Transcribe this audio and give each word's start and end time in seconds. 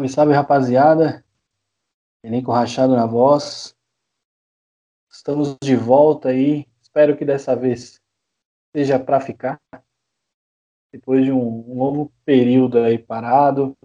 Salve, 0.00 0.08
salve, 0.08 0.32
rapaziada. 0.32 1.24
Elenco 2.24 2.50
rachado 2.52 2.96
na 2.96 3.04
voz. 3.04 3.76
Estamos 5.10 5.58
de 5.62 5.76
volta 5.76 6.30
aí. 6.30 6.66
Espero 6.80 7.16
que 7.18 7.24
dessa 7.24 7.54
vez 7.54 8.00
seja 8.74 8.98
para 8.98 9.20
ficar. 9.20 9.60
Depois 10.90 11.24
de 11.24 11.30
um, 11.30 11.74
longo 11.76 12.10
período 12.24 12.78
aí 12.78 12.98
parado, 12.98 13.76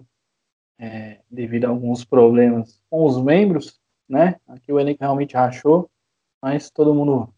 é, 0.78 1.20
devido 1.30 1.66
a 1.66 1.68
alguns 1.68 2.02
problemas 2.02 2.80
com 2.88 3.04
os 3.04 3.22
membros, 3.22 3.78
né? 4.08 4.40
Aqui 4.46 4.72
o 4.72 4.80
elenco 4.80 5.02
realmente 5.02 5.36
rachou, 5.36 5.90
mas 6.40 6.70
todo 6.70 6.94
mundo 6.94 7.30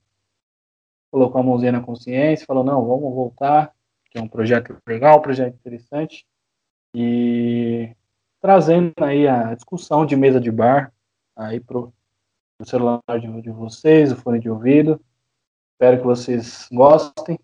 colocou 1.11 1.41
a 1.41 1.45
mãozinha 1.45 1.73
na 1.73 1.83
consciência, 1.83 2.47
falou, 2.47 2.63
não, 2.63 2.87
vamos 2.87 3.13
voltar, 3.13 3.75
que 4.09 4.19
é 4.19 4.23
um 4.23 4.29
projeto 4.29 4.81
legal, 4.87 5.19
um 5.19 5.23
projeto 5.23 5.55
interessante. 5.55 6.25
E 6.95 7.93
trazendo 8.41 8.93
aí 9.01 9.27
a 9.27 9.55
discussão 9.55 10.07
de 10.07 10.17
mesa 10.17 10.41
de 10.41 10.51
bar 10.51 10.93
aí 11.37 11.61
pro, 11.61 11.93
celular 12.65 13.01
de, 13.21 13.43
de 13.43 13.51
vocês, 13.51 14.11
o 14.11 14.17
fone 14.17 14.41
de 14.41 14.51
ouvido. 14.51 15.01
Espero 15.73 15.99
que 15.99 16.05
vocês 16.05 16.69
gostem. 16.73 17.39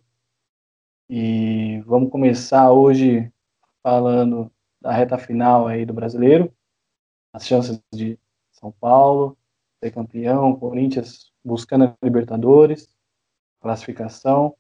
E 1.09 1.81
vamos 1.87 2.11
começar 2.11 2.73
hoje 2.73 3.31
falando 3.83 4.51
da 4.81 4.93
reta 4.93 5.17
final 5.19 5.67
aí 5.67 5.85
do 5.85 5.95
brasileiro, 5.95 6.53
as 7.33 7.47
chances 7.47 7.81
de 7.93 8.19
São 8.53 8.73
Paulo 8.73 9.37
ser 9.83 9.91
campeão, 9.91 10.57
Corinthians 10.57 11.33
buscando 11.45 11.85
a 11.85 11.97
Libertadores, 12.03 12.89
classificação, 13.61 14.57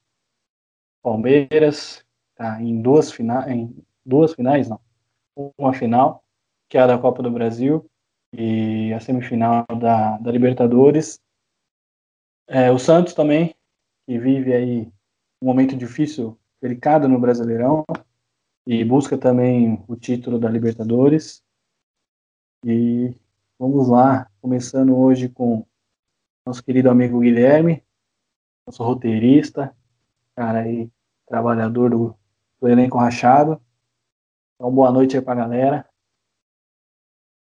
Palmeiras 1.03 2.05
tá 2.35 2.61
em 2.61 2.81
duas 2.81 3.11
finais, 3.11 3.51
em 3.51 3.85
duas 4.05 4.35
finais 4.35 4.69
não, 4.69 4.81
uma 5.59 5.73
final 5.73 6.24
que 6.69 6.79
é 6.79 6.81
a 6.81 6.87
da 6.87 6.99
Copa 6.99 7.23
do 7.23 7.31
Brasil, 7.31 7.89
e 8.33 8.93
a 8.93 9.01
semifinal 9.01 9.65
da, 9.79 10.19
da 10.19 10.33
Libertadores. 10.33 11.21
É, 12.49 12.71
o 12.71 12.79
Santos 12.79 13.15
também, 13.15 13.55
que 14.07 14.19
vive 14.19 14.53
aí 14.53 14.93
um 15.41 15.47
momento 15.47 15.77
difícil, 15.77 16.39
delicado 16.61 17.09
no 17.09 17.21
Brasileirão, 17.21 17.85
e 18.67 18.85
busca 18.85 19.17
também 19.17 19.85
o 19.87 19.95
título 19.95 20.39
da 20.39 20.49
Libertadores. 20.49 21.43
E 22.65 23.15
vamos 23.59 23.89
lá, 23.89 24.31
começando 24.41 24.97
hoje 24.97 25.29
com 25.29 25.65
nosso 26.47 26.63
querido 26.63 26.91
amigo 26.91 27.21
Guilherme, 27.21 27.85
nosso 28.67 28.83
roteirista, 28.83 29.75
cara 30.35 30.61
aí, 30.61 30.91
trabalhador 31.27 31.91
do, 31.91 32.17
do 32.61 32.69
elenco 32.69 32.99
rachado. 32.99 33.61
Então, 34.55 34.73
boa 34.73 34.91
noite 34.91 35.17
aí 35.17 35.23
pra 35.23 35.35
galera. 35.35 35.89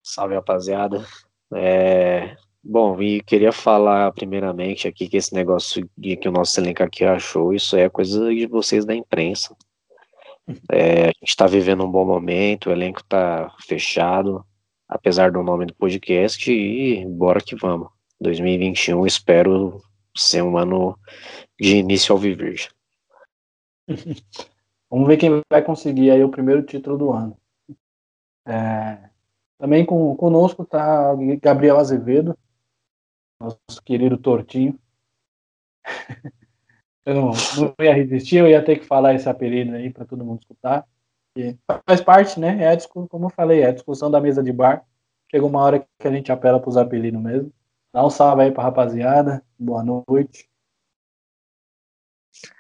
Salve, 0.04 0.36
rapaziada. 0.36 1.06
É, 1.54 2.36
bom, 2.64 3.02
e 3.02 3.22
queria 3.22 3.52
falar 3.52 4.12
primeiramente 4.14 4.88
aqui 4.88 5.08
que 5.08 5.18
esse 5.18 5.34
negócio 5.34 5.88
de 5.98 6.16
que 6.18 6.28
o 6.28 6.32
nosso 6.32 6.60
elenco 6.60 6.84
aqui 6.84 7.04
achou, 7.04 7.54
isso 7.54 7.76
é 7.76 7.90
coisa 7.90 8.34
de 8.34 8.48
vocês 8.48 8.86
da 8.86 8.96
imprensa. 8.96 9.56
É, 10.72 11.04
a 11.04 11.08
gente 11.08 11.30
está 11.30 11.46
vivendo 11.46 11.84
um 11.84 11.92
bom 11.92 12.06
momento, 12.06 12.70
o 12.70 12.72
elenco 12.72 13.02
está 13.02 13.54
fechado, 13.68 14.46
apesar 14.88 15.32
do 15.32 15.44
nome 15.44 15.66
do 15.66 15.76
podcast, 15.76 16.52
e 16.52 17.06
bora 17.06 17.40
que 17.40 17.56
vamos. 17.56 17.90
2021, 18.20 19.06
espero 19.06 19.82
ser 20.16 20.44
um 20.44 20.58
ano 20.58 20.98
de 21.60 21.78
início 21.78 22.14
ao 22.14 22.20
viver. 22.20 22.70
Vamos 24.90 25.08
ver 25.08 25.16
quem 25.16 25.42
vai 25.50 25.64
conseguir 25.64 26.12
aí 26.12 26.22
o 26.22 26.30
primeiro 26.30 26.64
título 26.64 26.98
do 26.98 27.12
ano. 27.14 27.38
É, 28.46 29.11
também 29.62 29.86
com, 29.86 30.16
conosco 30.16 30.64
está 30.64 31.14
Gabriel 31.40 31.78
Azevedo, 31.78 32.36
nosso 33.40 33.60
querido 33.86 34.18
Tortinho. 34.18 34.80
eu 37.06 37.14
não, 37.14 37.28
não, 37.28 37.76
ia 37.80 37.94
resistir, 37.94 38.38
eu 38.38 38.48
ia 38.48 38.66
ter 38.66 38.80
que 38.80 38.88
falar 38.88 39.14
esse 39.14 39.30
apelido 39.30 39.76
aí 39.76 39.94
para 39.94 40.04
todo 40.04 40.26
mundo 40.26 40.42
escutar. 40.42 40.88
E 41.38 41.56
faz 41.86 42.02
parte, 42.02 42.40
né? 42.40 42.64
É 42.64 42.74
a, 42.74 42.78
como 43.08 43.28
eu 43.28 43.30
falei, 43.30 43.62
é 43.62 43.68
a 43.68 43.72
discussão 43.72 44.10
da 44.10 44.20
mesa 44.20 44.42
de 44.42 44.52
bar. 44.52 44.84
Chega 45.30 45.46
uma 45.46 45.62
hora 45.62 45.88
que 46.00 46.08
a 46.08 46.12
gente 46.12 46.32
apela 46.32 46.60
para 46.60 46.70
os 46.70 46.76
apelidos 46.76 47.22
mesmo. 47.22 47.54
Dá 47.94 48.04
um 48.04 48.10
salve 48.10 48.42
aí 48.42 48.52
para 48.52 48.64
rapaziada. 48.64 49.46
Boa 49.60 49.84
noite. 49.84 50.50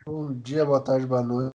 Bom 0.05 0.31
dia, 0.35 0.63
boa 0.63 0.83
tarde, 0.83 1.07
boa 1.07 1.23
noite. 1.23 1.51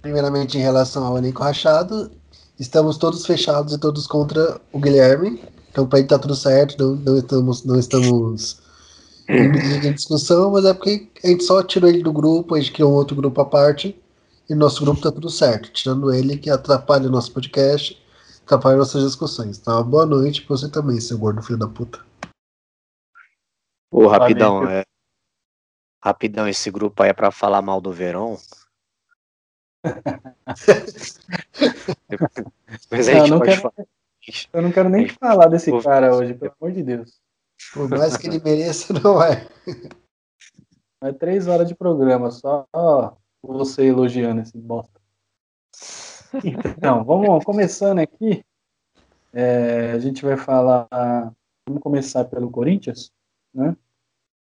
Primeiramente, 0.00 0.56
em 0.56 0.62
relação 0.62 1.04
ao 1.04 1.18
elenco 1.18 1.42
rachado, 1.42 2.21
estamos 2.62 2.96
todos 2.96 3.26
fechados 3.26 3.74
e 3.74 3.78
todos 3.78 4.06
contra 4.06 4.60
o 4.72 4.78
Guilherme. 4.78 5.42
Então, 5.70 5.86
para 5.86 5.98
ele 5.98 6.08
tá 6.08 6.18
tudo 6.18 6.34
certo, 6.34 6.76
não, 6.78 6.96
não 6.96 7.18
estamos, 7.18 7.64
não 7.64 7.78
estamos 7.78 8.58
em 9.28 9.92
discussão, 9.92 10.50
mas 10.52 10.64
é 10.64 10.74
porque 10.74 11.08
a 11.24 11.28
gente 11.28 11.44
só 11.44 11.62
tirou 11.62 11.88
ele 11.88 12.02
do 12.02 12.12
grupo, 12.12 12.54
a 12.54 12.60
gente 12.60 12.72
criou 12.72 12.92
um 12.92 12.94
outro 12.94 13.16
grupo 13.16 13.40
à 13.40 13.44
parte, 13.44 13.98
e 14.48 14.54
nosso 14.54 14.84
grupo 14.84 15.00
tá 15.00 15.10
tudo 15.10 15.30
certo, 15.30 15.72
tirando 15.72 16.12
ele 16.12 16.36
que 16.36 16.50
atrapalha 16.50 17.08
o 17.08 17.10
nosso 17.10 17.32
podcast, 17.32 18.00
atrapalha 18.44 18.76
nossas 18.76 19.02
discussões. 19.02 19.58
Então, 19.58 19.82
boa 19.82 20.04
noite 20.04 20.42
pra 20.42 20.56
você 20.56 20.68
também, 20.68 21.00
seu 21.00 21.18
gordo 21.18 21.42
filho 21.42 21.58
da 21.58 21.68
puta. 21.68 22.00
Ô, 23.90 24.06
rapidão, 24.06 24.68
é. 24.68 24.84
Rapidão, 26.02 26.46
esse 26.48 26.70
grupo 26.70 27.02
aí 27.02 27.10
é 27.10 27.14
pra 27.14 27.30
falar 27.30 27.62
mal 27.62 27.80
do 27.80 27.92
Verão? 27.92 28.38
Mas 32.90 33.08
a 33.08 33.12
gente 33.12 33.30
não, 33.30 33.38
não 33.38 33.38
pode 33.38 33.50
quero, 33.50 33.62
falar. 33.62 33.86
Eu 34.52 34.62
não 34.62 34.72
quero 34.72 34.88
nem 34.88 35.08
falar 35.08 35.48
desse 35.48 35.70
cara 35.82 36.14
hoje, 36.14 36.34
pelo 36.34 36.54
amor 36.60 36.72
de 36.72 36.82
Deus. 36.82 37.20
Por 37.72 37.88
mais 37.88 38.16
que 38.16 38.26
ele 38.26 38.40
mereça, 38.42 38.92
não 38.92 39.22
é. 39.22 39.46
É 41.02 41.12
três 41.12 41.48
horas 41.48 41.66
de 41.66 41.74
programa, 41.74 42.30
só 42.30 42.66
você 43.42 43.86
elogiando 43.86 44.42
esse 44.42 44.56
bosta. 44.56 45.00
Então, 46.44 47.04
vamos 47.04 47.44
começando 47.44 47.98
aqui. 47.98 48.44
É, 49.32 49.92
a 49.92 49.98
gente 49.98 50.24
vai 50.24 50.36
falar. 50.36 50.86
Vamos 51.66 51.82
começar 51.82 52.24
pelo 52.24 52.50
Corinthians, 52.50 53.10
né? 53.52 53.76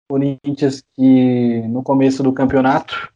Corinthians 0.07 0.83
que 0.93 1.61
no 1.67 1.81
começo 1.81 2.21
do 2.21 2.33
campeonato 2.33 3.14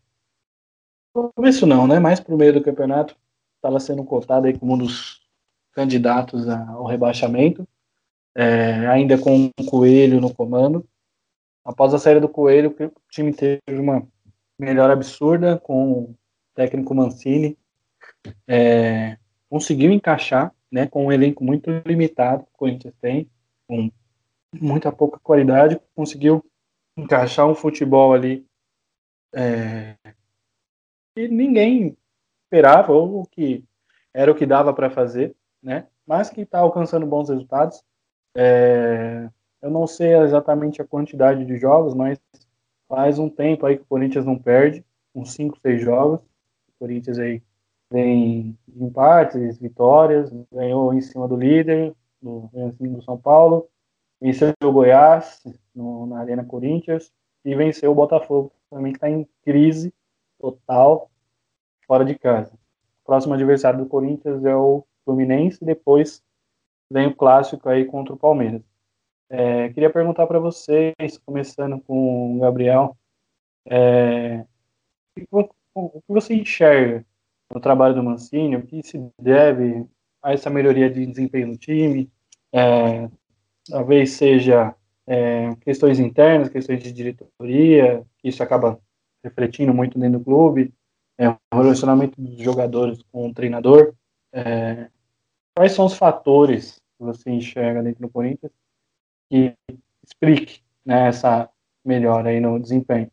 começo 1.36 1.66
não, 1.66 1.86
né? 1.86 2.00
Mais 2.00 2.20
pro 2.20 2.38
meio 2.38 2.54
do 2.54 2.64
campeonato, 2.64 3.16
estava 3.56 3.80
sendo 3.80 4.04
cotado 4.04 4.48
aí 4.48 4.58
como 4.58 4.74
um 4.74 4.78
dos 4.78 5.22
candidatos 5.74 6.48
ao 6.48 6.86
rebaixamento, 6.86 7.68
é, 8.36 8.88
ainda 8.88 9.18
com 9.18 9.50
o 9.60 9.66
Coelho 9.66 10.22
no 10.22 10.34
comando. 10.34 10.88
Após 11.64 11.94
a 11.94 12.00
saída 12.00 12.22
do 12.22 12.30
Coelho, 12.30 12.76
o 12.80 12.92
time 13.10 13.34
teve 13.34 13.62
uma 13.70 14.08
melhora 14.58 14.94
absurda 14.94 15.58
com 15.58 15.92
o 15.92 16.16
técnico 16.56 16.96
Mancini. 16.96 17.58
É, 18.48 19.18
conseguiu 19.50 19.92
encaixar, 19.92 20.54
né, 20.72 20.88
com 20.88 21.06
um 21.06 21.12
elenco 21.12 21.44
muito 21.44 21.70
limitado 21.86 22.44
que 22.44 22.50
o 22.54 22.58
Corinthians 22.58 22.94
tem, 23.02 23.30
com 23.68 23.92
muita 24.54 24.92
pouca 24.92 25.20
qualidade, 25.20 25.80
conseguiu 25.96 26.44
encaixar 26.98 27.48
um 27.48 27.56
futebol 27.56 28.14
ali 28.14 28.46
é, 29.34 29.96
que 31.16 31.28
ninguém 31.28 31.98
esperava, 32.46 32.92
ou 32.92 33.26
que 33.26 33.64
era 34.14 34.32
o 34.32 34.36
que 34.36 34.46
dava 34.46 34.74
para 34.74 34.90
fazer, 34.90 35.36
né? 35.62 35.88
Mas 36.06 36.30
que 36.30 36.42
está 36.42 36.60
alcançando 36.60 37.06
bons 37.06 37.30
resultados. 37.30 37.84
É, 38.36 39.30
eu 39.62 39.70
não 39.70 39.86
sei 39.86 40.16
exatamente 40.16 40.82
a 40.82 40.88
quantidade 40.88 41.46
de 41.46 41.58
jogos, 41.58 41.94
mas 41.94 42.20
faz 42.88 43.20
um 43.20 43.30
tempo 43.30 43.66
aí 43.66 43.78
que 43.78 43.84
o 43.84 43.88
Corinthians 43.88 44.26
não 44.26 44.38
perde, 44.38 44.84
uns 45.14 45.34
5, 45.34 45.60
6 45.60 45.82
jogos. 45.82 46.20
O 46.20 46.80
Corinthians 46.80 47.20
aí 47.20 47.42
vem 47.92 48.58
empates, 48.76 49.58
vitórias, 49.60 50.32
ganhou 50.52 50.94
em 50.94 51.02
cima 51.02 51.28
do 51.28 51.36
líder, 51.36 51.94
do, 52.22 52.50
do 52.80 53.02
São 53.04 53.18
Paulo, 53.18 53.68
venceu 54.22 54.54
o 54.64 54.72
Goiás 54.72 55.42
no, 55.74 56.06
na 56.06 56.20
Arena 56.20 56.44
Corinthians 56.44 57.12
e 57.44 57.56
venceu 57.56 57.92
o 57.92 57.96
Botafogo, 57.96 58.52
também 58.70 58.92
que 58.92 58.98
está 58.98 59.10
em 59.10 59.28
crise 59.44 59.94
total 60.40 61.10
fora 61.86 62.06
de 62.06 62.18
casa. 62.18 62.54
O 63.02 63.06
próximo 63.06 63.34
adversário 63.34 63.80
do 63.80 63.90
Corinthians 63.90 64.44
é 64.46 64.56
o 64.56 64.86
Fluminense, 65.04 65.64
depois 65.64 66.24
vem 66.92 67.08
o 67.08 67.16
clássico 67.16 67.68
aí 67.70 67.86
contra 67.86 68.14
o 68.14 68.18
Palmeiras. 68.18 68.62
É, 69.30 69.70
queria 69.70 69.92
perguntar 69.92 70.26
para 70.26 70.40
vocês, 70.40 71.18
começando 71.24 71.80
com 71.82 72.38
o 72.38 72.40
Gabriel, 72.40 72.98
é, 73.66 74.46
o 75.32 76.02
que 76.02 76.02
você 76.08 76.34
enxerga 76.34 77.06
no 77.54 77.60
trabalho 77.60 77.96
do 77.96 78.04
Mancini, 78.04 78.56
o 78.56 78.66
que 78.66 78.82
se 78.82 79.00
deve 79.22 79.86
a 80.22 80.34
essa 80.34 80.50
melhoria 80.50 80.90
de 80.90 81.06
desempenho 81.06 81.48
no 81.48 81.58
time, 81.58 82.12
é, 82.52 83.10
talvez 83.70 84.12
seja 84.12 84.76
é, 85.08 85.56
questões 85.62 86.00
internas, 86.00 86.50
questões 86.50 86.82
de 86.84 86.92
diretoria, 86.92 88.06
que 88.18 88.30
isso 88.30 88.44
acaba 88.44 88.80
refletindo 89.24 89.74
muito 89.74 90.00
dentro 90.00 90.20
do 90.20 90.26
clube, 90.26 90.74
é, 91.18 91.30
o 91.30 91.38
relacionamento 91.54 92.20
dos 92.20 92.42
jogadores 92.42 93.00
com 93.12 93.28
o 93.28 93.34
treinador. 93.34 93.94
é, 94.32 94.90
quais 95.56 95.74
são 95.74 95.86
os 95.86 95.96
fatores 95.96 96.82
que 96.98 97.04
você 97.04 97.30
enxerga 97.30 97.84
dentro 97.84 98.02
do 98.02 98.10
Corinthians 98.10 98.52
que 99.30 99.54
explique 100.06 100.62
né, 100.86 101.08
essa 101.08 101.50
melhora 101.84 102.30
aí 102.30 102.40
no 102.40 102.60
desempenho? 102.60 103.12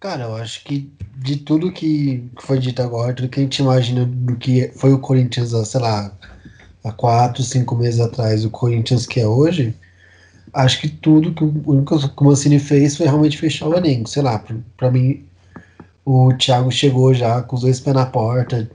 Cara, 0.00 0.24
eu 0.24 0.36
acho 0.36 0.64
que 0.64 0.92
de 1.16 1.38
tudo 1.38 1.72
que 1.72 2.28
foi 2.42 2.58
dito 2.58 2.82
agora, 2.82 3.14
tudo 3.14 3.28
que 3.28 3.40
a 3.40 3.42
gente 3.42 3.60
imagina 3.60 4.04
do 4.04 4.36
que 4.36 4.68
foi 4.76 4.92
o 4.92 5.00
Corinthians, 5.00 5.52
sei 5.66 5.80
lá, 5.80 6.14
há 6.84 6.92
quatro, 6.92 7.42
cinco 7.42 7.74
meses 7.74 8.00
atrás, 8.00 8.44
o 8.44 8.50
Corinthians 8.50 9.06
que 9.06 9.20
é 9.20 9.26
hoje, 9.26 9.74
acho 10.54 10.80
que 10.80 10.88
tudo 10.88 11.32
que 11.32 11.44
o 11.44 11.62
único 11.66 11.98
que 11.98 12.22
o 12.22 12.24
Mancini 12.24 12.58
fez 12.58 12.96
foi 12.96 13.06
realmente 13.06 13.36
fechar 13.36 13.68
o 13.68 13.74
elenco. 13.74 14.08
Sei 14.08 14.22
lá, 14.22 14.42
para 14.76 14.90
mim, 14.90 15.24
o 16.04 16.32
Thiago 16.34 16.70
chegou 16.70 17.12
já 17.12 17.42
com 17.42 17.56
os 17.56 17.62
dois 17.62 17.80
pés 17.80 17.94
na 17.94 18.06
porta, 18.06 18.70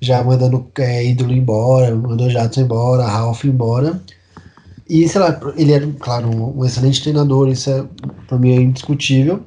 já 0.00 0.22
mandando 0.24 0.66
é, 0.78 1.06
ídolo 1.06 1.32
embora, 1.32 1.94
mandou 1.94 2.28
Jadson 2.28 2.62
embora, 2.62 3.06
Ralph 3.06 3.44
embora. 3.44 4.02
E, 4.88 5.08
sei 5.08 5.20
lá, 5.20 5.40
ele 5.56 5.72
era, 5.72 5.86
claro, 5.98 6.28
um, 6.28 6.58
um 6.58 6.64
excelente 6.64 7.02
treinador, 7.02 7.48
isso 7.48 7.70
é, 7.70 7.84
pra 8.26 8.36
mim 8.36 8.50
é 8.50 8.60
indiscutível. 8.60 9.40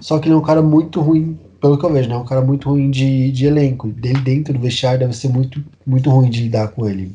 Só 0.00 0.18
que 0.18 0.28
ele 0.28 0.34
é 0.34 0.38
um 0.38 0.42
cara 0.42 0.62
muito 0.62 1.00
ruim, 1.00 1.38
pelo 1.60 1.78
que 1.78 1.84
eu 1.84 1.92
vejo, 1.92 2.08
né? 2.08 2.16
Um 2.16 2.24
cara 2.24 2.40
muito 2.40 2.68
ruim 2.68 2.90
de, 2.90 3.32
de 3.32 3.46
elenco. 3.46 3.88
Dele 3.88 4.20
dentro 4.20 4.52
do 4.52 4.60
vestiário 4.60 5.00
deve 5.00 5.14
ser 5.14 5.28
muito, 5.28 5.62
muito 5.86 6.10
ruim 6.10 6.30
de 6.30 6.42
lidar 6.42 6.68
com 6.68 6.88
ele. 6.88 7.12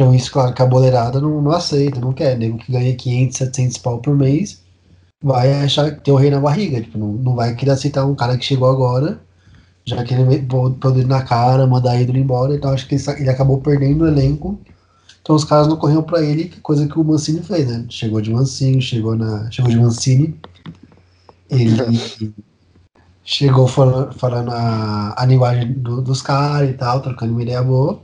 Então, 0.00 0.14
isso, 0.14 0.32
claro, 0.32 0.54
que 0.54 0.62
a 0.62 0.66
boleirada 0.66 1.20
não, 1.20 1.42
não 1.42 1.50
aceita, 1.50 2.00
não 2.00 2.14
quer. 2.14 2.34
Nego 2.38 2.56
que 2.56 2.72
ganha 2.72 2.96
500, 2.96 3.36
700 3.36 3.76
pau 3.76 3.98
por 3.98 4.16
mês 4.16 4.62
vai 5.22 5.52
achar 5.62 5.94
que 5.94 6.00
tem 6.00 6.14
o 6.14 6.16
rei 6.16 6.30
na 6.30 6.40
barriga. 6.40 6.80
Tipo, 6.80 6.96
não, 6.96 7.12
não 7.12 7.34
vai 7.34 7.54
querer 7.54 7.72
aceitar 7.72 8.06
um 8.06 8.14
cara 8.14 8.38
que 8.38 8.44
chegou 8.46 8.66
agora, 8.70 9.20
já 9.84 10.02
que 10.02 10.14
ele 10.14 10.46
poder 10.80 11.06
na 11.06 11.20
cara, 11.22 11.66
mandar 11.66 12.00
ídolo 12.00 12.16
embora. 12.16 12.54
Então, 12.54 12.70
acho 12.72 12.88
que 12.88 12.94
ele, 12.94 13.04
ele 13.18 13.28
acabou 13.28 13.60
perdendo 13.60 14.04
o 14.04 14.08
elenco. 14.08 14.58
Então, 15.20 15.36
os 15.36 15.44
caras 15.44 15.68
não 15.68 15.76
corriam 15.76 16.02
para 16.02 16.22
ele, 16.22 16.48
coisa 16.62 16.88
que 16.88 16.98
o 16.98 17.04
Mancini 17.04 17.42
fez, 17.42 17.68
né? 17.68 17.84
Chegou 17.90 18.22
de 18.22 18.32
Mancini, 18.32 18.80
chegou, 18.80 19.14
na, 19.14 19.50
chegou 19.50 19.70
de 19.70 19.76
Mancini. 19.76 20.34
Ele 21.50 21.76
chegou 23.22 23.68
falando, 23.68 24.14
falando 24.14 24.50
a, 24.50 25.14
a 25.14 25.26
linguagem 25.26 25.74
do, 25.74 26.00
dos 26.00 26.22
caras 26.22 26.70
e 26.70 26.72
tal, 26.72 27.02
trocando 27.02 27.32
uma 27.32 27.42
ideia 27.42 27.62
boa 27.62 28.00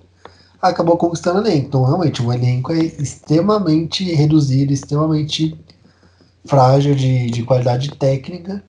acabou 0.68 0.96
conquistando 0.96 1.40
o 1.40 1.46
elenco. 1.46 1.66
Então, 1.66 1.84
realmente, 1.84 2.22
o 2.22 2.32
elenco 2.32 2.72
é 2.72 2.78
extremamente 2.78 4.04
reduzido, 4.14 4.72
extremamente 4.72 5.58
frágil 6.44 6.94
de, 6.94 7.30
de 7.30 7.42
qualidade 7.42 7.90
técnica. 7.96 8.62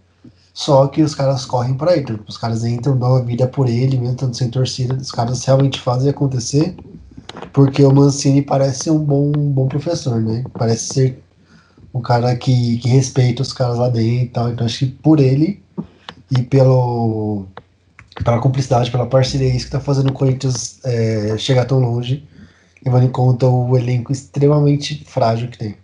Só 0.53 0.87
que 0.87 1.03
os 1.03 1.13
caras 1.13 1.45
correm 1.45 1.75
para 1.75 1.93
ele. 1.93 2.01
Então, 2.01 2.19
os 2.27 2.37
caras 2.37 2.65
entram, 2.65 2.97
dão 2.97 3.15
a 3.15 3.21
vida 3.21 3.47
por 3.47 3.69
ele, 3.69 3.97
mesmo 3.97 4.13
estando 4.13 4.35
sem 4.35 4.49
torcida. 4.49 4.95
Os 4.95 5.11
caras 5.11 5.43
realmente 5.45 5.79
fazem 5.79 6.09
acontecer. 6.09 6.75
Porque 7.53 7.83
o 7.83 7.93
Mancini 7.93 8.41
parece 8.41 8.89
um 8.89 8.97
bom, 8.97 9.31
um 9.37 9.51
bom 9.51 9.67
professor, 9.67 10.19
né? 10.19 10.43
Parece 10.53 10.93
ser 10.93 11.23
um 11.93 12.01
cara 12.01 12.35
que, 12.35 12.77
que 12.77 12.89
respeita 12.89 13.41
os 13.41 13.53
caras 13.53 13.77
lá 13.77 13.89
dentro 13.89 14.25
e 14.25 14.29
tal. 14.29 14.49
Então, 14.49 14.65
acho 14.65 14.79
que 14.79 14.87
por 14.87 15.19
ele 15.19 15.61
e 16.31 16.41
pelo 16.41 17.45
pela 18.23 18.41
cumplicidade, 18.41 18.91
pela 18.91 19.07
parceria, 19.07 19.47
é 19.47 19.55
isso 19.55 19.65
que 19.69 19.75
está 19.75 19.79
fazendo 19.79 20.09
o 20.09 20.13
Corinthians 20.13 20.83
é, 20.85 21.37
chegar 21.37 21.65
tão 21.65 21.79
longe, 21.79 22.27
levando 22.83 23.05
em 23.05 23.11
conta 23.11 23.47
o 23.47 23.77
elenco 23.77 24.11
extremamente 24.11 25.03
frágil 25.05 25.49
que 25.49 25.57
tem. 25.57 25.77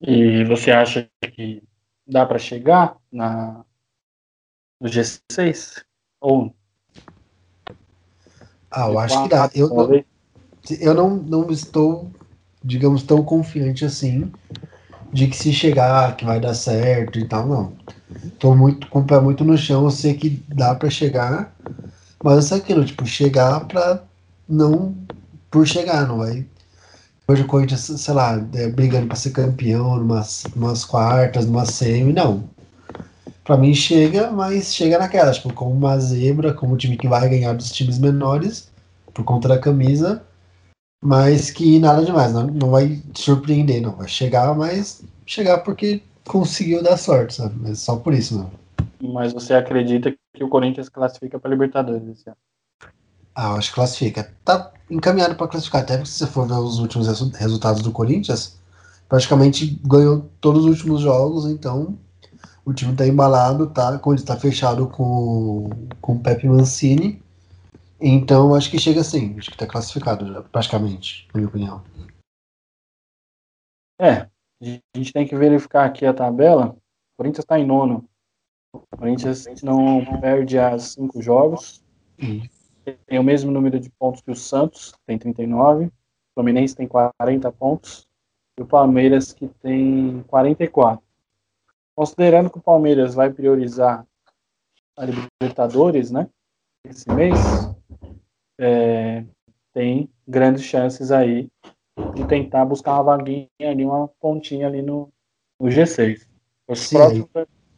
E 0.00 0.44
você 0.44 0.70
acha 0.70 1.08
que 1.32 1.62
dá 2.06 2.26
para 2.26 2.38
chegar 2.38 2.96
na 3.10 3.64
no 4.80 4.88
G6 4.88 5.82
ou 6.20 6.54
Ah, 8.70 8.88
eu 8.88 8.98
acho 8.98 9.22
que 9.22 9.28
dá. 9.28 9.50
Eu 9.54 9.68
não, 9.68 10.04
eu 10.80 10.94
não, 10.94 11.16
não 11.16 11.50
estou, 11.50 12.10
digamos, 12.62 13.02
tão 13.02 13.24
confiante 13.24 13.84
assim 13.84 14.30
de 15.12 15.28
que 15.28 15.36
se 15.36 15.52
chegar 15.52 16.16
que 16.16 16.24
vai 16.24 16.40
dar 16.40 16.54
certo 16.54 17.18
e 17.18 17.26
tal, 17.26 17.46
não 17.46 17.76
tô 18.38 18.54
muito 18.54 18.88
com 18.88 19.00
o 19.00 19.04
pé 19.04 19.20
muito 19.20 19.44
no 19.44 19.56
chão, 19.56 19.84
eu 19.84 19.90
sei 19.90 20.14
que 20.14 20.42
dá 20.48 20.74
para 20.74 20.90
chegar, 20.90 21.54
mas 22.22 22.52
é 22.52 22.56
aquilo, 22.56 22.84
tipo, 22.84 23.06
chegar 23.06 23.66
para 23.66 24.02
não 24.48 24.94
por 25.50 25.66
chegar, 25.66 26.06
não 26.06 26.18
vai. 26.18 26.46
Hoje 27.26 27.42
o 27.42 27.46
Corinthians, 27.46 27.80
sei 27.80 28.14
lá, 28.14 28.44
é, 28.54 28.68
brigando 28.68 29.06
para 29.06 29.16
ser 29.16 29.30
campeão, 29.30 29.96
numas, 29.96 30.84
quartas, 30.84 31.46
numa 31.46 31.64
semi, 31.64 32.12
não. 32.12 32.44
Para 33.44 33.56
mim 33.56 33.74
chega, 33.74 34.30
mas 34.30 34.74
chega 34.74 34.98
naquela, 34.98 35.32
tipo, 35.32 35.52
como 35.52 35.70
uma 35.70 35.98
zebra, 35.98 36.52
como 36.52 36.74
um 36.74 36.76
time 36.76 36.96
que 36.96 37.08
vai 37.08 37.28
ganhar 37.28 37.54
dos 37.54 37.70
times 37.72 37.98
menores, 37.98 38.68
por 39.12 39.24
conta 39.24 39.48
da 39.48 39.58
camisa, 39.58 40.22
mas 41.02 41.50
que 41.50 41.78
nada 41.78 42.04
demais, 42.04 42.32
não, 42.32 42.46
não 42.46 42.70
vai 42.70 43.02
surpreender, 43.14 43.80
não. 43.80 43.96
Vai 43.96 44.08
chegar, 44.08 44.54
mas 44.54 45.02
chegar 45.24 45.58
porque 45.58 46.02
conseguiu 46.26 46.82
dar 46.82 46.96
sorte, 46.96 47.34
sabe? 47.34 47.54
Mas 47.60 47.80
só 47.80 47.96
por 47.96 48.14
isso, 48.14 48.38
não. 48.38 48.50
Mas 49.12 49.32
você 49.32 49.54
acredita 49.54 50.14
que 50.32 50.44
o 50.44 50.48
Corinthians 50.48 50.88
classifica 50.88 51.38
para 51.38 51.50
Libertadores 51.50 52.06
esse 52.08 52.28
ano? 52.28 52.36
Ah, 53.34 53.50
eu 53.50 53.56
acho 53.56 53.70
que 53.70 53.74
classifica. 53.74 54.32
Tá 54.44 54.72
encaminhado 54.88 55.34
para 55.34 55.48
classificar. 55.48 55.82
Até 55.82 55.96
porque 55.96 56.10
se 56.10 56.18
você 56.18 56.26
for 56.26 56.46
ver 56.46 56.54
os 56.54 56.78
últimos 56.78 57.06
resu 57.08 57.30
resultados 57.30 57.82
do 57.82 57.90
Corinthians, 57.90 58.58
praticamente 59.08 59.78
ganhou 59.84 60.30
todos 60.40 60.64
os 60.64 60.70
últimos 60.70 61.00
jogos, 61.00 61.46
então 61.46 61.98
o 62.64 62.72
time 62.72 62.94
tá 62.94 63.06
embalado, 63.06 63.66
tá? 63.68 63.98
Quando 63.98 64.18
está 64.18 64.36
fechado 64.36 64.86
com, 64.88 65.68
com 66.00 66.14
o 66.14 66.20
Pepe 66.20 66.48
Mancini. 66.48 67.22
Então 68.00 68.54
acho 68.54 68.70
que 68.70 68.78
chega 68.78 69.00
assim, 69.00 69.34
acho 69.38 69.50
que 69.50 69.56
tá 69.56 69.66
classificado 69.66 70.26
já, 70.26 70.42
praticamente, 70.42 71.28
na 71.32 71.38
minha 71.38 71.48
opinião. 71.48 71.82
É, 74.00 74.28
a 74.94 74.98
gente 74.98 75.12
tem 75.12 75.26
que 75.26 75.36
verificar 75.36 75.84
aqui 75.84 76.06
a 76.06 76.14
tabela. 76.14 76.68
O 76.68 77.16
Corinthians 77.18 77.44
está 77.44 77.58
em 77.58 77.66
nono. 77.66 78.08
O 78.72 78.80
Corinthians 78.96 79.46
não 79.62 80.04
perde 80.20 80.58
as 80.58 80.94
cinco 80.94 81.22
jogos. 81.22 81.84
Tem 83.06 83.18
o 83.18 83.22
mesmo 83.22 83.50
número 83.50 83.78
de 83.78 83.90
pontos 83.90 84.20
que 84.20 84.30
o 84.30 84.36
Santos, 84.36 84.92
tem 85.06 85.18
39. 85.18 85.86
O 85.86 85.92
Fluminense 86.34 86.74
tem 86.74 86.88
40 86.88 87.52
pontos. 87.52 88.06
E 88.58 88.62
o 88.62 88.66
Palmeiras 88.66 89.32
que 89.32 89.48
tem 89.48 90.22
44. 90.26 91.02
Considerando 91.96 92.50
que 92.50 92.58
o 92.58 92.62
Palmeiras 92.62 93.14
vai 93.14 93.32
priorizar 93.32 94.06
a 94.96 95.04
Libertadores, 95.04 96.10
né? 96.10 96.28
Esse 96.84 97.10
mês, 97.10 97.38
é, 98.58 99.24
tem 99.72 100.08
grandes 100.26 100.62
chances 100.62 101.10
aí 101.10 101.48
de 102.14 102.24
tentar 102.26 102.64
buscar 102.64 102.94
uma 102.94 103.16
vaguinha 103.16 103.48
ali, 103.60 103.84
uma 103.84 104.08
pontinha 104.20 104.66
ali 104.66 104.82
no, 104.82 105.10
no 105.60 105.68
G6. 105.68 106.26
Os 106.68 106.80
Sim, 106.80 106.96
próximos 106.96 107.28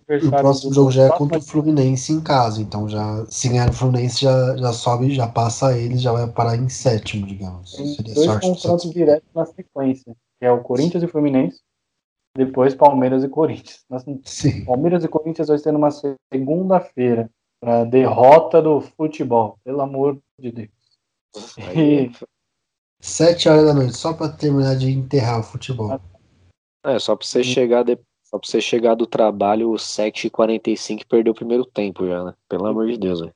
o 0.08 0.30
próximo 0.30 0.72
jogo 0.72 0.90
já 0.92 1.06
é 1.06 1.10
contra 1.10 1.38
o 1.38 1.42
Fluminense 1.42 2.12
em 2.12 2.20
casa, 2.20 2.62
então 2.62 2.88
já 2.88 3.26
se 3.26 3.48
ganhar 3.48 3.68
o 3.68 3.72
Fluminense 3.72 4.22
já, 4.22 4.56
já 4.56 4.72
sobe, 4.72 5.12
já 5.12 5.26
passa 5.26 5.76
ele, 5.76 5.98
já 5.98 6.12
vai 6.12 6.28
parar 6.28 6.56
em 6.56 6.68
sétimo, 6.68 7.26
digamos. 7.26 7.72
Tem 7.72 7.96
dois 8.14 8.24
sorte 8.24 8.46
confrontos 8.46 8.90
diretos 8.92 9.28
na 9.34 9.44
sequência, 9.44 10.14
que 10.38 10.46
é 10.46 10.50
o 10.50 10.62
Corinthians 10.62 11.02
e 11.02 11.08
Fluminense, 11.08 11.60
depois 12.36 12.72
Palmeiras 12.72 13.24
e 13.24 13.28
Corinthians. 13.28 13.84
Sim. 14.22 14.64
Palmeiras 14.64 15.02
e 15.02 15.08
Corinthians 15.08 15.48
vai 15.48 15.58
ser 15.58 15.72
numa 15.72 15.90
segunda-feira, 16.32 17.28
para 17.60 17.84
derrota 17.84 18.62
do 18.62 18.80
futebol, 18.80 19.58
pelo 19.64 19.80
amor 19.80 20.20
de 20.38 20.52
Deus. 20.52 20.70
E, 21.74 22.12
Sete 23.00 23.48
horas 23.48 23.66
da 23.66 23.74
noite, 23.74 23.96
só 23.96 24.12
para 24.12 24.32
terminar 24.32 24.76
de 24.76 24.90
enterrar 24.90 25.40
o 25.40 25.42
futebol. 25.42 26.00
É, 26.84 26.98
só 26.98 27.16
para 27.16 27.26
você 27.26 27.42
chegar 27.42 27.82
de... 27.82 27.96
só 28.24 28.38
pra 28.38 28.48
você 28.48 28.60
chegar 28.60 28.94
do 28.94 29.06
trabalho 29.06 29.70
7h45 29.72 31.02
e 31.02 31.06
perder 31.06 31.30
o 31.30 31.34
primeiro 31.34 31.64
tempo 31.64 32.06
já, 32.06 32.24
né? 32.24 32.34
Pelo 32.48 32.66
amor 32.66 32.86
de 32.86 32.98
Deus, 32.98 33.20
velho. 33.20 33.34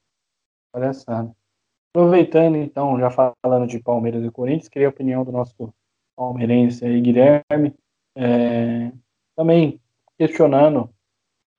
Olha 0.75 0.93
só. 0.93 1.31
Aproveitando, 1.95 2.57
então, 2.57 2.99
já 2.99 3.11
falando 3.11 3.67
de 3.67 3.81
Palmeiras 3.81 4.25
e 4.25 4.31
Corinthians, 4.31 4.69
queria 4.69 4.89
a 4.89 4.91
opinião 4.91 5.25
do 5.25 5.33
nosso 5.33 5.75
palmeirense 6.17 6.85
aí, 6.85 7.01
Guilherme. 7.01 7.75
É, 8.17 8.93
também 9.37 9.81
questionando 10.17 10.91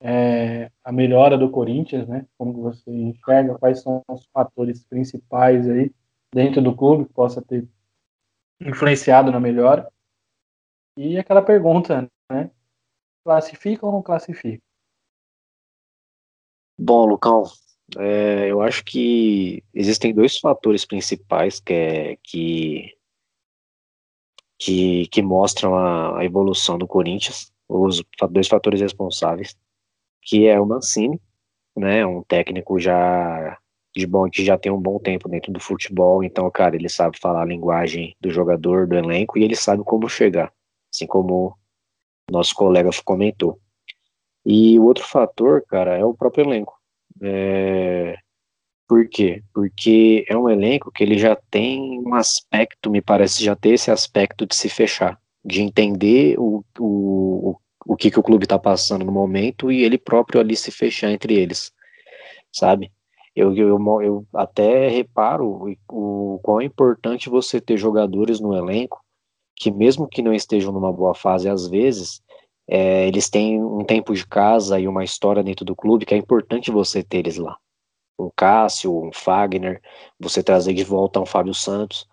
é, 0.01 0.71
a 0.83 0.91
melhora 0.91 1.37
do 1.37 1.49
Corinthians, 1.49 2.07
né? 2.07 2.25
Como 2.37 2.53
você 2.61 2.89
enxerga, 2.89 3.57
quais 3.57 3.81
são 3.81 4.01
os 4.09 4.25
fatores 4.33 4.85
principais 4.85 5.67
aí 5.69 5.91
dentro 6.33 6.61
do 6.61 6.75
clube 6.75 7.05
que 7.05 7.13
possa 7.13 7.41
ter 7.41 7.67
influenciado 8.61 9.31
na 9.31 9.39
melhora. 9.39 9.91
E 10.97 11.17
aquela 11.17 11.41
pergunta, 11.41 12.09
né? 12.31 12.51
Classifica 13.23 13.85
ou 13.85 13.91
não 13.91 14.01
classifica? 14.01 14.61
Bom, 16.77 17.05
Lucão, 17.05 17.43
é, 17.97 18.51
eu 18.51 18.61
acho 18.61 18.83
que 18.83 19.63
existem 19.73 20.13
dois 20.13 20.37
fatores 20.37 20.85
principais 20.85 21.59
que, 21.59 21.73
é, 21.73 22.17
que, 22.23 22.97
que, 24.57 25.07
que 25.07 25.21
mostram 25.21 25.75
a, 25.75 26.19
a, 26.19 26.25
evolução 26.25 26.77
do 26.77 26.87
Corinthians, 26.87 27.53
os 27.67 28.03
dois 28.31 28.47
fatores 28.47 28.81
responsáveis, 28.81 29.55
que 30.21 30.47
é 30.47 30.59
o 30.59 30.65
Mancini 30.65 31.21
né? 31.75 32.05
Um 32.05 32.23
técnico 32.23 32.79
já 32.79 33.57
de 33.95 34.07
bom 34.07 34.29
que 34.29 34.43
já 34.43 34.57
tem 34.57 34.71
um 34.71 34.79
bom 34.79 34.99
tempo 34.99 35.27
dentro 35.27 35.51
do 35.51 35.59
futebol, 35.59 36.23
então, 36.23 36.49
cara, 36.49 36.75
ele 36.75 36.89
sabe 36.89 37.19
falar 37.19 37.41
a 37.41 37.45
linguagem 37.45 38.15
do 38.21 38.31
jogador, 38.31 38.87
do 38.87 38.95
elenco 38.95 39.37
e 39.37 39.43
ele 39.43 39.55
sabe 39.55 39.83
como 39.83 40.07
chegar, 40.07 40.51
assim 40.93 41.05
como 41.05 41.57
nosso 42.29 42.55
colega 42.55 42.89
comentou. 43.03 43.59
E 44.45 44.79
o 44.79 44.85
outro 44.85 45.03
fator, 45.03 45.63
cara, 45.67 45.97
é 45.97 46.05
o 46.05 46.13
próprio 46.13 46.45
elenco. 46.45 46.73
É... 47.21 48.17
Por 48.87 49.07
quê? 49.07 49.43
Porque 49.53 50.25
é 50.27 50.35
um 50.35 50.49
elenco 50.49 50.91
que 50.91 51.03
ele 51.03 51.17
já 51.17 51.35
tem 51.49 52.01
um 52.05 52.13
aspecto, 52.13 52.89
me 52.89 53.01
parece 53.01 53.43
já 53.43 53.55
ter 53.55 53.69
esse 53.69 53.89
aspecto 53.91 54.45
de 54.45 54.55
se 54.55 54.67
fechar, 54.67 55.17
de 55.45 55.61
entender 55.61 56.35
o, 56.37 56.63
o, 56.77 57.55
o 57.85 57.95
que, 57.95 58.11
que 58.11 58.19
o 58.19 58.23
clube 58.23 58.43
está 58.43 58.59
passando 58.59 59.05
no 59.05 59.11
momento 59.11 59.71
e 59.71 59.83
ele 59.83 59.97
próprio 59.97 60.41
ali 60.41 60.55
se 60.57 60.71
fechar 60.71 61.09
entre 61.09 61.35
eles, 61.35 61.71
sabe? 62.51 62.91
Eu, 63.35 63.55
eu, 63.55 64.01
eu 64.01 64.25
até 64.33 64.89
reparo 64.89 65.75
o, 65.89 66.35
o 66.35 66.39
quão 66.39 66.59
é 66.59 66.65
importante 66.65 67.29
você 67.29 67.61
ter 67.61 67.77
jogadores 67.77 68.39
no 68.39 68.53
elenco 68.55 68.99
que 69.61 69.69
mesmo 69.69 70.07
que 70.07 70.23
não 70.23 70.33
estejam 70.33 70.71
numa 70.71 70.91
boa 70.91 71.13
fase 71.13 71.47
às 71.47 71.67
vezes, 71.67 72.19
é, 72.67 73.07
eles 73.07 73.29
têm 73.29 73.63
um 73.63 73.83
tempo 73.83 74.11
de 74.11 74.25
casa 74.25 74.79
e 74.79 74.87
uma 74.87 75.03
história 75.03 75.43
dentro 75.43 75.63
do 75.63 75.75
clube 75.75 76.03
que 76.03 76.15
é 76.15 76.17
importante 76.17 76.71
você 76.71 77.03
ter 77.03 77.19
eles 77.19 77.37
lá. 77.37 77.55
Um 78.17 78.31
Cássio, 78.35 78.91
um 78.91 79.11
Fagner, 79.13 79.79
você 80.19 80.41
trazer 80.41 80.73
de 80.73 80.83
volta 80.83 81.19
um 81.19 81.27
Fábio 81.27 81.53
Santos, 81.53 82.07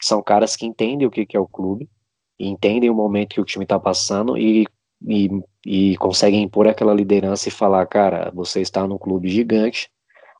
que 0.00 0.06
são 0.06 0.22
caras 0.22 0.56
que 0.56 0.64
entendem 0.64 1.06
o 1.06 1.10
que, 1.10 1.26
que 1.26 1.36
é 1.36 1.40
o 1.40 1.46
clube, 1.46 1.90
entendem 2.38 2.88
o 2.88 2.94
momento 2.94 3.34
que 3.34 3.40
o 3.40 3.44
time 3.44 3.64
está 3.64 3.78
passando 3.78 4.38
e, 4.38 4.66
e, 5.06 5.28
e 5.66 5.96
conseguem 5.98 6.42
impor 6.42 6.66
aquela 6.66 6.94
liderança 6.94 7.48
e 7.48 7.52
falar, 7.52 7.86
cara, 7.86 8.32
você 8.34 8.62
está 8.62 8.86
num 8.86 8.96
clube 8.96 9.28
gigante, 9.28 9.90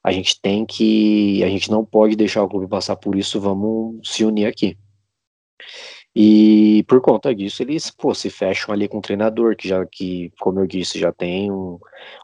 a 0.05 0.13
gente 0.13 0.39
tem 0.39 0.67
que, 0.67 1.43
a 1.43 1.49
gente 1.49 1.71
não 1.71 1.83
pode 1.83 2.15
deixar 2.15 2.43
o 2.43 2.49
clube 2.49 2.69
passar 2.69 2.95
por 2.95 3.17
isso, 3.17 3.41
vamos 3.41 4.07
se 4.07 4.23
unir 4.23 4.47
aqui. 4.47 4.77
E 6.15 6.85
por 6.87 7.01
conta 7.01 7.35
disso, 7.35 7.63
eles 7.63 7.91
pô, 7.91 8.15
se 8.15 8.31
fecham 8.31 8.73
ali 8.73 8.87
com 8.87 8.99
o 8.99 9.03
treinador, 9.03 9.57
que 9.57 9.67
já 9.67 9.85
que, 9.87 10.31
como 10.39 10.61
eu 10.61 10.67
disse, 10.67 10.99
já 10.99 11.11
tem 11.13 11.51
um, 11.51 11.79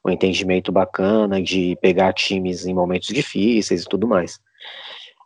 um 0.06 0.10
entendimento 0.10 0.70
bacana 0.70 1.42
de 1.42 1.76
pegar 1.80 2.12
times 2.12 2.66
em 2.66 2.74
momentos 2.74 3.08
difíceis 3.08 3.82
e 3.82 3.88
tudo 3.88 4.06
mais. 4.06 4.38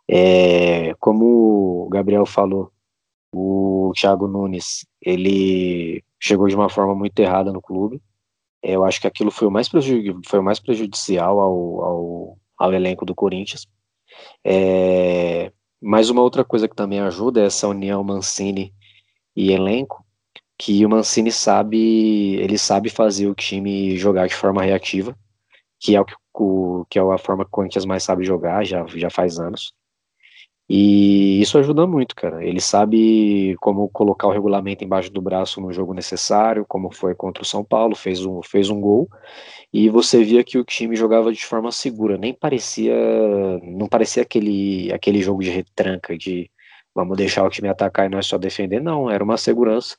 É, 0.07 0.93
como 0.95 1.85
o 1.85 1.89
Gabriel 1.89 2.25
falou, 2.25 2.71
o 3.33 3.91
Thiago 3.95 4.27
Nunes, 4.27 4.85
ele 5.01 6.03
chegou 6.19 6.47
de 6.47 6.55
uma 6.55 6.69
forma 6.69 6.95
muito 6.95 7.19
errada 7.19 7.51
no 7.51 7.61
clube. 7.61 8.01
Eu 8.63 8.83
acho 8.83 9.01
que 9.01 9.07
aquilo 9.07 9.29
foi 9.29 9.47
o 9.47 9.51
mais, 9.51 9.69
foi 10.25 10.39
o 10.39 10.43
mais 10.43 10.59
prejudicial 10.59 11.39
ao, 11.39 12.37
ao 12.57 12.73
elenco 12.73 13.05
do 13.05 13.15
Corinthians. 13.15 13.67
É, 14.43 15.51
mas 15.81 16.09
uma 16.09 16.21
outra 16.21 16.43
coisa 16.43 16.67
que 16.67 16.75
também 16.75 16.99
ajuda 16.99 17.41
é 17.41 17.45
essa 17.45 17.67
união 17.67 18.03
Mancini 18.03 18.73
e 19.35 19.51
elenco, 19.51 20.05
que 20.57 20.85
o 20.85 20.89
Mancini 20.89 21.31
sabe, 21.31 22.35
ele 22.35 22.57
sabe 22.57 22.89
fazer 22.89 23.27
o 23.27 23.35
time 23.35 23.97
jogar 23.97 24.27
de 24.27 24.35
forma 24.35 24.63
reativa, 24.63 25.17
que 25.79 25.95
é 25.95 26.01
o 26.01 26.05
que, 26.05 26.15
o, 26.33 26.85
que 26.89 26.97
é 26.97 27.01
a 27.01 27.17
forma 27.17 27.43
que 27.43 27.49
o 27.49 27.51
Corinthians 27.51 27.85
mais 27.85 28.03
sabe 28.03 28.23
jogar, 28.23 28.65
já, 28.65 28.85
já 28.87 29.09
faz 29.09 29.37
anos. 29.37 29.73
E 30.67 31.41
isso 31.41 31.59
ajuda 31.59 31.85
muito, 31.85 32.15
cara. 32.15 32.43
Ele 32.43 32.59
sabe 32.59 33.55
como 33.61 33.87
colocar 33.89 34.27
o 34.27 34.31
regulamento 34.31 34.83
embaixo 34.83 35.11
do 35.11 35.21
braço 35.21 35.61
no 35.61 35.71
jogo 35.71 35.93
necessário, 35.93 36.65
como 36.67 36.91
foi 36.91 37.13
contra 37.13 37.43
o 37.43 37.45
São 37.45 37.63
Paulo, 37.63 37.95
fez 37.95 38.25
um, 38.25 38.41
fez 38.41 38.69
um 38.69 38.81
gol. 38.81 39.07
E 39.71 39.89
você 39.89 40.23
via 40.23 40.43
que 40.43 40.57
o 40.57 40.63
time 40.65 40.95
jogava 40.95 41.31
de 41.31 41.45
forma 41.45 41.71
segura, 41.71 42.17
nem 42.17 42.33
parecia, 42.33 42.95
não 43.63 43.87
parecia 43.87 44.23
aquele, 44.23 44.91
aquele 44.91 45.21
jogo 45.21 45.43
de 45.43 45.51
retranca, 45.51 46.17
de 46.17 46.49
vamos 46.95 47.17
deixar 47.17 47.43
o 47.43 47.49
time 47.49 47.69
atacar 47.69 48.07
e 48.07 48.09
nós 48.09 48.25
só 48.25 48.37
defender, 48.37 48.81
não, 48.81 49.09
era 49.09 49.23
uma 49.23 49.37
segurança. 49.37 49.97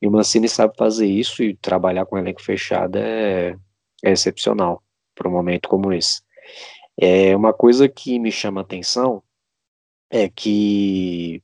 E 0.00 0.06
o 0.06 0.10
Mancini 0.10 0.48
sabe 0.48 0.74
fazer 0.76 1.06
isso 1.06 1.42
e 1.42 1.56
trabalhar 1.56 2.06
com 2.06 2.16
um 2.16 2.18
elenco 2.18 2.42
fechado 2.42 2.96
é, 2.98 3.56
é 4.04 4.12
excepcional 4.12 4.82
para 5.14 5.28
um 5.28 5.32
momento 5.32 5.68
como 5.68 5.92
esse. 5.92 6.20
É 6.98 7.34
uma 7.36 7.52
coisa 7.52 7.88
que 7.88 8.18
me 8.18 8.30
chama 8.30 8.60
atenção 8.60 9.22
é 10.10 10.28
que 10.28 11.42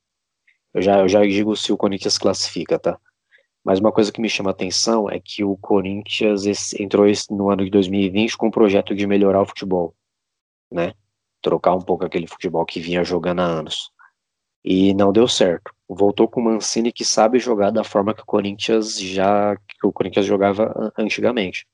eu 0.74 0.80
já, 0.80 1.00
eu 1.00 1.08
já 1.08 1.22
digo 1.22 1.54
se 1.56 1.72
o 1.72 1.76
Corinthians 1.76 2.18
classifica, 2.18 2.78
tá? 2.78 2.98
Mas 3.64 3.78
uma 3.78 3.92
coisa 3.92 4.10
que 4.10 4.20
me 4.20 4.28
chama 4.28 4.50
atenção 4.50 5.08
é 5.08 5.20
que 5.20 5.44
o 5.44 5.56
Corinthians 5.56 6.72
entrou 6.74 7.06
no 7.30 7.50
ano 7.50 7.64
de 7.64 7.70
2020 7.70 8.36
com 8.36 8.48
um 8.48 8.50
projeto 8.50 8.94
de 8.94 9.06
melhorar 9.06 9.42
o 9.42 9.46
futebol, 9.46 9.94
né? 10.70 10.94
Trocar 11.40 11.74
um 11.74 11.80
pouco 11.80 12.04
aquele 12.04 12.26
futebol 12.26 12.64
que 12.64 12.80
vinha 12.80 13.04
jogando 13.04 13.40
há 13.40 13.44
anos. 13.44 13.90
E 14.64 14.94
não 14.94 15.12
deu 15.12 15.28
certo. 15.28 15.72
Voltou 15.88 16.28
com 16.28 16.40
o 16.40 16.44
Mancini 16.44 16.92
que 16.92 17.04
sabe 17.04 17.38
jogar 17.38 17.70
da 17.70 17.84
forma 17.84 18.14
que 18.14 18.22
o 18.22 18.26
Corinthians 18.26 18.98
já 18.98 19.56
que 19.56 19.86
o 19.86 19.92
Corinthians 19.92 20.26
jogava 20.26 20.92
antigamente. 20.96 21.66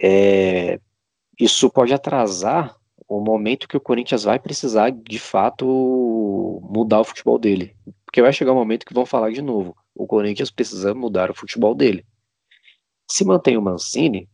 É, 0.00 0.80
isso 1.38 1.70
pode 1.70 1.92
atrasar 1.92 2.76
o 3.08 3.20
momento 3.20 3.68
que 3.68 3.76
o 3.76 3.80
Corinthians 3.80 4.24
vai 4.24 4.38
precisar 4.38 4.90
de 4.90 5.18
fato 5.18 6.60
mudar 6.62 7.00
o 7.00 7.04
futebol 7.04 7.38
dele. 7.38 7.76
Porque 8.04 8.22
vai 8.22 8.32
chegar 8.32 8.52
um 8.52 8.56
momento 8.56 8.86
que 8.86 8.94
vão 8.94 9.04
falar 9.04 9.30
de 9.30 9.42
novo. 9.42 9.76
O 9.94 10.06
Corinthians 10.06 10.50
precisa 10.50 10.94
mudar 10.94 11.30
o 11.30 11.34
futebol 11.34 11.74
dele. 11.74 12.04
Se 13.10 13.24
mantém 13.24 13.56
o 13.56 13.62
Mancini, 13.62 14.28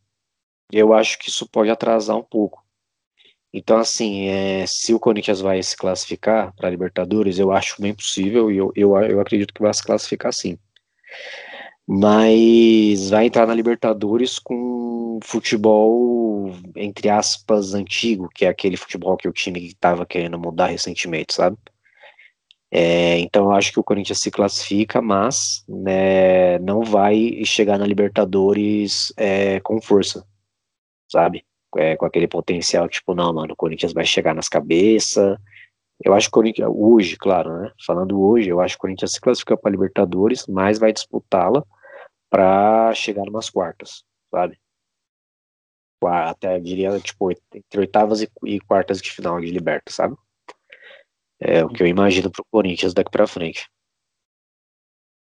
eu 0.73 0.93
acho 0.93 1.19
que 1.19 1.29
isso 1.29 1.49
pode 1.49 1.71
atrasar 1.71 2.17
um 2.17 2.23
pouco. 2.23 2.65
Então, 3.53 3.79
assim, 3.79 4.29
é, 4.29 4.65
se 4.67 4.95
o 4.95 5.00
Corinthians 5.00 5.41
vai 5.41 5.61
se 5.62 5.77
classificar 5.77 6.55
para 6.55 6.69
a 6.69 6.71
Libertadores, 6.71 7.39
eu 7.39 7.50
acho 7.50 7.83
bem 7.83 7.93
possível 7.93 8.50
e 8.50 8.57
eu, 8.57 8.73
eu, 8.77 8.97
eu 9.03 9.21
acredito 9.21 9.53
que 9.53 9.62
vai 9.62 9.75
se 9.75 9.83
classificar 9.83 10.33
sim 10.33 10.57
mas 11.93 13.11
vai 13.11 13.27
entrar 13.27 13.49
na 13.49 13.55
Libertadores 13.55 14.39
com 14.39 14.55
futebol, 15.23 16.52
entre 16.76 17.09
aspas, 17.09 17.75
antigo, 17.75 18.29
que 18.35 18.45
é 18.45 18.49
aquele 18.49 18.76
futebol 18.76 19.17
que 19.17 19.29
o 19.29 19.33
time 19.33 19.67
estava 19.67 20.07
querendo 20.07 20.38
mudar 20.38 20.67
recentemente, 20.67 21.35
sabe? 21.35 21.57
É, 22.73 23.19
então 23.19 23.47
eu 23.47 23.52
acho 23.52 23.73
que 23.73 23.81
o 23.81 23.85
Corinthians 23.85 24.21
se 24.21 24.31
classifica, 24.31 25.02
mas 25.02 25.64
né, 25.69 26.59
não 26.61 26.83
vai 26.83 27.45
chegar 27.45 27.79
na 27.79 27.87
Libertadores 27.87 29.12
é, 29.17 29.59
com 29.61 29.81
força, 29.83 30.25
sabe? 31.11 31.45
É, 31.76 31.97
com 31.97 32.07
aquele 32.07 32.29
potencial, 32.29 32.88
tipo, 32.88 33.14
não, 33.14 33.33
mano, 33.33 33.55
o 33.55 33.57
Corinthians 33.57 33.93
vai 33.93 34.05
chegar 34.05 34.35
nas 34.35 34.49
cabeças. 34.49 35.37
Eu 36.05 36.14
acho 36.14 36.29
que 36.29 36.31
o 36.31 36.33
Corinthians, 36.35 36.71
hoje, 36.73 37.17
claro, 37.17 37.61
né? 37.61 37.73
Falando 37.87 38.21
hoje, 38.21 38.49
eu 38.49 38.61
acho 38.61 38.75
que 38.75 38.79
o 38.79 38.83
Corinthians 38.83 39.12
se 39.12 39.21
classifica 39.21 39.57
para 39.57 39.71
Libertadores, 39.71 40.47
mas 40.47 40.79
vai 40.79 40.93
disputá-la 40.93 41.64
para 42.31 42.95
chegar 42.95 43.23
umas 43.29 43.50
quartas, 43.50 44.05
sabe? 44.31 44.57
Até 46.07 46.59
diria, 46.59 46.99
tipo, 47.00 47.30
entre 47.30 47.80
oitavas 47.80 48.23
e, 48.23 48.61
quartas 48.61 49.00
de 49.00 49.11
final 49.11 49.40
de 49.40 49.50
Liberta, 49.50 49.92
sabe? 49.92 50.16
É 51.38 51.64
o 51.64 51.69
que 51.69 51.83
eu 51.83 51.87
imagino 51.87 52.30
pro 52.30 52.45
Corinthians 52.50 52.92
daqui 52.92 53.11
para 53.11 53.26
frente. 53.26 53.69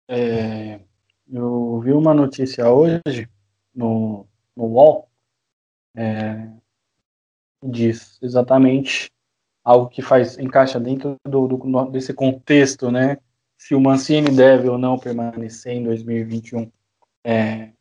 É, 0.07 0.79
eu 1.31 1.79
vi 1.79 1.91
uma 1.91 2.13
notícia 2.13 2.69
hoje 2.69 3.27
no, 3.73 4.27
no 4.55 4.65
UOL, 4.65 5.09
é, 5.95 6.49
diz 7.63 8.19
exatamente 8.21 9.11
algo 9.63 9.87
que 9.87 10.01
faz 10.01 10.37
encaixa 10.37 10.79
dentro 10.79 11.15
do, 11.25 11.47
do, 11.47 11.85
desse 11.85 12.13
contexto, 12.13 12.91
né? 12.91 13.17
Se 13.57 13.73
o 13.73 13.79
Mancini 13.79 14.29
deve 14.35 14.67
ou 14.67 14.77
não 14.77 14.99
permanecer 14.99 15.73
em 15.73 15.83
2021. 15.83 16.69
É, 17.23 17.71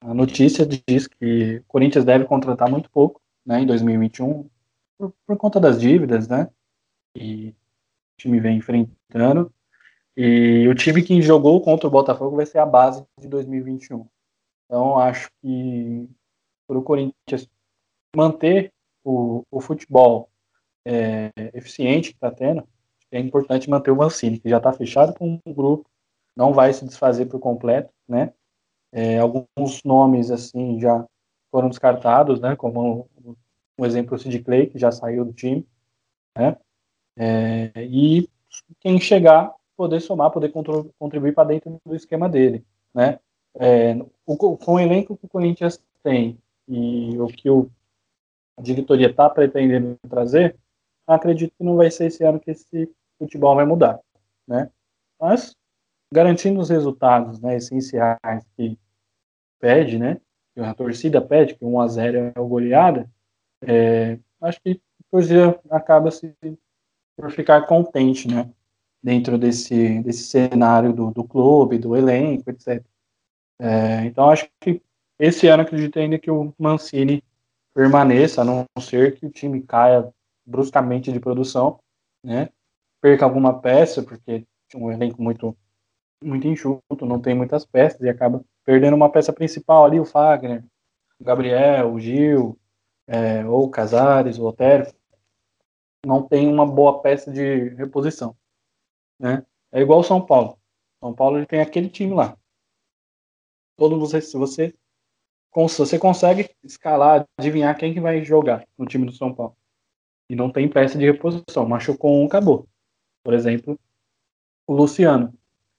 a 0.00 0.14
notícia 0.14 0.66
diz 0.66 1.06
que 1.06 1.58
o 1.58 1.64
Corinthians 1.64 2.04
deve 2.04 2.24
contratar 2.24 2.70
muito 2.70 2.90
pouco 2.90 3.20
né, 3.44 3.60
em 3.60 3.66
2021 3.66 4.48
por, 4.96 5.12
por 5.26 5.36
conta 5.36 5.58
das 5.60 5.80
dívidas, 5.80 6.28
né? 6.28 6.48
E 7.16 7.48
o 7.48 7.54
time 8.18 8.40
vem 8.40 8.58
enfrentando. 8.58 9.52
E 10.16 10.66
o 10.68 10.74
time 10.74 11.02
que 11.02 11.22
jogou 11.22 11.60
contra 11.60 11.86
o 11.86 11.90
Botafogo 11.90 12.36
vai 12.36 12.46
ser 12.46 12.58
a 12.58 12.66
base 12.66 13.04
de 13.20 13.28
2021. 13.28 14.06
Então, 14.66 14.98
acho 14.98 15.30
que 15.40 16.08
para 16.66 16.78
o 16.78 16.82
Corinthians 16.82 17.48
manter 18.14 18.72
o, 19.04 19.44
o 19.50 19.60
futebol 19.60 20.28
é, 20.84 21.30
eficiente 21.54 22.10
que 22.10 22.16
está 22.16 22.30
tendo, 22.30 22.66
é 23.10 23.18
importante 23.18 23.70
manter 23.70 23.90
o 23.90 23.96
Mancini, 23.96 24.38
que 24.38 24.50
já 24.50 24.58
está 24.58 24.72
fechado 24.72 25.14
com 25.14 25.40
o 25.44 25.54
grupo, 25.54 25.88
não 26.36 26.52
vai 26.52 26.72
se 26.72 26.84
desfazer 26.84 27.26
por 27.26 27.40
completo, 27.40 27.92
né? 28.06 28.32
É, 28.92 29.18
alguns 29.18 29.82
nomes 29.84 30.30
assim 30.30 30.80
já 30.80 31.04
foram 31.50 31.68
descartados, 31.68 32.40
né? 32.40 32.56
Como 32.56 33.08
um 33.78 33.86
exemplo 33.86 34.14
o 34.14 34.18
Sid 34.18 34.40
Clay, 34.40 34.66
que 34.66 34.78
já 34.78 34.90
saiu 34.90 35.24
do 35.24 35.32
time, 35.32 35.66
né? 36.36 36.56
É, 37.16 37.72
e 37.84 38.28
quem 38.80 39.00
chegar 39.00 39.52
poder 39.76 40.00
somar, 40.00 40.30
poder 40.30 40.52
contribuir 40.98 41.34
para 41.34 41.48
dentro 41.48 41.80
do 41.84 41.94
esquema 41.94 42.28
dele, 42.28 42.64
né? 42.94 43.18
É, 43.54 43.94
o, 44.26 44.36
com 44.56 44.74
o 44.74 44.80
elenco 44.80 45.16
que 45.16 45.26
o 45.26 45.28
Corinthians 45.28 45.82
tem 46.02 46.38
e 46.66 47.18
o 47.18 47.26
que 47.26 47.48
o 47.48 47.70
a 48.56 48.62
diretoria 48.62 49.08
está 49.08 49.30
pretendendo 49.30 49.96
trazer, 50.08 50.56
acredito 51.06 51.54
que 51.56 51.62
não 51.62 51.76
vai 51.76 51.90
ser 51.92 52.06
esse 52.06 52.24
ano 52.24 52.40
que 52.40 52.50
esse 52.50 52.92
futebol 53.16 53.54
vai 53.54 53.64
mudar, 53.64 54.00
né? 54.46 54.68
Mas 55.20 55.54
garantindo 56.12 56.60
os 56.60 56.70
resultados, 56.70 57.40
né, 57.40 57.56
essenciais 57.56 58.44
que 58.56 58.78
pede, 59.58 59.98
né? 59.98 60.20
Que 60.54 60.60
a 60.60 60.74
torcida 60.74 61.20
pede, 61.20 61.54
que 61.54 61.64
1 61.64 61.80
a 61.80 61.88
0 61.88 62.32
é 62.34 62.40
o 62.40 62.46
goleada, 62.46 63.10
é, 63.62 64.18
acho 64.40 64.60
que 64.60 64.80
a 65.00 65.10
torcida 65.10 65.60
acaba 65.70 66.10
se 66.10 66.34
por 67.16 67.30
ficar 67.32 67.66
contente, 67.66 68.28
né? 68.28 68.50
Dentro 69.02 69.38
desse, 69.38 70.00
desse 70.02 70.24
cenário 70.24 70.92
do, 70.92 71.10
do 71.10 71.24
clube, 71.24 71.78
do 71.78 71.96
elenco, 71.96 72.50
etc. 72.50 72.84
É, 73.60 74.04
então 74.04 74.30
acho 74.30 74.48
que 74.60 74.82
esse 75.18 75.48
ano 75.48 75.62
acredito 75.62 75.98
ainda 75.98 76.18
que 76.18 76.30
o 76.30 76.54
Mancini 76.58 77.24
permaneça, 77.74 78.42
a 78.42 78.44
não 78.44 78.64
ser 78.80 79.18
que 79.18 79.26
o 79.26 79.30
time 79.30 79.62
caia 79.62 80.12
bruscamente 80.46 81.12
de 81.12 81.20
produção, 81.20 81.80
né? 82.24 82.48
Perca 83.00 83.24
alguma 83.24 83.60
peça, 83.60 84.02
porque 84.02 84.44
tinha 84.68 84.82
um 84.82 84.90
elenco 84.90 85.22
muito 85.22 85.56
muito 86.22 86.46
enxuto, 86.46 87.06
não 87.06 87.20
tem 87.20 87.34
muitas 87.34 87.64
peças 87.64 88.00
e 88.00 88.08
acaba 88.08 88.44
perdendo 88.64 88.94
uma 88.94 89.10
peça 89.10 89.32
principal 89.32 89.84
ali, 89.84 90.00
o 90.00 90.04
Fagner, 90.04 90.64
o 91.18 91.24
Gabriel, 91.24 91.92
o 91.92 92.00
Gil, 92.00 92.58
é, 93.06 93.44
ou 93.46 93.64
o 93.64 93.70
Casares, 93.70 94.38
o 94.38 94.44
Otério, 94.44 94.92
não 96.04 96.22
tem 96.26 96.46
uma 96.52 96.66
boa 96.66 97.00
peça 97.00 97.30
de 97.32 97.70
reposição, 97.70 98.36
né? 99.18 99.44
É 99.72 99.80
igual 99.80 100.00
o 100.00 100.04
São 100.04 100.24
Paulo. 100.24 100.58
São 101.00 101.14
Paulo 101.14 101.38
ele 101.38 101.46
tem 101.46 101.60
aquele 101.60 101.88
time 101.88 102.14
lá. 102.14 102.36
Todo 103.76 103.98
você, 103.98 104.20
se 104.20 104.36
você 104.36 104.74
você 105.54 105.98
consegue 105.98 106.54
escalar, 106.62 107.26
adivinhar 107.36 107.76
quem 107.76 107.92
que 107.92 108.00
vai 108.00 108.24
jogar 108.24 108.64
no 108.76 108.86
time 108.86 109.06
do 109.06 109.12
São 109.12 109.34
Paulo. 109.34 109.56
E 110.30 110.36
não 110.36 110.52
tem 110.52 110.68
peça 110.68 110.96
de 110.96 111.04
reposição. 111.04 111.66
Machucou 111.66 112.22
um, 112.22 112.26
acabou. 112.26 112.68
Por 113.24 113.34
exemplo, 113.34 113.78
o 114.66 114.74
Luciano, 114.74 115.34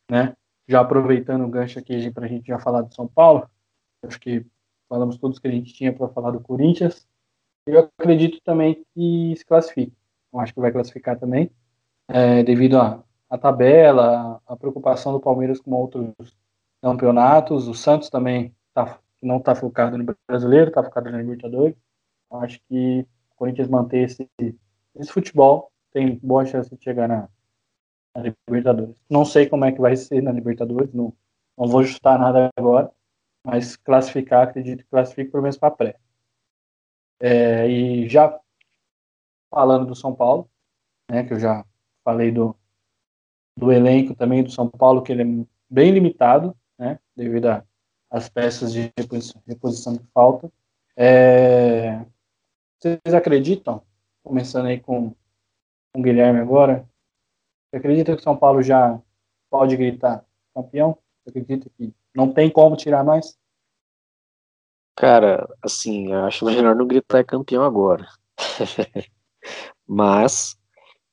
né? 0.09 0.35
Já 0.67 0.81
aproveitando 0.81 1.45
o 1.45 1.49
gancho 1.49 1.79
aqui 1.79 2.11
para 2.11 2.25
a 2.25 2.27
gente 2.27 2.47
já 2.47 2.59
falar 2.59 2.81
do 2.81 2.93
São 2.93 3.07
Paulo, 3.07 3.49
acho 4.03 4.19
que 4.19 4.45
falamos 4.87 5.17
todos 5.17 5.39
que 5.39 5.47
a 5.47 5.51
gente 5.51 5.73
tinha 5.73 5.93
para 5.93 6.07
falar 6.09 6.31
do 6.31 6.39
Corinthians. 6.39 7.07
Eu 7.65 7.89
acredito 7.97 8.39
também 8.43 8.83
que 8.93 9.35
se 9.37 9.45
classifique. 9.45 9.93
Eu 10.33 10.39
acho 10.39 10.53
que 10.53 10.59
vai 10.59 10.71
classificar 10.71 11.19
também, 11.19 11.51
é, 12.07 12.43
devido 12.43 12.77
à 12.77 13.37
tabela, 13.37 14.41
a 14.45 14.55
preocupação 14.55 15.11
do 15.11 15.19
Palmeiras 15.19 15.59
com 15.59 15.71
outros 15.71 16.37
campeonatos. 16.81 17.67
O 17.67 17.73
Santos 17.73 18.09
também 18.09 18.55
que 19.19 19.25
não 19.25 19.37
está 19.37 19.53
focado 19.53 19.97
no 19.97 20.15
brasileiro, 20.27 20.69
está 20.69 20.83
focado 20.83 21.11
na 21.11 21.17
Libertadores. 21.17 21.75
Acho 22.31 22.59
que 22.67 23.05
o 23.31 23.35
Corinthians 23.35 23.67
manter 23.67 24.03
esse, 24.03 24.29
esse 24.95 25.11
futebol 25.11 25.71
tem 25.91 26.17
boa 26.23 26.45
chance 26.45 26.73
de 26.73 26.81
chegar 26.81 27.07
na, 27.07 27.27
na, 28.15 28.33
Libertadores. 28.47 28.95
Não 29.09 29.25
sei 29.25 29.47
como 29.47 29.65
é 29.65 29.71
que 29.71 29.81
vai 29.81 29.95
ser 29.95 30.21
na 30.21 30.31
Libertadores, 30.31 30.93
não, 30.93 31.13
não 31.57 31.67
vou 31.67 31.81
ajustar 31.81 32.19
nada 32.19 32.49
agora, 32.55 32.91
mas 33.43 33.75
classificar, 33.75 34.43
acredito 34.43 34.83
que 34.83 34.89
classifique 34.89 35.31
pelo 35.31 35.43
menos 35.43 35.57
para 35.57 35.71
pré. 35.71 35.95
É, 37.21 37.67
e 37.67 38.07
já 38.07 38.39
falando 39.49 39.87
do 39.87 39.95
São 39.95 40.15
Paulo, 40.15 40.49
né, 41.09 41.23
que 41.23 41.33
eu 41.33 41.39
já 41.39 41.65
falei 42.03 42.31
do, 42.31 42.55
do 43.57 43.71
elenco 43.71 44.15
também 44.15 44.43
do 44.43 44.51
São 44.51 44.69
Paulo, 44.69 45.01
que 45.01 45.11
ele 45.11 45.23
é 45.23 45.45
bem 45.69 45.91
limitado, 45.91 46.55
né, 46.77 46.99
devido 47.15 47.47
as 48.09 48.29
peças 48.29 48.71
de 48.71 48.91
reposição 49.47 49.97
que 49.97 50.05
faltam. 50.13 50.51
É, 50.95 52.05
vocês 52.79 53.13
acreditam, 53.13 53.83
começando 54.23 54.67
aí 54.67 54.79
com, 54.79 55.11
com 55.93 55.99
o 55.99 56.01
Guilherme 56.01 56.39
agora, 56.39 56.87
você 57.69 57.77
acredita 57.77 58.15
que 58.15 58.23
São 58.23 58.35
Paulo 58.35 58.61
já 58.61 58.99
pode 59.49 59.77
gritar 59.77 60.25
campeão? 60.53 60.97
Você 61.23 61.29
acredita 61.29 61.69
que 61.77 61.93
não 62.15 62.33
tem 62.33 62.49
como 62.49 62.75
tirar 62.75 63.03
mais? 63.03 63.37
Cara, 64.95 65.47
assim, 65.61 66.11
eu 66.11 66.25
acho 66.25 66.45
melhor 66.45 66.75
não 66.75 66.87
gritar 66.87 67.23
campeão 67.23 67.63
agora. 67.63 68.07
Mas, 69.87 70.57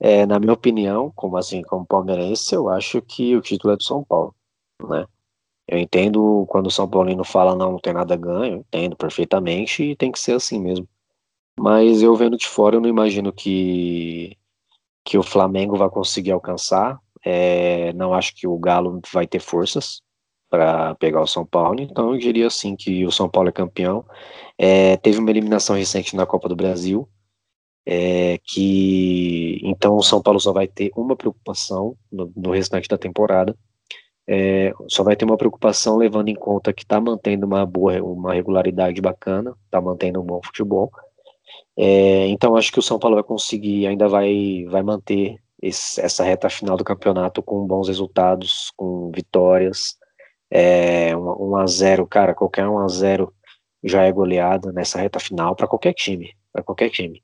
é, 0.01 0.27
na 0.27 0.39
minha 0.39 0.53
opinião, 0.53 1.13
como 1.15 1.37
assim, 1.37 1.63
como 1.63 1.87
palmeirense, 1.87 2.55
eu 2.55 2.69
acho 2.69 3.01
que 3.01 3.37
o 3.37 3.41
título 3.41 3.75
é 3.75 3.77
do 3.77 3.85
São 3.85 4.03
Paulo, 4.03 4.35
né? 4.83 5.07
Eu 5.69 5.79
entendo 5.79 6.47
quando 6.49 6.67
o 6.67 6.71
São 6.71 6.89
Paulino 6.89 7.25
fala 7.25 7.55
não, 7.57 7.73
não 7.73 7.79
tem 7.79 7.93
nada 7.93 8.17
ganho, 8.17 8.59
entendo 8.59 8.97
perfeitamente 8.97 9.83
e 9.83 9.97
tem 9.97 10.13
que 10.13 10.19
ser 10.19 10.33
assim 10.33 10.61
mesmo. 10.61 10.89
Mas 11.59 12.03
eu 12.03 12.15
vendo 12.15 12.37
de 12.37 12.47
fora, 12.47 12.77
eu 12.77 12.81
não 12.81 12.89
imagino 12.89 13.33
que, 13.33 14.37
que 15.07 15.17
o 15.17 15.23
Flamengo 15.23 15.79
vai 15.79 15.89
conseguir 15.89 16.33
alcançar. 16.33 16.99
É, 17.25 17.93
não 17.93 18.13
acho 18.13 18.35
que 18.35 18.47
o 18.47 18.59
Galo 18.59 19.01
vai 19.13 19.27
ter 19.27 19.39
forças 19.39 20.03
para 20.51 20.95
pegar 20.97 21.23
o 21.23 21.27
São 21.27 21.47
Paulo, 21.47 21.81
então 21.81 22.13
eu 22.13 22.19
diria 22.19 22.47
assim 22.47 22.77
que 22.77 23.05
o 23.07 23.13
São 23.13 23.29
Paulo 23.29 23.49
é 23.49 23.53
campeão. 23.53 24.05
É, 24.59 24.97
teve 24.97 25.19
uma 25.19 25.31
eliminação 25.31 25.77
recente 25.77 26.15
na 26.17 26.27
Copa 26.27 26.49
do 26.49 26.57
Brasil, 26.57 27.09
é, 27.87 28.39
que 28.45 29.61
então 29.63 29.97
o 29.97 30.03
São 30.03 30.21
Paulo 30.21 30.41
só 30.41 30.53
vai 30.53 30.67
ter 30.67 30.91
uma 30.97 31.17
preocupação 31.17 31.97
no, 32.11 32.33
no 32.37 32.51
restante 32.53 32.89
da 32.89 32.99
temporada, 32.99 33.57
é, 34.29 34.73
só 34.89 35.05
vai 35.05 35.15
ter 35.15 35.25
uma 35.25 35.37
preocupação 35.37 35.97
levando 35.97 36.29
em 36.29 36.35
conta 36.35 36.73
que 36.73 36.83
está 36.83 37.01
mantendo 37.01 37.47
uma 37.47 37.65
boa, 37.65 38.03
uma 38.03 38.35
regularidade 38.35 39.01
bacana, 39.01 39.55
está 39.65 39.81
mantendo 39.81 40.21
um 40.21 40.25
bom 40.25 40.41
futebol. 40.45 40.91
É, 41.79 42.27
então 42.29 42.57
acho 42.57 42.73
que 42.73 42.79
o 42.79 42.83
São 42.83 42.99
Paulo 42.99 43.17
vai 43.17 43.25
conseguir, 43.25 43.87
ainda 43.87 44.09
vai, 44.09 44.65
vai 44.69 44.83
manter 44.83 45.37
esse, 45.61 46.01
essa 46.01 46.25
reta 46.25 46.49
final 46.49 46.77
do 46.77 46.85
campeonato 46.85 47.43
com 47.43 47.67
bons 47.67 47.89
resultados, 47.89 48.73
com 48.77 49.11
vitórias. 49.15 49.99
É, 50.51 51.17
1 51.17 51.57
a 51.57 51.67
0 51.67 52.07
cara, 52.07 52.35
qualquer 52.35 52.67
1 52.69 52.79
a 52.79 52.89
0 52.89 53.35
já 53.85 54.05
é 54.05 54.13
goleada 54.13 54.73
nessa 54.73 54.99
reta 54.99 55.19
final 55.21 55.55
para 55.57 55.67
qualquer 55.69 55.93
time, 55.93 56.35
para 56.53 56.63
qualquer 56.63 56.91
time. 56.91 57.23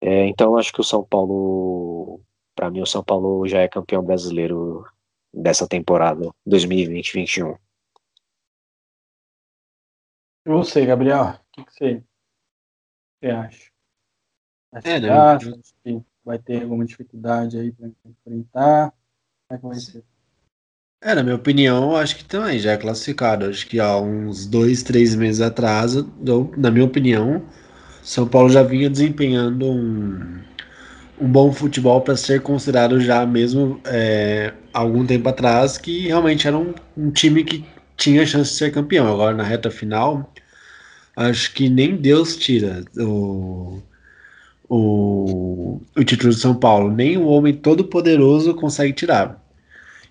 É, 0.00 0.26
então 0.26 0.56
acho 0.56 0.72
que 0.72 0.80
o 0.80 0.84
São 0.84 1.04
Paulo, 1.04 2.20
para 2.54 2.70
mim 2.70 2.80
o 2.80 2.86
São 2.86 3.04
Paulo 3.04 3.46
já 3.46 3.60
é 3.60 3.68
campeão 3.68 4.02
brasileiro 4.02 4.84
dessa 5.32 5.68
temporada 5.68 6.30
2020-21. 6.48 7.56
E 10.46 10.50
você, 10.50 10.86
Gabriel? 10.86 11.22
O 11.24 11.38
que, 11.52 11.64
que 11.64 11.72
você, 11.72 12.04
você 13.20 13.30
acha? 13.30 13.70
Você 14.72 14.88
é, 14.88 15.00
né? 15.00 15.10
acha 15.10 15.58
que 15.84 16.02
vai 16.24 16.38
ter 16.38 16.62
alguma 16.62 16.84
dificuldade 16.84 17.58
aí 17.58 17.72
para 17.72 17.90
enfrentar? 18.04 18.92
Como 19.48 19.50
é 19.50 19.58
que 19.58 19.66
vai 19.66 19.80
ser? 19.80 20.04
É, 21.02 21.14
na 21.14 21.22
minha 21.22 21.34
opinião, 21.34 21.96
acho 21.96 22.16
que 22.16 22.24
também 22.24 22.58
já 22.58 22.72
é 22.72 22.76
classificado. 22.76 23.46
Acho 23.46 23.66
que 23.66 23.80
há 23.80 23.98
uns 23.98 24.46
dois, 24.46 24.82
três 24.82 25.14
meses 25.14 25.40
atrás, 25.40 25.94
na 26.56 26.70
minha 26.70 26.84
opinião, 26.84 27.42
São 28.02 28.28
Paulo 28.28 28.50
já 28.50 28.62
vinha 28.62 28.88
desempenhando 28.90 29.66
um, 29.66 30.40
um 31.18 31.26
bom 31.26 31.52
futebol 31.52 32.02
para 32.02 32.16
ser 32.16 32.42
considerado 32.42 33.00
já 33.00 33.24
mesmo 33.24 33.80
é, 33.86 34.52
algum 34.74 35.06
tempo 35.06 35.28
atrás 35.28 35.78
que 35.78 36.06
realmente 36.06 36.46
era 36.46 36.58
um, 36.58 36.74
um, 36.96 37.10
time 37.10 37.44
que 37.44 37.64
tinha 37.96 38.26
chance 38.26 38.50
de 38.52 38.58
ser 38.58 38.70
campeão. 38.70 39.10
Agora 39.10 39.34
na 39.34 39.42
reta 39.42 39.70
final, 39.70 40.30
acho 41.16 41.52
que 41.54 41.68
nem 41.68 41.96
Deus 41.96 42.36
tira 42.36 42.84
o, 42.98 43.80
o, 44.68 45.80
o 45.96 46.04
título 46.04 46.32
de 46.32 46.40
São 46.40 46.54
Paulo, 46.54 46.90
nem 46.90 47.16
o 47.16 47.26
homem 47.26 47.54
todo 47.54 47.84
poderoso 47.84 48.54
consegue 48.54 48.92
tirar. 48.92 49.40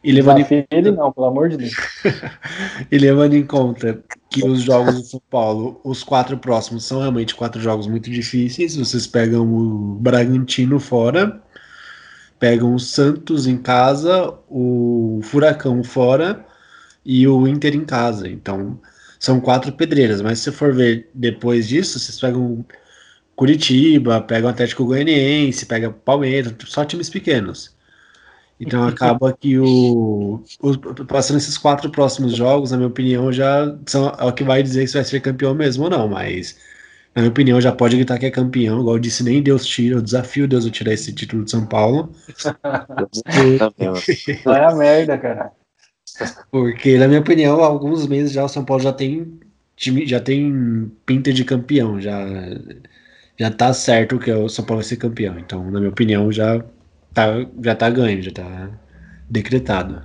E 0.03 0.11
levando 0.11 0.39
em... 0.39 0.65
ele 0.71 0.91
não, 0.91 1.11
pelo 1.11 1.27
amor 1.27 1.49
de 1.49 1.57
Deus. 1.57 1.73
e 2.89 2.97
levando 2.97 3.33
em 3.33 3.45
conta 3.45 4.01
que 4.29 4.45
os 4.47 4.61
jogos 4.61 4.95
do 4.95 5.03
São 5.03 5.21
Paulo, 5.29 5.79
os 5.83 6.03
quatro 6.03 6.37
próximos, 6.37 6.85
são 6.85 6.99
realmente 6.99 7.35
quatro 7.35 7.61
jogos 7.61 7.85
muito 7.85 8.09
difíceis. 8.09 8.77
Vocês 8.77 9.05
pegam 9.05 9.45
o 9.45 9.95
Bragantino 9.95 10.79
fora, 10.79 11.41
pegam 12.39 12.73
o 12.73 12.79
Santos 12.79 13.45
em 13.45 13.57
casa, 13.57 14.33
o 14.49 15.19
Furacão 15.23 15.83
fora 15.83 16.45
e 17.05 17.27
o 17.27 17.45
Inter 17.45 17.75
em 17.75 17.83
casa. 17.83 18.29
Então, 18.29 18.79
são 19.19 19.41
quatro 19.41 19.71
pedreiras. 19.73 20.21
Mas 20.21 20.39
se 20.39 20.51
for 20.51 20.73
ver 20.73 21.09
depois 21.13 21.67
disso, 21.67 21.99
vocês 21.99 22.19
pegam 22.19 22.65
Curitiba, 23.35 24.21
pegam 24.21 24.49
Atlético 24.49 24.85
Goianiense, 24.85 25.65
pegam 25.65 25.93
Palmeiras, 25.93 26.53
só 26.65 26.85
times 26.85 27.09
pequenos. 27.09 27.75
Então 28.59 28.83
acaba 28.87 29.33
que 29.33 29.57
o, 29.59 30.43
o, 30.61 31.05
passando 31.05 31.37
esses 31.37 31.57
quatro 31.57 31.89
próximos 31.89 32.35
jogos, 32.35 32.71
na 32.71 32.77
minha 32.77 32.89
opinião, 32.89 33.31
já 33.31 33.75
são 33.85 34.09
é 34.17 34.25
o 34.25 34.33
que 34.33 34.43
vai 34.43 34.63
dizer 34.63 34.87
se 34.87 34.95
vai 34.95 35.03
ser 35.03 35.21
campeão 35.21 35.53
mesmo 35.53 35.85
ou 35.85 35.89
não, 35.89 36.07
mas 36.07 36.57
na 37.15 37.21
minha 37.21 37.31
opinião 37.31 37.61
já 37.61 37.71
pode 37.71 37.95
gritar 37.95 38.17
que 38.17 38.25
é 38.25 38.31
campeão, 38.31 38.81
igual 38.81 38.95
eu 38.95 38.99
disse, 38.99 39.23
nem 39.23 39.41
Deus 39.41 39.65
tira, 39.65 39.95
eu 39.95 40.01
desafio 40.01 40.47
Deus 40.47 40.65
a 40.65 40.69
tirar 40.69 40.93
esse 40.93 41.13
título 41.13 41.45
de 41.45 41.51
São 41.51 41.65
Paulo. 41.65 42.13
Vai 44.43 44.63
a 44.63 44.75
merda, 44.75 45.17
cara. 45.17 45.58
Porque, 46.51 46.97
na 46.97 47.07
minha 47.07 47.19
opinião, 47.19 47.63
há 47.63 47.67
alguns 47.67 48.07
meses 48.07 48.31
já 48.31 48.43
o 48.43 48.49
São 48.49 48.65
Paulo 48.65 48.83
já 48.83 48.93
tem 48.93 49.39
time, 49.75 50.05
já 50.05 50.19
tem 50.19 50.91
pinta 51.05 51.31
de 51.31 51.45
campeão, 51.45 51.99
já 51.99 52.25
já 53.37 53.49
tá 53.49 53.73
certo 53.73 54.19
que 54.19 54.29
o 54.31 54.49
São 54.49 54.65
Paulo 54.65 54.81
vai 54.81 54.89
ser 54.89 54.97
campeão. 54.97 55.39
Então, 55.39 55.63
na 55.71 55.79
minha 55.79 55.91
opinião, 55.91 56.29
já 56.31 56.61
tá, 57.13 57.27
já 57.63 57.73
tá 57.73 57.89
ganho, 57.89 58.21
já 58.21 58.31
tá 58.31 58.69
decretado. 59.29 60.03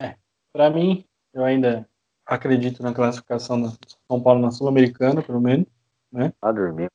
É, 0.00 0.14
para 0.52 0.70
mim, 0.70 1.04
eu 1.34 1.44
ainda 1.44 1.88
acredito 2.24 2.82
na 2.82 2.94
classificação 2.94 3.60
do 3.60 3.76
São 4.08 4.22
Paulo 4.22 4.40
na 4.40 4.52
Sul-Americana, 4.52 5.20
pelo 5.20 5.40
menos. 5.40 5.66
Né? 6.12 6.32
Tá 6.40 6.52
dormindo. 6.52 6.90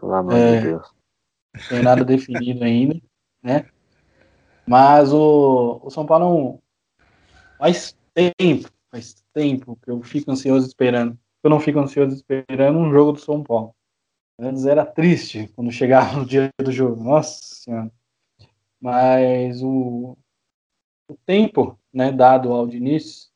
Pelo 0.00 0.14
amor 0.14 0.34
É. 0.34 0.56
de 0.56 0.66
Deus. 0.68 0.94
Tem 1.68 1.82
nada 1.82 2.04
definido 2.04 2.64
ainda, 2.64 3.00
né? 3.42 3.66
Mas 4.68 5.12
o, 5.12 5.80
o 5.82 5.90
São 5.90 6.04
Paulo 6.04 6.62
faz 7.58 7.96
tempo, 8.14 8.70
faz 8.90 9.24
tempo 9.32 9.78
que 9.82 9.90
eu 9.90 10.02
fico 10.02 10.30
ansioso 10.30 10.66
esperando. 10.66 11.18
Eu 11.42 11.48
não 11.48 11.58
fico 11.58 11.78
ansioso 11.78 12.14
esperando 12.14 12.78
um 12.78 12.92
jogo 12.92 13.12
do 13.12 13.20
São 13.20 13.42
Paulo. 13.42 13.74
Antes 14.38 14.66
era 14.66 14.84
triste 14.84 15.48
quando 15.54 15.72
chegava 15.72 16.18
no 16.18 16.26
dia 16.26 16.50
do 16.62 16.70
jogo. 16.70 17.02
Nossa 17.02 17.40
Senhora. 17.42 17.90
Mas 18.80 19.62
o, 19.62 20.16
o 21.08 21.16
tempo 21.24 21.78
né, 21.92 22.12
dado 22.12 22.52
ao 22.52 22.66
Diniz, 22.66 23.32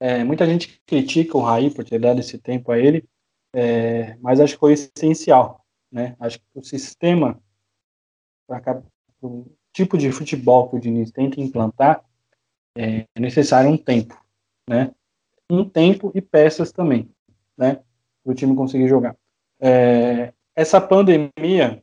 é, 0.00 0.22
muita 0.22 0.46
gente 0.46 0.80
critica 0.86 1.36
o 1.36 1.42
Raí 1.42 1.74
por 1.74 1.84
ter 1.84 1.98
dado 1.98 2.20
esse 2.20 2.38
tempo 2.38 2.70
a 2.70 2.78
ele, 2.78 3.04
é, 3.52 4.16
mas 4.18 4.38
acho 4.38 4.54
que 4.54 4.60
foi 4.60 4.74
essencial. 4.74 5.66
Né? 5.90 6.16
Acho 6.20 6.38
que 6.38 6.46
o 6.54 6.62
sistema 6.62 7.42
para 8.46 8.82
o 9.20 9.57
tipo 9.72 9.96
de 9.96 10.10
futebol 10.12 10.68
que 10.68 10.76
o 10.76 10.80
Diniz 10.80 11.10
tenta 11.10 11.40
implantar, 11.40 12.04
é 12.76 13.06
necessário 13.18 13.70
um 13.70 13.76
tempo, 13.76 14.16
né? 14.68 14.92
Um 15.50 15.68
tempo 15.68 16.12
e 16.14 16.20
peças 16.20 16.70
também, 16.70 17.10
né? 17.56 17.82
Para 18.22 18.32
o 18.32 18.34
time 18.34 18.54
conseguir 18.54 18.88
jogar. 18.88 19.16
É, 19.60 20.32
essa 20.54 20.80
pandemia 20.80 21.82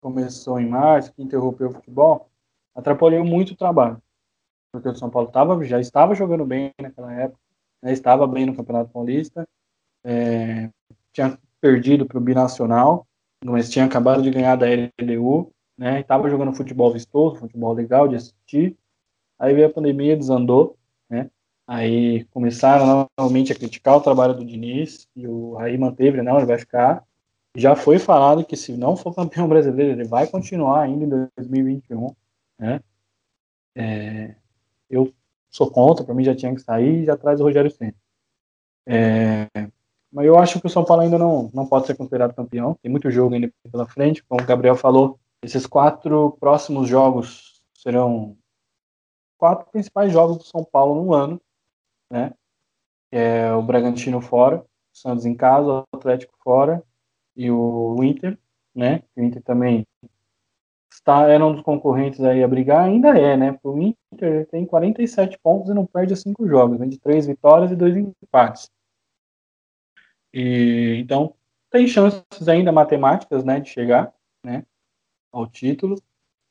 começou 0.00 0.58
em 0.58 0.68
março, 0.68 1.12
que 1.12 1.22
interrompeu 1.22 1.68
o 1.68 1.72
futebol, 1.72 2.28
atrapalhou 2.74 3.24
muito 3.24 3.52
o 3.52 3.56
trabalho, 3.56 4.02
porque 4.72 4.88
o 4.88 4.94
São 4.96 5.10
Paulo 5.10 5.28
tava, 5.28 5.62
já 5.64 5.78
estava 5.78 6.14
jogando 6.14 6.44
bem 6.44 6.72
naquela 6.80 7.12
época, 7.12 7.38
né? 7.82 7.92
estava 7.92 8.26
bem 8.26 8.46
no 8.46 8.56
Campeonato 8.56 8.90
Paulista, 8.90 9.46
é, 10.04 10.70
tinha 11.12 11.38
perdido 11.60 12.06
para 12.06 12.18
o 12.18 12.20
Binacional, 12.20 13.06
mas 13.44 13.70
tinha 13.70 13.84
acabado 13.84 14.22
de 14.22 14.30
ganhar 14.30 14.56
da 14.56 14.66
LDU, 14.66 15.52
né? 15.76 16.00
Estava 16.00 16.28
jogando 16.28 16.52
futebol 16.52 16.92
vistoso, 16.92 17.36
futebol 17.36 17.72
legal 17.72 18.08
de 18.08 18.16
assistir. 18.16 18.76
Aí 19.38 19.54
veio 19.54 19.66
a 19.66 19.72
pandemia, 19.72 20.16
desandou, 20.16 20.76
né? 21.08 21.30
Aí 21.66 22.24
começaram 22.26 23.08
novamente 23.18 23.52
a 23.52 23.56
criticar 23.56 23.96
o 23.96 24.00
trabalho 24.00 24.34
do 24.34 24.44
Diniz 24.44 25.08
e 25.16 25.26
o 25.26 25.54
Raí 25.54 25.78
manteve, 25.78 26.22
não, 26.22 26.36
ele 26.36 26.46
vai 26.46 26.58
ficar. 26.58 27.04
Já 27.56 27.76
foi 27.76 27.98
falado 27.98 28.44
que 28.44 28.56
se 28.56 28.72
não 28.72 28.96
for 28.96 29.14
campeão 29.14 29.48
brasileiro, 29.48 29.92
ele 29.92 30.08
vai 30.08 30.26
continuar 30.26 30.82
ainda 30.82 31.04
em 31.04 31.28
2021, 31.36 32.14
né? 32.58 32.80
É, 33.74 34.34
eu 34.88 35.12
sou 35.50 35.70
contra, 35.70 36.04
para 36.04 36.14
mim 36.14 36.24
já 36.24 36.34
tinha 36.34 36.54
que 36.54 36.60
sair 36.60 37.02
e 37.02 37.04
já 37.04 37.16
traz 37.16 37.40
o 37.40 37.44
Rogério 37.44 37.70
Senna. 37.70 37.94
É, 38.86 39.46
mas 40.12 40.26
eu 40.26 40.38
acho 40.38 40.60
que 40.60 40.66
o 40.66 40.70
São 40.70 40.84
Paulo 40.84 41.02
ainda 41.02 41.18
não, 41.18 41.50
não 41.54 41.66
pode 41.66 41.86
ser 41.86 41.94
considerado 41.94 42.34
campeão. 42.34 42.76
Tem 42.82 42.90
muito 42.90 43.10
jogo 43.10 43.34
ainda 43.34 43.50
pela 43.70 43.86
frente, 43.86 44.22
como 44.24 44.42
o 44.42 44.46
Gabriel 44.46 44.76
falou. 44.76 45.18
Esses 45.42 45.66
quatro 45.66 46.36
próximos 46.38 46.88
jogos 46.88 47.60
serão 47.74 48.36
quatro 49.36 49.68
principais 49.70 50.12
jogos 50.12 50.38
do 50.38 50.44
São 50.44 50.64
Paulo 50.64 51.02
no 51.02 51.12
ano, 51.12 51.40
né? 52.08 52.32
É 53.10 53.52
o 53.52 53.60
Bragantino 53.60 54.20
fora, 54.20 54.58
o 54.58 54.96
Santos 54.96 55.26
em 55.26 55.34
casa, 55.34 55.68
o 55.68 55.96
Atlético 55.96 56.32
fora 56.44 56.82
e 57.34 57.50
o 57.50 57.96
Inter, 58.04 58.38
né? 58.72 59.02
O 59.16 59.20
Inter 59.20 59.42
também 59.42 59.84
está, 60.92 61.28
era 61.28 61.44
um 61.44 61.54
dos 61.54 61.62
concorrentes 61.62 62.20
aí 62.20 62.44
a 62.44 62.48
brigar, 62.48 62.84
ainda 62.84 63.08
é, 63.18 63.36
né? 63.36 63.58
O 63.64 63.76
Inter 63.78 64.46
tem 64.48 64.64
47 64.64 65.38
pontos 65.38 65.70
e 65.70 65.74
não 65.74 65.84
perde 65.84 66.16
cinco 66.16 66.46
jogos, 66.46 66.78
vem 66.78 66.88
de 66.88 67.00
três 67.00 67.26
vitórias 67.26 67.72
e 67.72 67.76
dois 67.76 67.96
empates. 67.96 68.70
E, 70.32 70.98
então, 71.00 71.34
tem 71.68 71.86
chances 71.86 72.48
ainda 72.48 72.70
matemáticas, 72.70 73.44
né, 73.44 73.60
de 73.60 73.68
chegar, 73.68 74.14
né, 74.44 74.64
ao 75.32 75.46
título. 75.46 75.96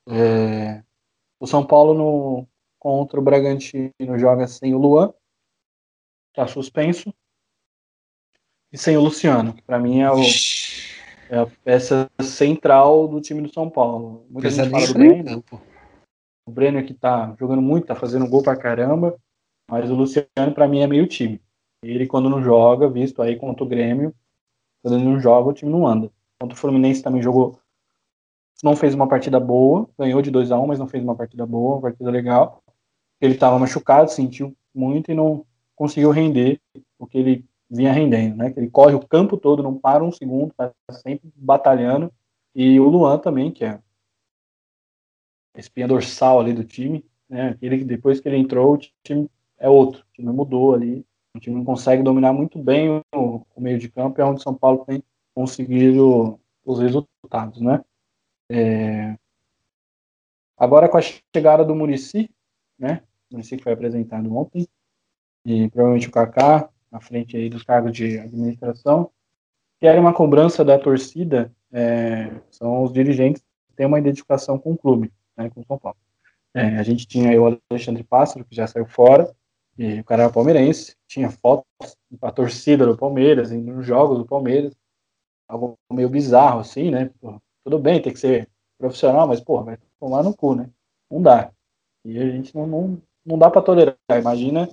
É, 0.10 0.84
o 1.40 1.46
São 1.46 1.66
Paulo 1.66 1.94
no, 1.94 2.48
contra 2.80 3.20
o 3.20 3.24
Bragantino 3.24 4.18
joga 4.18 4.48
sem 4.48 4.74
o 4.74 4.80
Luan, 4.80 5.14
está 6.32 6.48
suspenso, 6.48 7.14
e 8.72 8.78
sem 8.78 8.98
o 8.98 9.02
Luciano, 9.02 9.54
que 9.54 9.62
para 9.62 9.78
mim 9.78 10.00
é, 10.02 10.12
o, 10.12 10.22
é, 11.30 11.40
a 11.40 11.46
peça 11.64 12.10
central 12.22 13.08
do 13.08 13.22
time 13.22 13.42
do 13.42 13.54
São 13.54 13.70
Paulo. 13.70 14.26
Muita 14.30 14.48
Precisa 14.48 14.64
gente 14.64 14.72
fala 14.72 14.88
do 14.88 15.24
campo. 15.24 15.62
o 16.48 16.52
Brenner 16.52 16.86
que 16.86 16.94
tá 16.94 17.36
jogando 17.38 17.62
muito, 17.62 17.88
tá 17.88 17.96
fazendo 17.96 18.28
gol 18.28 18.42
pra 18.42 18.56
caramba, 18.56 19.16
mas 19.70 19.92
o 19.92 19.96
Luciano 19.96 20.54
para 20.56 20.68
mim 20.68 20.80
é 20.80 20.88
meio 20.88 21.06
time. 21.06 21.42
Ele 21.84 22.08
quando 22.08 22.30
não 22.30 22.42
joga, 22.42 22.90
visto 22.90 23.22
aí 23.22 23.36
contra 23.36 23.64
o 23.64 23.68
Grêmio, 23.68 24.16
quando 24.82 24.98
ele 24.98 25.06
não 25.06 25.20
joga, 25.20 25.50
o 25.50 25.54
time 25.54 25.72
não 25.72 25.86
anda. 25.86 26.12
Contra 26.40 26.56
o 26.56 26.60
Fluminense 26.60 27.04
também 27.04 27.22
jogou, 27.22 27.60
não 28.64 28.76
fez 28.76 28.94
uma 28.94 29.08
partida 29.08 29.40
boa, 29.40 29.90
ganhou 29.98 30.22
de 30.22 30.32
2 30.32 30.52
a 30.52 30.60
1 30.60 30.68
mas 30.68 30.80
não 30.80 30.88
fez 30.88 31.04
uma 31.04 31.16
partida 31.16 31.46
boa, 31.46 31.76
uma 31.76 31.82
partida 31.82 32.10
legal. 32.10 32.64
Ele 33.20 33.34
estava 33.34 33.58
machucado, 33.60 34.12
sentiu 34.12 34.56
muito 34.74 35.12
e 35.12 35.16
não 35.16 35.46
conseguiu 35.76 36.12
render 36.12 36.60
o 36.98 37.08
que 37.08 37.18
ele 37.18 37.46
vinha 37.70 37.92
rendendo, 37.92 38.38
né? 38.38 38.52
Que 38.52 38.60
ele 38.60 38.70
corre 38.70 38.94
o 38.94 39.08
campo 39.08 39.38
todo, 39.38 39.64
não 39.64 39.78
para 39.78 40.04
um 40.04 40.12
segundo, 40.12 40.54
tá 40.54 40.72
sempre 40.92 41.32
batalhando. 41.36 42.12
E 42.54 42.80
o 42.80 42.90
Luan 42.90 43.18
também, 43.18 43.52
que 43.52 43.64
é 43.64 43.80
a 45.56 45.60
espinha 45.60 45.88
dorsal 45.88 46.40
ali 46.40 46.54
do 46.54 46.64
time, 46.64 47.06
né? 47.30 47.58
Ele 47.62 47.84
depois 47.84 48.20
que 48.20 48.28
ele 48.28 48.38
entrou, 48.38 48.74
o 48.74 48.78
time 48.78 49.30
é 49.58 49.70
outro, 49.70 50.02
o 50.02 50.14
time 50.14 50.32
mudou 50.32 50.74
ali, 50.74 51.06
o 51.36 51.40
time 51.40 51.64
consegue 51.64 52.04
dominar 52.04 52.34
muito 52.34 52.60
bem 52.60 52.90
o, 53.16 53.46
o 53.56 53.62
meio 53.62 53.80
de 53.80 53.90
campo, 53.90 54.20
é 54.20 54.26
onde 54.26 54.42
o 54.42 54.44
São 54.44 54.54
Paulo 54.54 54.84
tem 54.86 55.02
conseguido 55.34 56.40
os 56.66 56.80
resultados, 56.80 57.62
né? 57.62 57.82
É... 58.54 59.18
Agora 60.58 60.90
com 60.90 60.98
a 60.98 61.02
chegada 61.02 61.64
do 61.64 61.74
Murici, 61.74 62.30
né? 62.78 63.02
O 63.30 63.36
Murici 63.36 63.56
que 63.56 63.64
foi 63.64 63.72
apresentado 63.72 64.36
ontem, 64.36 64.68
e 65.46 65.70
provavelmente 65.70 66.10
o 66.10 66.12
Kaká, 66.12 66.70
à 66.92 67.00
frente 67.00 67.38
aí 67.38 67.50
dos 67.50 67.64
cargos 67.64 67.94
de 67.94 68.20
administração, 68.20 69.10
que 69.80 69.88
era 69.88 70.00
uma 70.00 70.14
cobrança 70.14 70.64
da 70.64 70.78
torcida, 70.78 71.52
é, 71.72 72.30
são 72.52 72.84
os 72.84 72.92
dirigentes 72.92 73.42
que 73.42 73.76
têm 73.76 73.86
uma 73.86 73.98
identificação 73.98 74.60
com 74.60 74.74
o 74.74 74.78
clube, 74.78 75.12
né, 75.36 75.50
com 75.50 75.62
o 75.62 75.66
São 75.66 75.78
Paulo. 75.78 75.98
É, 76.54 76.78
a 76.78 76.84
gente 76.84 77.08
tinha 77.08 77.30
aí 77.30 77.40
o 77.40 77.58
Alexandre 77.72 78.04
Pássaro, 78.04 78.44
que 78.44 78.54
já 78.54 78.68
saiu 78.68 78.86
fora, 78.86 79.34
e 79.78 80.02
o 80.02 80.04
cara 80.04 80.24
era 80.24 80.32
palmeirense, 80.32 80.96
tinha 81.08 81.32
fotos 81.32 81.66
com 82.20 82.28
a 82.28 82.32
torcida 82.32 82.86
do 82.86 82.98
Palmeiras, 82.98 83.52
nos 83.52 83.86
jogos 83.86 84.18
do 84.18 84.26
Palmeiras, 84.26 84.76
algo 85.48 85.80
meio 85.92 86.10
bizarro 86.10 86.60
assim, 86.60 86.92
né? 86.92 87.10
Tudo 87.64 87.80
bem, 87.80 88.02
tem 88.02 88.14
que 88.14 88.20
ser 88.20 88.50
profissional, 88.78 89.28
mas, 89.28 89.40
porra, 89.40 89.64
vai 89.64 89.78
tomar 90.00 90.24
no 90.24 90.36
cu, 90.36 90.56
né? 90.56 90.70
Não 91.10 91.22
dá. 91.22 91.52
E 92.04 92.18
a 92.18 92.30
gente 92.30 92.56
não, 92.56 92.66
não, 92.66 93.02
não 93.26 93.38
dá 93.38 93.50
para 93.50 93.62
tolerar. 93.62 93.96
Imagina 94.12 94.68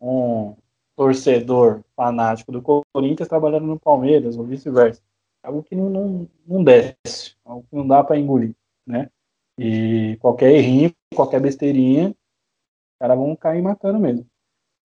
um 0.00 0.54
torcedor 0.94 1.82
fanático 1.94 2.52
do 2.52 2.62
Corinthians 2.62 3.28
trabalhando 3.28 3.66
no 3.66 3.78
Palmeiras, 3.78 4.36
ou 4.36 4.44
vice-versa. 4.44 5.02
Algo 5.42 5.62
que 5.62 5.74
não, 5.74 5.88
não, 5.88 6.28
não 6.46 6.64
desce, 6.64 7.36
algo 7.44 7.66
que 7.68 7.76
não 7.76 7.86
dá 7.86 8.02
para 8.02 8.18
engolir, 8.18 8.54
né? 8.86 9.10
E 9.58 10.18
qualquer 10.20 10.52
errinho, 10.52 10.92
qualquer 11.14 11.40
besteirinha, 11.40 12.08
os 12.08 12.98
caras 12.98 13.16
vão 13.16 13.34
cair 13.36 13.62
matando 13.62 13.98
mesmo. 13.98 14.26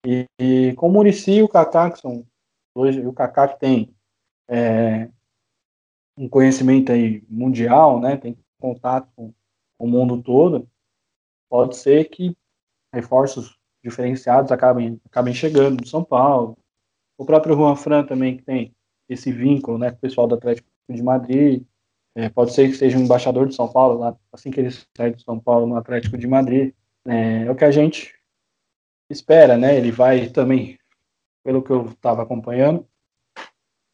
E, 0.06 0.26
e 0.38 0.74
com 0.76 0.88
o 0.88 0.92
Murici 0.92 1.32
e 1.32 1.42
o 1.42 1.48
Kaká, 1.48 1.90
que 1.90 2.00
são 2.00 2.24
hoje 2.74 3.04
o 3.06 3.12
Kaká 3.12 3.48
que 3.48 3.58
tem 3.58 3.94
é, 4.48 5.08
um 6.16 6.28
conhecimento 6.28 6.92
aí 6.92 7.22
mundial, 7.28 8.00
né? 8.00 8.16
Tem 8.16 8.36
contato 8.58 9.08
com 9.16 9.32
o 9.78 9.86
mundo 9.86 10.22
todo, 10.22 10.68
pode 11.48 11.76
ser 11.76 12.08
que 12.08 12.36
reforços 12.94 13.58
diferenciados 13.82 14.52
acabem, 14.52 15.00
acabem 15.04 15.34
chegando 15.34 15.80
no 15.80 15.86
São 15.86 16.04
Paulo. 16.04 16.56
O 17.18 17.24
próprio 17.24 17.56
Juan 17.56 17.76
Fran 17.76 18.04
também, 18.04 18.36
que 18.36 18.44
tem 18.44 18.74
esse 19.08 19.32
vínculo 19.32 19.78
né, 19.78 19.90
com 19.90 19.96
o 19.96 20.00
pessoal 20.00 20.26
do 20.26 20.34
Atlético 20.34 20.68
de 20.88 21.02
Madrid. 21.02 21.64
É, 22.14 22.28
pode 22.28 22.52
ser 22.52 22.68
que 22.68 22.76
seja 22.76 22.98
um 22.98 23.02
embaixador 23.02 23.48
de 23.48 23.54
São 23.54 23.68
Paulo, 23.70 23.98
lá, 23.98 24.16
assim 24.32 24.50
que 24.50 24.60
ele 24.60 24.70
sai 24.96 25.14
de 25.14 25.22
São 25.22 25.40
Paulo 25.40 25.66
no 25.66 25.76
Atlético 25.76 26.16
de 26.16 26.26
Madrid. 26.26 26.74
É, 27.06 27.44
é 27.44 27.50
o 27.50 27.56
que 27.56 27.64
a 27.64 27.70
gente 27.70 28.14
espera, 29.10 29.56
né? 29.56 29.76
Ele 29.76 29.90
vai 29.90 30.28
também, 30.28 30.78
pelo 31.42 31.62
que 31.62 31.70
eu 31.70 31.86
estava 31.86 32.22
acompanhando, 32.22 32.86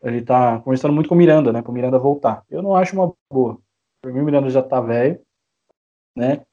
ele 0.03 0.19
está 0.19 0.61
conversando 0.61 0.95
muito 0.95 1.09
com 1.09 1.15
o 1.15 1.19
Miranda, 1.19 1.53
né? 1.53 1.63
Para 1.63 1.71
o 1.71 1.75
Miranda 1.75 1.99
voltar. 1.99 2.45
Eu 2.49 2.63
não 2.63 2.75
acho 2.75 2.95
uma 2.95 3.13
boa. 3.31 3.61
Para 4.01 4.13
mim, 4.13 4.21
o 4.21 4.25
Miranda 4.25 4.49
já 4.51 4.61
está 4.61 4.81
velho, 4.81 5.21
né? 6.17 6.45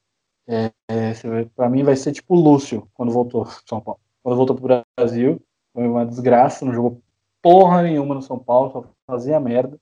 É, 0.48 0.72
é, 0.90 1.46
para 1.56 1.70
mim 1.70 1.84
vai 1.84 1.96
ser 1.96 2.12
tipo 2.12 2.36
o 2.36 2.40
Lúcio 2.40 2.88
quando 2.94 3.12
voltou 3.12 3.46
São 3.68 3.82
Paulo. 3.82 4.00
Quando 4.24 4.36
voltou 4.36 4.56
pro 4.56 4.86
Brasil, 4.98 5.42
foi 5.74 5.88
uma 5.88 6.06
desgraça, 6.06 6.66
não 6.66 6.74
jogou 6.74 7.02
porra 7.42 7.84
nenhuma 7.84 8.16
no 8.16 8.22
São 8.22 8.40
Paulo, 8.40 8.72
só 8.72 8.86
fazia 9.06 9.40
merda. 9.40 9.80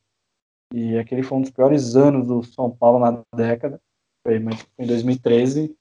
E 0.73 0.97
aquele 0.97 1.23
foi 1.23 1.37
um 1.37 1.41
dos 1.41 1.51
piores 1.51 1.95
anos 1.95 2.27
do 2.27 2.43
São 2.43 2.69
Paulo 2.69 2.99
na 2.99 3.23
década. 3.33 3.79
Foi 4.25 4.37
em 4.77 4.85
2013. 4.85 5.75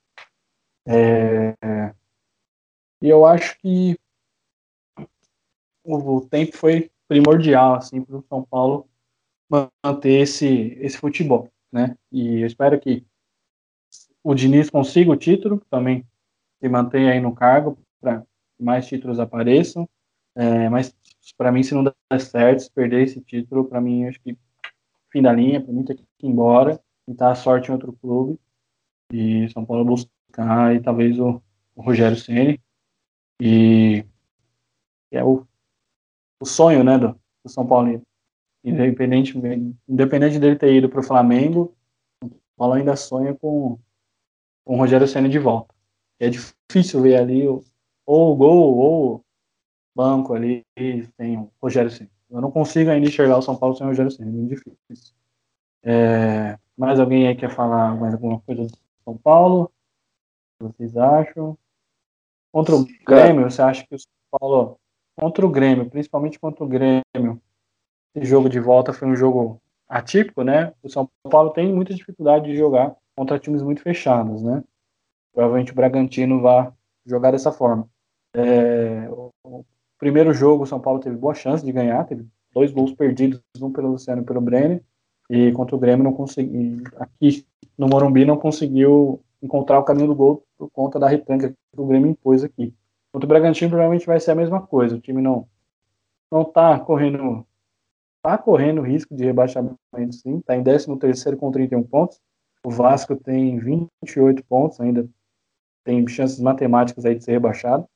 É, 0.87 1.55
e 3.03 3.09
eu 3.09 3.25
acho 3.25 3.59
que 3.59 3.99
o, 5.85 5.97
o 6.19 6.29
tempo 6.29 6.57
foi 6.57 6.92
primordial 7.13 7.75
assim, 7.75 8.03
para 8.03 8.17
o 8.17 8.25
São 8.27 8.43
Paulo 8.43 8.89
manter 9.85 10.23
esse, 10.23 10.79
esse 10.81 10.97
futebol. 10.97 11.53
Né? 11.71 11.95
E 12.11 12.41
eu 12.41 12.47
espero 12.47 12.81
que 12.81 13.05
o 14.25 14.35
Diniz 14.35 14.71
consiga 14.71 15.11
o 15.11 15.17
título, 15.17 15.61
também 15.69 16.07
se 16.59 16.69
mantenha 16.69 17.13
aí 17.13 17.21
no 17.21 17.35
cargo 17.35 17.79
para 18.01 18.21
que 18.21 18.65
mais 18.65 18.87
títulos 18.87 19.21
apareçam. 19.21 19.87
É, 20.35 20.71
mas 20.71 20.97
para 21.37 21.53
mim, 21.53 21.63
se 21.63 21.75
não 21.75 21.85
der 21.85 22.21
certo, 22.21 22.63
se 22.63 22.71
perder 22.71 23.03
esse 23.03 23.21
título, 23.21 23.67
para 23.67 23.81
mim, 23.81 24.07
acho 24.07 24.19
que 24.21 24.39
fim 25.11 25.21
da 25.21 25.33
linha, 25.33 25.61
para 25.61 25.73
mim 25.73 25.85
tem 25.85 25.97
que 25.97 26.03
ir 26.23 26.27
embora, 26.27 26.81
tentar 27.07 27.33
a 27.33 27.35
sorte 27.35 27.69
em 27.69 27.73
outro 27.73 27.93
clube 27.93 28.41
e 29.13 29.51
São 29.51 29.67
Paulo 29.67 29.85
buscar 29.85 30.75
e 30.75 30.81
talvez 30.81 31.19
o, 31.19 31.43
o 31.75 31.83
Rogério 31.83 32.17
Ceni 32.17 32.59
e 33.39 34.07
é 35.11 35.23
o, 35.23 35.47
o 36.43 36.45
sonho, 36.45 36.83
né, 36.83 36.99
do, 36.99 37.13
do 37.45 37.49
São 37.49 37.65
Paulo. 37.67 38.03
Independente, 38.65 39.37
independente 39.89 40.39
dele 40.39 40.57
ter 40.57 40.75
ido 40.75 40.89
para 40.89 41.01
o 41.01 41.05
Flamengo, 41.05 41.75
o 42.23 42.31
Paulo 42.57 42.75
ainda 42.75 42.97
sonha 42.97 43.35
com, 43.35 43.79
com 44.65 44.75
o 44.75 44.79
Rogério 44.79 45.07
Ceni 45.07 45.29
de 45.29 45.39
volta. 45.39 45.75
É 46.21 46.29
difícil 46.29 47.01
ver 47.03 47.17
ali 47.17 47.47
o, 47.47 47.65
ou 48.07 48.33
o 48.33 48.37
gol 48.37 48.77
ou 48.77 49.25
banco 49.95 50.35
ali 50.35 50.65
sem 51.17 51.39
o 51.39 51.51
Rogério 51.61 51.91
Ceni. 51.91 52.11
Eu 52.31 52.41
não 52.41 52.51
consigo 52.51 52.91
ainda 52.91 53.09
enxergar 53.09 53.39
o 53.39 53.43
São 53.43 53.57
Paulo 53.57 53.77
sem 53.77 53.85
o 53.85 53.89
Rogério 53.89 54.11
Ceni, 54.11 54.31
é 54.31 54.33
muito 54.33 54.51
difícil. 54.51 55.15
É, 55.85 56.59
mais 56.77 57.01
alguém 57.01 57.27
aí 57.27 57.35
quer 57.37 57.51
falar 57.51 57.97
mais 57.97 58.15
alguma 58.15 58.41
coisa 58.41 58.63
do 58.63 58.79
São 59.05 59.17
Paulo? 59.17 59.73
O 60.61 60.69
que 60.69 60.77
vocês 60.77 60.97
acham? 60.97 61.59
Contra 62.53 62.77
o 62.77 62.87
Grêmio, 63.05 63.51
você 63.51 63.63
acha 63.63 63.85
que 63.85 63.95
o 63.95 63.99
São 63.99 64.13
Paulo, 64.31 64.79
contra 65.23 65.47
o 65.47 65.49
Grêmio, 65.49 65.89
principalmente 65.89 66.37
contra 66.37 66.65
o 66.65 66.67
Grêmio, 66.67 67.41
esse 68.13 68.27
jogo 68.29 68.49
de 68.49 68.59
volta 68.59 68.93
foi 68.93 69.07
um 69.07 69.15
jogo 69.15 69.63
atípico, 69.89 70.43
né? 70.43 70.73
O 70.83 70.89
São 70.89 71.09
Paulo 71.31 71.51
tem 71.51 71.73
muita 71.73 71.95
dificuldade 71.95 72.47
de 72.47 72.57
jogar 72.57 72.97
contra 73.15 73.39
times 73.39 73.63
muito 73.63 73.83
fechados, 73.83 74.43
né? 74.43 74.65
Provavelmente 75.33 75.71
o 75.71 75.77
Bragantino 75.77 76.41
vai 76.41 76.73
jogar 77.07 77.31
dessa 77.31 77.53
forma. 77.53 77.87
É, 78.35 79.09
o 79.45 79.65
primeiro 79.97 80.35
jogo 80.35 80.65
o 80.65 80.67
São 80.67 80.81
Paulo 80.81 80.99
teve 80.99 81.15
boa 81.15 81.35
chance 81.35 81.65
de 81.65 81.71
ganhar, 81.71 82.05
teve 82.05 82.27
dois 82.53 82.73
gols 82.73 82.93
perdidos, 82.93 83.41
um 83.61 83.71
pelo 83.71 83.93
Luciano 83.93 84.23
e 84.23 84.25
pelo 84.25 84.41
Brenner, 84.41 84.83
e 85.31 85.53
contra 85.53 85.77
o 85.77 85.79
Grêmio 85.79 86.03
não 86.03 86.13
conseguiu, 86.13 86.83
aqui 86.97 87.47
no 87.79 87.87
Morumbi 87.87 88.25
não 88.25 88.37
conseguiu 88.37 89.23
encontrar 89.41 89.79
o 89.79 89.85
caminho 89.85 90.09
do 90.09 90.17
gol 90.17 90.45
por 90.59 90.69
conta 90.71 90.99
da 90.99 91.07
retranca 91.07 91.51
que 91.51 91.81
o 91.81 91.87
Grêmio 91.87 92.11
impôs 92.11 92.43
aqui. 92.43 92.75
Contra 93.13 93.27
o 93.27 93.29
Bragantino 93.29 93.71
provavelmente 93.71 94.07
vai 94.07 94.19
ser 94.19 94.31
a 94.31 94.35
mesma 94.35 94.67
coisa. 94.67 94.97
O 94.97 95.01
time 95.01 95.21
não 95.21 95.47
não 96.31 96.45
tá 96.45 96.81
correndo 96.81 97.47
tá 98.23 98.39
correndo 98.39 98.81
risco 98.81 99.15
de 99.15 99.25
rebaixamento 99.25 99.77
sim, 100.13 100.41
tá 100.41 100.57
em 100.57 100.63
13º 100.63 101.37
com 101.37 101.51
31 101.51 101.83
pontos. 101.83 102.21
O 102.65 102.71
Vasco 102.71 103.17
tem 103.17 103.59
28 103.59 104.45
pontos 104.45 104.81
ainda 104.81 105.07
tem 105.85 106.07
chances 106.07 106.39
matemáticas 106.41 107.05
aí 107.05 107.17
de 107.17 107.25
ser 107.25 107.33
rebaixado. 107.33 107.87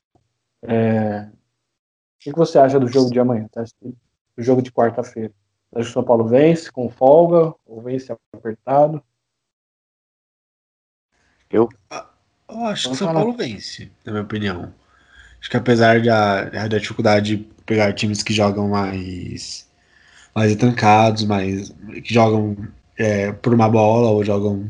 É... 0.62 1.22
O 1.22 2.18
que 2.18 2.32
você 2.32 2.58
acha 2.58 2.80
do 2.80 2.88
jogo 2.88 3.10
de 3.10 3.20
amanhã? 3.20 3.48
Tá? 3.48 3.64
Do 3.80 3.96
jogo 4.42 4.60
de 4.60 4.72
quarta-feira? 4.72 5.32
Acho 5.74 5.84
que 5.84 5.90
o 5.90 5.92
São 5.92 6.04
Paulo 6.04 6.26
vence 6.26 6.70
com 6.70 6.90
folga 6.90 7.54
ou 7.64 7.80
vence 7.80 8.14
apertado? 8.34 9.02
Eu, 11.48 11.68
eu 12.48 12.64
acho 12.64 12.88
que 12.88 12.94
o 12.94 12.96
São 12.96 13.12
Paulo 13.12 13.32
vence, 13.32 13.92
na 14.04 14.12
minha 14.12 14.24
opinião. 14.24 14.74
Acho 15.46 15.50
que 15.52 15.56
apesar 15.58 16.02
da, 16.02 16.66
da 16.66 16.76
dificuldade 16.76 17.36
de 17.36 17.46
pegar 17.64 17.92
times 17.92 18.20
que 18.20 18.34
jogam 18.34 18.68
mais 18.68 19.64
mais 20.34 20.54
trancados, 20.56 21.24
mais 21.24 21.72
que 22.02 22.12
jogam 22.12 22.56
é, 22.98 23.30
por 23.30 23.54
uma 23.54 23.68
bola 23.68 24.10
ou 24.10 24.24
jogam 24.24 24.68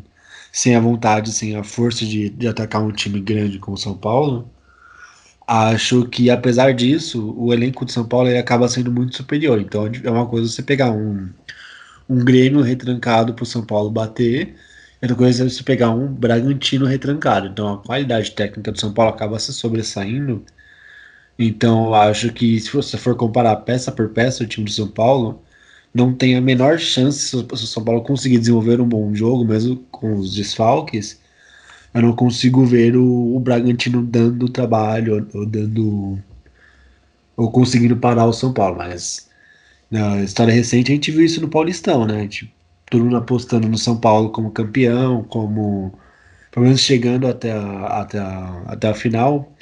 sem 0.52 0.76
a 0.76 0.80
vontade, 0.80 1.32
sem 1.32 1.56
a 1.56 1.64
força 1.64 2.04
de, 2.04 2.28
de 2.28 2.46
atacar 2.46 2.82
um 2.82 2.92
time 2.92 3.20
grande 3.20 3.58
como 3.58 3.74
o 3.76 3.80
São 3.80 3.96
Paulo, 3.96 4.50
acho 5.46 6.06
que 6.08 6.28
apesar 6.30 6.74
disso, 6.74 7.34
o 7.38 7.54
elenco 7.54 7.84
de 7.86 7.92
São 7.92 8.06
Paulo 8.06 8.28
ele 8.28 8.38
acaba 8.38 8.68
sendo 8.68 8.92
muito 8.92 9.16
superior. 9.16 9.58
Então 9.60 9.90
é 10.04 10.10
uma 10.10 10.26
coisa 10.26 10.46
você 10.48 10.62
pegar 10.62 10.92
um, 10.92 11.30
um 12.08 12.24
Grêmio 12.24 12.60
retrancado 12.60 13.34
para 13.34 13.44
o 13.44 13.46
São 13.46 13.64
Paulo 13.64 13.90
bater 13.90 14.54
Outra 15.02 15.16
coisa 15.16 15.44
é 15.44 15.48
você 15.48 15.62
pegar 15.62 15.90
um 15.90 16.06
Bragantino 16.12 16.86
retrancado. 16.86 17.46
Então 17.48 17.74
a 17.74 17.78
qualidade 17.78 18.30
técnica 18.32 18.72
do 18.72 18.80
São 18.80 18.92
Paulo 18.92 19.12
acaba 19.12 19.38
se 19.38 19.52
sobressaindo. 19.52 20.44
Então 21.38 21.86
eu 21.86 21.94
acho 21.94 22.32
que 22.32 22.58
se 22.60 22.72
você 22.72 22.96
for 22.96 23.16
comparar 23.16 23.56
peça 23.56 23.92
por 23.92 24.10
peça 24.10 24.44
o 24.44 24.46
time 24.46 24.64
do 24.66 24.70
São 24.72 24.88
Paulo, 24.88 25.42
não 25.94 26.14
tem 26.14 26.36
a 26.36 26.40
menor 26.40 26.78
chance 26.78 27.28
se 27.28 27.36
o 27.36 27.56
São 27.56 27.84
Paulo 27.84 28.02
conseguir 28.02 28.38
desenvolver 28.38 28.80
um 28.80 28.88
bom 28.88 29.14
jogo, 29.14 29.44
mesmo 29.44 29.76
com 29.90 30.16
os 30.16 30.34
desfalques. 30.34 31.20
Eu 31.94 32.02
não 32.02 32.14
consigo 32.16 32.64
ver 32.66 32.96
o, 32.96 33.36
o 33.36 33.40
Bragantino 33.40 34.02
dando 34.02 34.48
trabalho 34.48 35.28
ou, 35.34 35.46
dando 35.46 36.18
ou 37.36 37.50
conseguindo 37.50 37.96
parar 37.96 38.26
o 38.26 38.32
São 38.32 38.52
Paulo, 38.52 38.76
mas 38.78 39.28
na 39.90 40.22
história 40.22 40.54
recente 40.54 40.92
a 40.92 40.94
gente 40.94 41.10
viu 41.10 41.24
isso 41.24 41.40
no 41.40 41.48
Paulistão, 41.48 42.06
né? 42.06 42.28
Tipo, 42.28 42.52
todo 42.90 43.04
mundo 43.04 43.16
apostando 43.16 43.68
no 43.68 43.78
São 43.78 43.98
Paulo 43.98 44.30
como 44.30 44.50
campeão, 44.50 45.24
como 45.24 45.92
pelo 46.50 46.66
menos 46.66 46.80
chegando 46.80 47.26
até 47.28 47.52
a, 47.52 47.86
até 48.02 48.18
a, 48.18 48.62
até 48.66 48.88
a 48.88 48.94
final. 48.94 49.52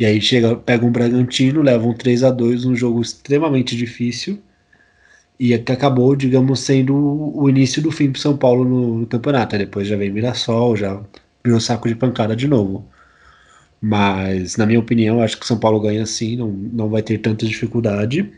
E 0.00 0.06
aí 0.06 0.18
chega, 0.18 0.56
pega 0.56 0.86
um 0.86 0.90
Bragantino, 0.90 1.60
leva 1.60 1.86
um 1.86 1.92
3 1.94 2.24
a 2.24 2.30
2 2.30 2.64
um 2.64 2.74
jogo 2.74 3.02
extremamente 3.02 3.76
difícil. 3.76 4.40
E 5.38 5.58
que 5.58 5.72
acabou, 5.72 6.16
digamos, 6.16 6.60
sendo 6.60 6.94
o 6.96 7.48
início 7.50 7.82
do 7.82 7.90
fim 7.92 8.10
para 8.10 8.20
São 8.20 8.36
Paulo 8.36 8.64
no, 8.64 8.98
no, 9.00 9.06
campeonato. 9.06 9.54
Aí 9.54 9.60
depois 9.64 9.86
já 9.88 9.96
vem 9.96 10.10
Mirassol, 10.10 10.76
já 10.76 11.02
virou 11.44 11.60
saco 11.60 11.88
de 11.88 11.94
pancada 11.94 12.36
de 12.36 12.48
novo. 12.48 12.88
Mas, 13.80 14.56
na 14.56 14.66
minha 14.66 14.80
opinião, 14.80 15.20
acho 15.22 15.38
que 15.38 15.46
São 15.46 15.58
Paulo 15.58 15.80
ganha 15.80 16.06
sim, 16.06 16.36
não, 16.36 16.48
não 16.50 16.88
vai 16.88 17.02
ter 17.02 17.18
tanta 17.18 17.46
dificuldade. 17.46 18.30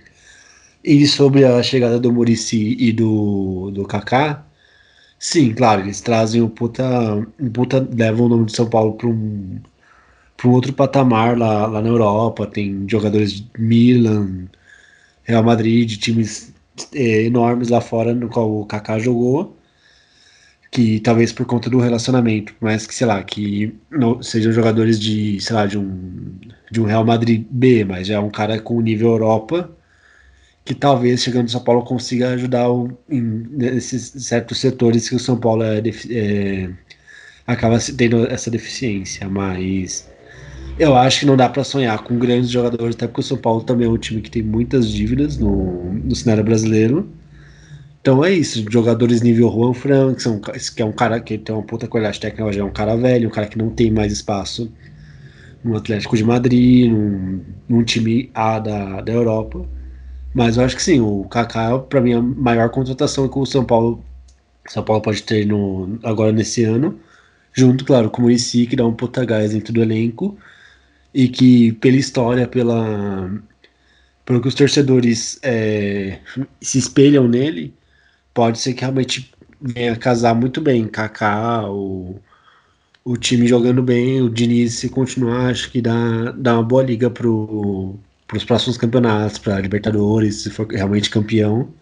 E 0.84 1.06
sobre 1.06 1.44
a 1.44 1.62
chegada 1.62 1.98
do 2.00 2.12
Murici 2.12 2.76
e 2.78 2.92
do, 2.92 3.70
do 3.72 3.86
Kaká, 3.86 4.44
sim, 5.18 5.54
claro, 5.54 5.82
eles 5.82 6.00
trazem 6.00 6.42
um 6.42 6.48
puta, 6.48 6.84
um 7.40 7.50
puta 7.50 7.86
levam 7.96 8.26
o 8.26 8.28
nome 8.30 8.46
de 8.46 8.56
São 8.56 8.68
Paulo 8.68 8.94
para 8.94 9.08
um, 9.08 9.60
para 10.42 10.50
um 10.50 10.54
outro 10.54 10.72
patamar 10.72 11.38
lá, 11.38 11.66
lá 11.66 11.80
na 11.80 11.88
Europa. 11.88 12.46
Tem 12.46 12.84
jogadores 12.88 13.32
de 13.34 13.48
Milan, 13.56 14.48
Real 15.22 15.42
Madrid, 15.44 15.96
times 15.98 16.52
é, 16.92 17.22
enormes 17.22 17.68
lá 17.68 17.80
fora 17.80 18.12
no 18.12 18.28
qual 18.28 18.50
o 18.60 18.66
Kaká 18.66 18.98
jogou. 18.98 19.56
Que 20.70 21.00
talvez 21.00 21.32
por 21.32 21.46
conta 21.46 21.70
do 21.70 21.78
relacionamento, 21.78 22.54
mas 22.60 22.86
que 22.86 22.94
sei 22.94 23.06
lá, 23.06 23.22
que 23.22 23.78
não 23.90 24.22
sejam 24.22 24.52
jogadores 24.52 24.98
de, 24.98 25.38
sei 25.40 25.54
lá, 25.54 25.66
de 25.66 25.78
um, 25.78 26.34
de 26.70 26.80
um 26.80 26.84
Real 26.84 27.04
Madrid 27.04 27.46
B, 27.50 27.84
mas 27.84 28.06
já 28.08 28.14
é 28.16 28.18
um 28.18 28.30
cara 28.30 28.58
com 28.60 28.80
nível 28.80 29.10
Europa 29.10 29.70
que 30.64 30.74
talvez 30.74 31.22
chegando 31.22 31.44
no 31.44 31.48
São 31.50 31.62
Paulo 31.62 31.84
consiga 31.84 32.30
ajudar 32.30 32.70
o, 32.70 32.88
em, 33.08 33.20
nesses 33.50 34.12
certos 34.24 34.58
setores 34.58 35.08
que 35.08 35.16
o 35.16 35.18
São 35.18 35.36
Paulo 35.36 35.62
é, 35.64 35.82
é, 36.10 36.70
acaba 37.46 37.78
tendo 37.96 38.26
essa 38.26 38.50
deficiência, 38.50 39.28
mas 39.28 40.08
eu 40.78 40.96
acho 40.96 41.20
que 41.20 41.26
não 41.26 41.36
dá 41.36 41.48
para 41.48 41.64
sonhar 41.64 42.02
com 42.02 42.18
grandes 42.18 42.50
jogadores, 42.50 42.94
até 42.94 43.06
porque 43.06 43.20
o 43.20 43.24
São 43.24 43.36
Paulo 43.36 43.62
também 43.62 43.86
é 43.86 43.90
um 43.90 43.98
time 43.98 44.20
que 44.20 44.30
tem 44.30 44.42
muitas 44.42 44.88
dívidas 44.88 45.38
no, 45.38 45.92
no 45.92 46.14
cenário 46.14 46.42
brasileiro. 46.44 47.08
Então 48.00 48.24
é 48.24 48.32
isso, 48.32 48.64
jogadores 48.70 49.22
nível 49.22 49.50
Juan 49.50 49.74
Fran, 49.74 50.14
que, 50.14 50.22
são, 50.22 50.40
que 50.40 50.82
é 50.82 50.84
um 50.84 50.92
cara 50.92 51.20
que 51.20 51.38
tem 51.38 51.54
uma 51.54 51.62
puta 51.62 51.86
qualidade 51.86 52.18
técnica, 52.18 52.52
já 52.52 52.60
é 52.62 52.64
um 52.64 52.72
cara 52.72 52.96
velho, 52.96 53.28
um 53.28 53.30
cara 53.30 53.46
que 53.46 53.56
não 53.56 53.70
tem 53.70 53.90
mais 53.92 54.12
espaço 54.12 54.72
no 55.62 55.76
Atlético 55.76 56.16
de 56.16 56.24
Madrid, 56.24 56.90
num, 56.90 57.40
num 57.68 57.84
time 57.84 58.28
A 58.34 58.58
da, 58.58 59.00
da 59.00 59.12
Europa. 59.12 59.64
Mas 60.34 60.56
eu 60.56 60.64
acho 60.64 60.74
que 60.74 60.82
sim, 60.82 61.00
o 61.00 61.24
Kaká, 61.24 61.78
para 61.78 62.00
mim, 62.00 62.12
é 62.12 62.16
a 62.16 62.22
maior 62.22 62.70
contratação 62.70 63.28
que 63.28 63.38
o 63.38 63.46
São 63.46 63.64
Paulo, 63.64 64.02
São 64.66 64.82
Paulo 64.82 65.02
pode 65.02 65.22
ter 65.22 65.46
no, 65.46 65.98
agora 66.02 66.32
nesse 66.32 66.64
ano, 66.64 66.98
junto, 67.52 67.84
claro, 67.84 68.10
com 68.10 68.20
o 68.20 68.22
Muricy, 68.22 68.66
que 68.66 68.74
dá 68.74 68.86
um 68.86 68.94
puta 68.94 69.24
gás 69.24 69.52
dentro 69.52 69.72
do 69.72 69.82
elenco, 69.82 70.36
e 71.14 71.28
que 71.28 71.72
pela 71.72 71.96
história, 71.96 72.46
pela 72.48 73.30
pelo 74.24 74.40
que 74.40 74.48
os 74.48 74.54
torcedores 74.54 75.38
é, 75.42 76.20
se 76.60 76.78
espelham 76.78 77.26
nele, 77.28 77.74
pode 78.34 78.58
ser 78.58 78.74
que 78.74 78.82
realmente 78.82 79.32
venha 79.60 79.96
casar 79.96 80.34
muito 80.34 80.60
bem. 80.60 80.86
Kaká, 80.86 81.68
o, 81.68 82.20
o 83.04 83.16
time 83.16 83.46
jogando 83.46 83.82
bem, 83.82 84.22
o 84.22 84.30
Diniz 84.30 84.74
se 84.74 84.88
continuar, 84.88 85.50
acho 85.50 85.70
que 85.70 85.80
dá, 85.82 86.32
dá 86.32 86.54
uma 86.54 86.62
boa 86.62 86.82
liga 86.82 87.10
para 87.10 87.28
os 87.28 88.44
próximos 88.46 88.76
campeonatos, 88.78 89.38
para 89.38 89.60
Libertadores, 89.60 90.42
se 90.42 90.50
for 90.50 90.66
realmente 90.68 91.10
campeão. 91.10 91.72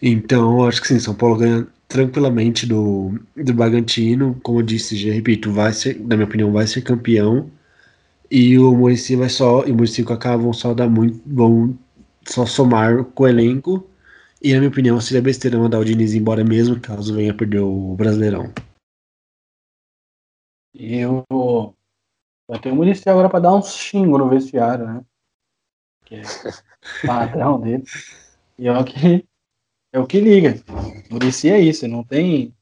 Então, 0.00 0.64
acho 0.66 0.80
que 0.80 0.88
sim, 0.88 0.98
São 1.00 1.14
Paulo 1.14 1.36
ganha 1.38 1.66
tranquilamente 1.88 2.66
do, 2.66 3.18
do 3.36 3.54
Bragantino. 3.54 4.38
Como 4.42 4.60
eu 4.60 4.62
disse, 4.62 4.96
já 4.96 5.12
repito, 5.12 5.52
vai 5.52 5.72
ser, 5.72 5.98
na 6.00 6.16
minha 6.16 6.26
opinião, 6.26 6.52
vai 6.52 6.66
ser 6.66 6.82
campeão. 6.82 7.50
E 8.30 8.58
o 8.58 8.74
Murici 8.74 9.16
vai 9.16 9.28
só. 9.28 9.64
E 9.64 9.72
o 9.72 9.74
Murici 9.74 10.04
com 10.04 10.12
a 10.12 10.18
K 10.18 10.36
vão 10.36 10.52
só 10.52 10.74
dar 10.74 10.88
muito. 10.88 11.20
vão 11.26 11.78
só 12.26 12.44
somar 12.44 13.04
com 13.04 13.24
o 13.24 13.28
elenco. 13.28 13.88
E 14.42 14.52
na 14.52 14.58
minha 14.58 14.70
opinião, 14.70 15.00
seria 15.00 15.22
besteira 15.22 15.58
mandar 15.58 15.78
o 15.78 15.84
Diniz 15.84 16.14
embora 16.14 16.44
mesmo, 16.44 16.78
caso 16.80 17.14
venha 17.14 17.34
perder 17.34 17.60
o 17.60 17.94
Brasileirão. 17.96 18.52
E 20.74 20.98
eu 20.98 21.24
vai 22.48 22.60
ter 22.60 22.72
um 22.72 22.76
Murici 22.76 23.08
agora 23.08 23.28
para 23.28 23.40
dar 23.40 23.54
um 23.54 23.62
xingo 23.62 24.16
no 24.16 24.28
vestiário, 24.28 24.86
né? 24.86 25.04
Que 26.04 26.16
é 26.16 26.22
padrão 27.04 27.60
dele. 27.60 27.84
E 28.58 28.68
é 28.68 28.72
o 28.72 28.84
que 28.84 29.26
é 29.92 29.98
o 29.98 30.06
que 30.06 30.20
liga. 30.20 30.54
Murici 31.10 31.50
é 31.50 31.58
isso, 31.58 31.88
não 31.88 32.04
tem 32.04 32.54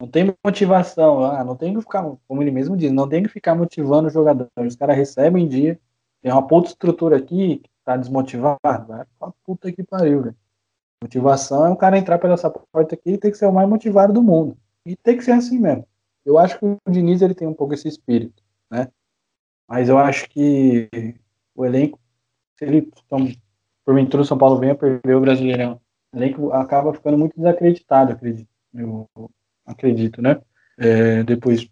não 0.00 0.08
tem 0.08 0.34
motivação, 0.44 1.24
ah, 1.24 1.44
não 1.44 1.56
tem 1.56 1.74
que 1.74 1.80
ficar, 1.80 2.04
como 2.26 2.42
ele 2.42 2.50
mesmo 2.50 2.76
diz, 2.76 2.92
não 2.92 3.08
tem 3.08 3.22
que 3.22 3.28
ficar 3.28 3.54
motivando 3.54 4.08
os 4.08 4.12
jogadores. 4.12 4.50
Os 4.56 4.76
caras 4.76 4.96
recebem 4.96 5.44
em 5.44 5.48
dia, 5.48 5.80
tem 6.20 6.32
uma 6.32 6.46
puta 6.46 6.68
estrutura 6.68 7.16
aqui 7.16 7.58
que 7.58 7.70
tá 7.84 7.96
desmotivado, 7.96 8.58
vai 8.62 9.04
pra 9.18 9.32
puta 9.44 9.70
que 9.72 9.82
pariu, 9.82 10.22
velho. 10.22 10.36
Motivação 11.02 11.66
é 11.66 11.70
o 11.70 11.76
cara 11.76 11.98
entrar 11.98 12.18
pela 12.18 12.34
essa 12.34 12.50
porta 12.50 12.94
aqui 12.94 13.12
e 13.12 13.18
tem 13.18 13.30
que 13.30 13.36
ser 13.36 13.46
o 13.46 13.52
mais 13.52 13.68
motivado 13.68 14.12
do 14.12 14.22
mundo. 14.22 14.56
E 14.86 14.96
tem 14.96 15.16
que 15.16 15.24
ser 15.24 15.32
assim 15.32 15.58
mesmo. 15.58 15.86
Eu 16.24 16.38
acho 16.38 16.58
que 16.58 16.64
o 16.64 16.78
Diniz 16.88 17.20
ele 17.20 17.34
tem 17.34 17.46
um 17.46 17.54
pouco 17.54 17.74
esse 17.74 17.86
espírito, 17.86 18.42
né? 18.70 18.88
Mas 19.68 19.88
eu 19.88 19.98
acho 19.98 20.28
que 20.30 20.88
o 21.54 21.64
elenco, 21.64 21.98
se 22.56 22.64
ele, 22.64 22.90
então, 23.06 23.30
porventura 23.84 24.22
o 24.22 24.26
São 24.26 24.38
Paulo 24.38 24.58
venha 24.58 24.74
perder 24.74 25.14
o 25.14 25.20
Brasileirão, 25.20 25.80
o 26.12 26.16
elenco 26.16 26.52
acaba 26.52 26.92
ficando 26.94 27.18
muito 27.18 27.36
desacreditado, 27.36 28.12
acredito. 28.12 28.48
Eu 28.72 29.08
acredito, 29.66 30.20
né? 30.22 30.40
É, 30.78 31.22
depois 31.22 31.68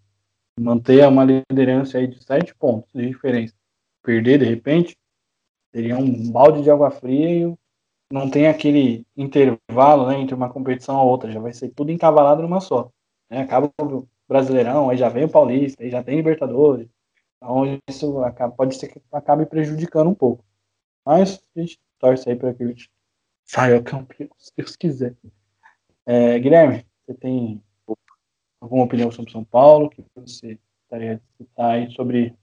manter 0.58 1.06
uma 1.08 1.24
liderança 1.24 1.98
aí 1.98 2.06
de 2.06 2.22
sete 2.22 2.54
pontos 2.54 2.90
de 2.94 3.06
diferença. 3.06 3.54
Perder 4.02 4.38
de 4.38 4.44
repente 4.44 4.96
seria 5.72 5.96
um 5.96 6.30
balde 6.30 6.62
de 6.62 6.70
água 6.70 6.90
fria 6.90 7.30
e 7.30 7.54
não 8.12 8.28
tem 8.28 8.46
aquele 8.46 9.06
intervalo 9.16 10.06
né, 10.06 10.20
entre 10.20 10.34
uma 10.34 10.50
competição 10.50 10.98
a 10.98 11.02
outra, 11.02 11.32
já 11.32 11.40
vai 11.40 11.52
ser 11.52 11.70
tudo 11.70 11.90
encavalado 11.90 12.42
numa 12.42 12.60
só. 12.60 12.90
Né? 13.30 13.40
Acaba 13.40 13.72
o 13.80 14.06
Brasileirão, 14.28 14.90
aí 14.90 14.98
já 14.98 15.08
vem 15.08 15.24
o 15.24 15.30
Paulista, 15.30 15.82
aí 15.82 15.90
já 15.90 16.02
tem 16.02 16.16
Libertadores, 16.16 16.88
então 17.36 17.80
isso 17.88 18.22
acaba, 18.22 18.54
pode 18.54 18.76
ser 18.76 18.88
que 18.88 19.00
acabe 19.10 19.46
prejudicando 19.46 20.10
um 20.10 20.14
pouco. 20.14 20.44
Mas 21.04 21.42
a 21.56 21.60
gente 21.60 21.80
torce 21.98 22.28
aí 22.28 22.36
para 22.36 22.52
que 22.52 22.62
a 22.62 22.66
gente 22.66 22.90
saia 23.44 23.82
campeão, 23.82 24.28
se 24.36 24.52
Deus 24.56 24.76
quiser. 24.76 25.16
É, 26.04 26.38
Guilherme, 26.38 26.84
você 27.06 27.14
tem 27.14 27.62
alguma 28.62 28.84
opinião 28.84 29.10
sobre 29.10 29.32
São 29.32 29.42
Paulo 29.42 29.90
que 29.90 30.04
você 30.14 30.58
gostaria 30.82 31.16
de 31.16 31.22
citar 31.36 31.70
aí 31.72 31.90
sobre 31.90 32.34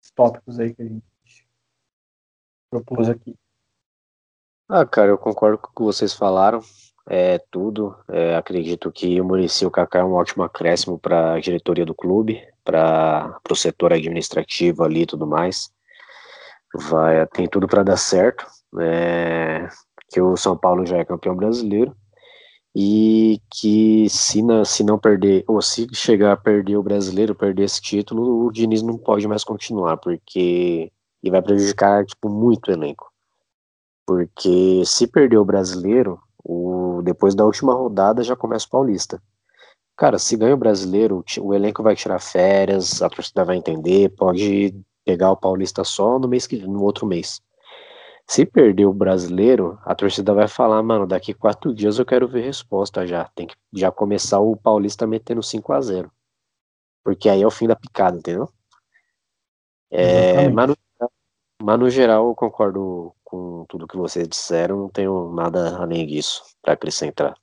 os 0.00 0.10
tópicos 0.12 0.60
aí 0.60 0.72
que 0.72 0.82
a 0.82 0.84
gente 0.84 1.02
propôs 2.70 3.08
aqui? 3.08 3.34
Ah, 4.68 4.86
cara, 4.86 5.08
eu 5.08 5.18
concordo 5.18 5.58
com 5.58 5.68
o 5.68 5.74
que 5.74 5.82
vocês 5.82 6.14
falaram. 6.14 6.60
É 7.10 7.38
tudo. 7.50 7.96
É, 8.08 8.36
acredito 8.36 8.92
que 8.92 9.18
o 9.20 9.24
Murici 9.24 9.64
e 9.64 9.66
o 9.66 9.70
Kaká 9.70 10.00
é 10.00 10.04
um 10.04 10.12
ótimo 10.12 10.44
acréscimo 10.44 10.98
para 10.98 11.32
a 11.32 11.40
diretoria 11.40 11.86
do 11.86 11.94
clube, 11.94 12.46
para 12.62 13.40
o 13.50 13.56
setor 13.56 13.94
administrativo 13.94 14.84
ali 14.84 15.02
e 15.02 15.06
tudo 15.06 15.26
mais. 15.26 15.72
Vai, 16.74 17.26
tem 17.28 17.48
tudo 17.48 17.66
para 17.66 17.82
dar 17.82 17.96
certo. 17.96 18.46
É, 18.78 19.66
que 20.10 20.20
o 20.20 20.36
São 20.36 20.56
Paulo 20.56 20.84
já 20.84 20.98
é 20.98 21.04
campeão 21.04 21.34
brasileiro 21.34 21.96
e 22.80 23.42
que 23.50 24.08
se 24.08 24.40
não, 24.40 24.64
se 24.64 24.84
não 24.84 24.96
perder, 24.96 25.44
ou 25.48 25.60
se 25.60 25.88
chegar 25.92 26.30
a 26.32 26.36
perder 26.36 26.76
o 26.76 26.82
brasileiro, 26.82 27.34
perder 27.34 27.64
esse 27.64 27.82
título, 27.82 28.46
o 28.46 28.52
Diniz 28.52 28.82
não 28.82 28.96
pode 28.96 29.26
mais 29.26 29.42
continuar, 29.42 29.96
porque 29.96 30.92
ele 31.20 31.30
vai 31.32 31.42
prejudicar 31.42 32.06
tipo, 32.06 32.28
muito 32.28 32.68
o 32.68 32.72
elenco. 32.72 33.10
Porque 34.06 34.84
se 34.86 35.08
perder 35.08 35.38
o 35.38 35.44
brasileiro, 35.44 36.20
o, 36.44 37.02
depois 37.02 37.34
da 37.34 37.44
última 37.44 37.74
rodada 37.74 38.22
já 38.22 38.36
começa 38.36 38.66
o 38.66 38.70
Paulista. 38.70 39.20
Cara, 39.96 40.16
se 40.16 40.36
ganha 40.36 40.54
o 40.54 40.56
brasileiro, 40.56 41.24
o 41.40 41.52
elenco 41.52 41.82
vai 41.82 41.96
tirar 41.96 42.20
férias, 42.20 43.02
a 43.02 43.10
torcida 43.10 43.44
vai 43.44 43.56
entender, 43.56 44.10
pode 44.10 44.72
pegar 45.04 45.32
o 45.32 45.36
Paulista 45.36 45.82
só 45.82 46.16
no 46.16 46.28
mês 46.28 46.46
que 46.46 46.58
no 46.58 46.84
outro 46.84 47.04
mês. 47.06 47.40
Se 48.30 48.44
perder 48.44 48.84
o 48.84 48.92
brasileiro, 48.92 49.80
a 49.86 49.94
torcida 49.94 50.34
vai 50.34 50.46
falar, 50.46 50.82
mano, 50.82 51.06
daqui 51.06 51.32
quatro 51.32 51.74
dias 51.74 51.98
eu 51.98 52.04
quero 52.04 52.28
ver 52.28 52.44
resposta 52.44 53.06
já. 53.06 53.24
Tem 53.34 53.46
que 53.46 53.56
já 53.72 53.90
começar 53.90 54.38
o 54.38 54.54
Paulista 54.54 55.06
metendo 55.06 55.42
5 55.42 55.72
a 55.72 55.80
0 55.80 56.12
Porque 57.02 57.30
aí 57.30 57.40
é 57.40 57.46
o 57.46 57.50
fim 57.50 57.66
da 57.66 57.74
picada, 57.74 58.18
entendeu? 58.18 58.52
É, 59.90 60.46
mas, 60.50 60.68
no, 60.68 60.76
mas 61.62 61.80
no 61.80 61.88
geral 61.88 62.28
eu 62.28 62.34
concordo 62.34 63.14
com 63.24 63.64
tudo 63.66 63.88
que 63.88 63.96
vocês 63.96 64.28
disseram, 64.28 64.76
não 64.76 64.88
tenho 64.90 65.32
nada 65.32 65.78
além 65.78 66.06
disso 66.06 66.42
para 66.60 66.74
acrescentar. 66.74 67.34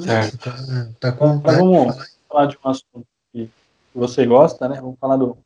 Certo. 0.00 0.38
Tá, 0.38 0.52
tá 0.98 1.12
com, 1.12 1.38
vamos 1.40 2.16
falar 2.26 2.46
de 2.46 2.56
um 2.56 2.70
assunto 2.70 3.06
que 3.32 3.50
você 3.94 4.24
gosta, 4.24 4.66
né? 4.66 4.80
Vamos 4.80 4.98
falar 4.98 5.18
do 5.18 5.36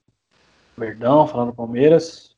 Verdão, 0.76 1.26
falar 1.26 1.46
do 1.46 1.54
Palmeiras. 1.54 2.31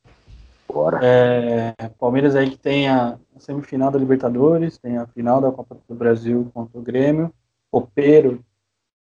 Bora. 0.67 0.99
É, 1.03 1.73
Palmeiras 1.99 2.35
aí 2.35 2.49
que 2.49 2.57
tem 2.57 2.89
a 2.89 3.17
semifinal 3.37 3.91
da 3.91 3.99
Libertadores, 3.99 4.77
tem 4.77 4.97
a 4.97 5.07
final 5.07 5.39
da 5.39 5.51
Copa 5.51 5.77
do 5.87 5.95
Brasil 5.95 6.49
contra 6.53 6.77
o 6.77 6.81
Grêmio, 6.81 7.33
copeiro 7.71 8.43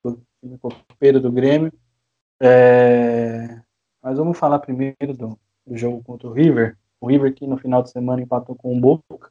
do, 0.05 0.23
copeiro 0.59 1.21
do 1.21 1.33
Grêmio. 1.33 1.73
É, 2.40 3.61
mas 4.03 4.19
vamos 4.19 4.38
falar 4.38 4.59
primeiro 4.59 5.14
do, 5.14 5.38
do, 5.66 5.77
jogo 5.77 6.03
contra 6.05 6.29
o 6.29 6.33
River. 6.33 6.77
O 7.01 7.09
River 7.09 7.35
que 7.35 7.47
no 7.47 7.57
final 7.57 7.83
de 7.83 7.90
semana 7.90 8.23
empatou 8.23 8.55
com 8.55 8.77
o 8.77 8.81
Boca, 8.81 9.31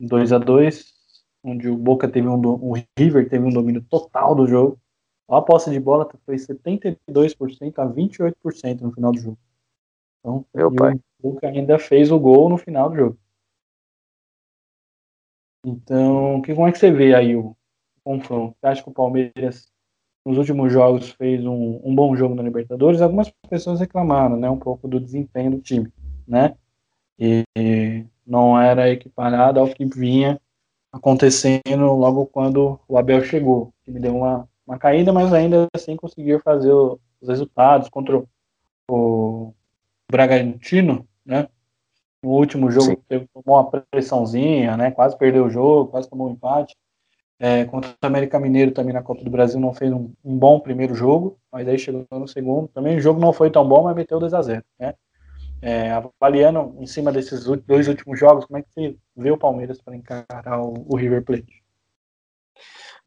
2 0.00 0.32
a 0.32 0.38
2 0.38 0.94
onde 1.44 1.68
o 1.68 1.76
Boca 1.76 2.08
teve 2.08 2.26
um 2.26 2.40
o 2.40 2.74
River 2.98 3.28
teve 3.28 3.44
um 3.44 3.52
domínio 3.52 3.82
total 3.82 4.34
do 4.34 4.46
jogo. 4.46 4.80
A 5.28 5.40
posse 5.40 5.70
de 5.70 5.80
bola 5.80 6.08
foi 6.24 6.36
72% 6.36 6.98
a 7.78 7.86
28% 7.86 8.80
no 8.80 8.92
final 8.92 9.12
do 9.12 9.20
jogo. 9.20 9.38
Então, 10.24 10.46
Meu 10.54 10.74
pai. 10.74 10.94
o 11.22 11.32
Boca 11.32 11.46
ainda 11.46 11.78
fez 11.78 12.10
o 12.10 12.18
gol 12.18 12.48
no 12.48 12.56
final 12.56 12.88
do 12.88 12.96
jogo. 12.96 13.18
Então, 15.66 16.40
que, 16.40 16.54
como 16.54 16.66
é 16.66 16.72
que 16.72 16.78
você 16.78 16.90
vê 16.90 17.14
aí 17.14 17.36
o, 17.36 17.54
confronto? 18.02 18.56
Você 18.58 18.66
acha 18.66 18.82
que 18.82 18.88
o 18.88 18.92
Palmeiras, 18.92 19.70
nos 20.24 20.38
últimos 20.38 20.72
jogos, 20.72 21.10
fez 21.10 21.44
um, 21.44 21.80
um 21.84 21.94
bom 21.94 22.16
jogo 22.16 22.34
na 22.34 22.42
Libertadores? 22.42 23.02
Algumas 23.02 23.30
pessoas 23.48 23.80
reclamaram, 23.80 24.36
né, 24.36 24.48
um 24.48 24.58
pouco 24.58 24.88
do 24.88 24.98
desempenho 24.98 25.52
do 25.52 25.60
time, 25.60 25.92
né? 26.26 26.56
E, 27.18 27.44
e 27.56 28.06
não 28.26 28.60
era 28.60 28.90
equiparado 28.90 29.60
ao 29.60 29.68
que 29.68 29.84
vinha 29.84 30.40
acontecendo 30.90 31.92
logo 31.94 32.26
quando 32.26 32.80
o 32.88 32.96
Abel 32.96 33.22
chegou. 33.24 33.64
O 33.64 33.74
time 33.84 34.00
deu 34.00 34.16
uma, 34.16 34.48
uma 34.66 34.78
caída, 34.78 35.12
mas 35.12 35.32
ainda 35.32 35.66
assim 35.74 35.96
conseguiu 35.96 36.40
fazer 36.40 36.72
os 36.72 37.28
resultados 37.28 37.88
contra 37.88 38.22
o, 38.90 39.54
Bragantino, 40.10 41.06
né? 41.24 41.48
No 42.22 42.30
último 42.30 42.70
jogo 42.70 42.96
teve, 43.08 43.28
tomou 43.34 43.60
uma 43.60 43.82
pressãozinha, 43.90 44.76
né? 44.76 44.90
Quase 44.90 45.16
perdeu 45.16 45.44
o 45.44 45.50
jogo, 45.50 45.90
quase 45.90 46.08
tomou 46.08 46.28
um 46.28 46.32
empate. 46.32 46.74
É, 47.38 47.64
contra 47.64 47.90
o 47.90 48.06
América 48.06 48.38
Mineiro 48.38 48.70
também 48.70 48.94
na 48.94 49.02
Copa 49.02 49.22
do 49.22 49.30
Brasil 49.30 49.60
não 49.60 49.74
fez 49.74 49.92
um, 49.92 50.12
um, 50.24 50.38
bom 50.38 50.60
primeiro 50.60 50.94
jogo, 50.94 51.36
mas 51.52 51.68
aí 51.68 51.78
chegou 51.78 52.06
no 52.12 52.28
segundo. 52.28 52.68
Também 52.68 52.96
o 52.96 53.00
jogo 53.00 53.20
não 53.20 53.32
foi 53.32 53.50
tão 53.50 53.68
bom, 53.68 53.82
mas 53.82 53.96
meteu 53.96 54.18
2 54.18 54.32
a 54.32 54.40
0 54.40 54.64
né? 54.78 54.94
É, 55.60 55.90
avaliando 55.90 56.76
em 56.78 56.86
cima 56.86 57.10
desses 57.10 57.44
dois 57.66 57.88
últimos 57.88 58.18
jogos, 58.18 58.44
como 58.44 58.58
é 58.58 58.62
que 58.62 58.68
você 58.70 58.96
vê 59.16 59.30
o 59.30 59.38
Palmeiras 59.38 59.80
para 59.80 59.96
encarar 59.96 60.62
o, 60.62 60.86
o 60.86 60.96
River 60.96 61.24
Plate? 61.24 61.63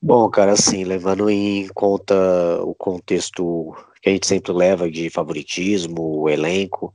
Bom, 0.01 0.29
cara, 0.29 0.51
assim, 0.53 0.83
levando 0.83 1.29
em 1.29 1.67
conta 1.69 2.15
o 2.63 2.75
contexto 2.75 3.75
que 4.01 4.09
a 4.09 4.11
gente 4.13 4.27
sempre 4.27 4.51
leva 4.53 4.89
de 4.89 5.09
favoritismo, 5.09 6.21
o 6.21 6.29
elenco, 6.29 6.93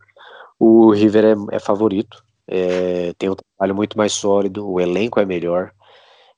o 0.59 0.93
River 0.93 1.25
é, 1.25 1.57
é 1.57 1.61
favorito, 1.61 2.25
é, 2.49 3.13
tem 3.19 3.29
um 3.31 3.37
trabalho 3.37 3.75
muito 3.75 3.99
mais 3.99 4.13
sólido, 4.13 4.69
o 4.69 4.81
elenco 4.81 5.19
é 5.21 5.27
melhor, 5.27 5.73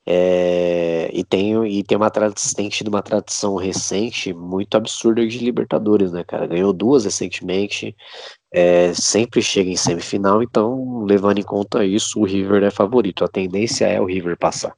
é, 0.06 1.10
e, 1.12 1.24
tem, 1.24 1.66
e 1.66 1.82
tem, 1.84 1.96
uma 1.96 2.10
tem 2.10 2.68
tido 2.68 2.88
uma 2.88 3.02
tradição 3.02 3.56
recente 3.56 4.32
muito 4.34 4.76
absurda 4.76 5.26
de 5.26 5.38
Libertadores, 5.38 6.12
né, 6.12 6.24
cara? 6.24 6.46
Ganhou 6.46 6.72
duas 6.72 7.04
recentemente, 7.04 7.96
é, 8.52 8.92
sempre 8.94 9.42
chega 9.42 9.70
em 9.70 9.76
semifinal, 9.76 10.42
então, 10.42 11.04
levando 11.04 11.38
em 11.38 11.42
conta 11.42 11.84
isso, 11.84 12.20
o 12.20 12.24
River 12.24 12.62
é 12.64 12.70
favorito. 12.70 13.24
A 13.24 13.28
tendência 13.28 13.86
é 13.86 14.00
o 14.00 14.06
River 14.06 14.38
passar. 14.38 14.74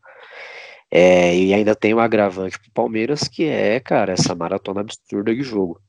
É, 0.91 1.35
e 1.35 1.53
ainda 1.53 1.75
tem 1.75 1.93
o 1.95 2.01
agravante 2.01 2.59
pro 2.59 2.71
Palmeiras, 2.73 3.29
que 3.29 3.45
é, 3.45 3.81
cara, 3.81 4.13
essa 4.13 4.35
maratona 4.35 4.81
absurda 4.81 5.35
de 5.35 5.43
jogo. 5.43 5.81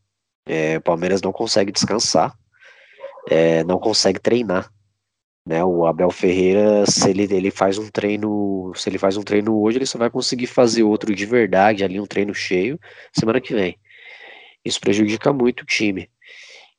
É, 0.46 0.78
o 0.78 0.82
Palmeiras 0.82 1.22
não 1.22 1.32
consegue 1.32 1.72
descansar, 1.72 2.34
é, 3.30 3.64
não 3.64 3.80
consegue 3.80 4.20
treinar. 4.20 4.72
Né, 5.46 5.64
o 5.64 5.86
Abel 5.86 6.12
Ferreira, 6.12 6.86
se 6.86 7.10
ele, 7.10 7.24
ele 7.24 7.50
faz 7.50 7.78
um 7.78 7.90
treino, 7.90 8.74
se 8.76 8.90
ele 8.90 8.98
faz 8.98 9.16
um 9.16 9.24
treino 9.24 9.58
hoje, 9.58 9.78
ele 9.78 9.86
só 9.86 9.98
vai 9.98 10.10
conseguir 10.10 10.48
fazer 10.48 10.84
outro 10.84 11.16
de 11.16 11.26
verdade, 11.26 11.86
ali 11.86 12.02
um 12.02 12.06
treino 12.06 12.36
cheio, 12.36 12.78
semana 13.14 13.40
que 13.40 13.54
vem. 13.54 13.80
Isso 14.66 14.82
prejudica 14.82 15.32
muito 15.32 15.62
o 15.62 15.66
time. 15.66 16.10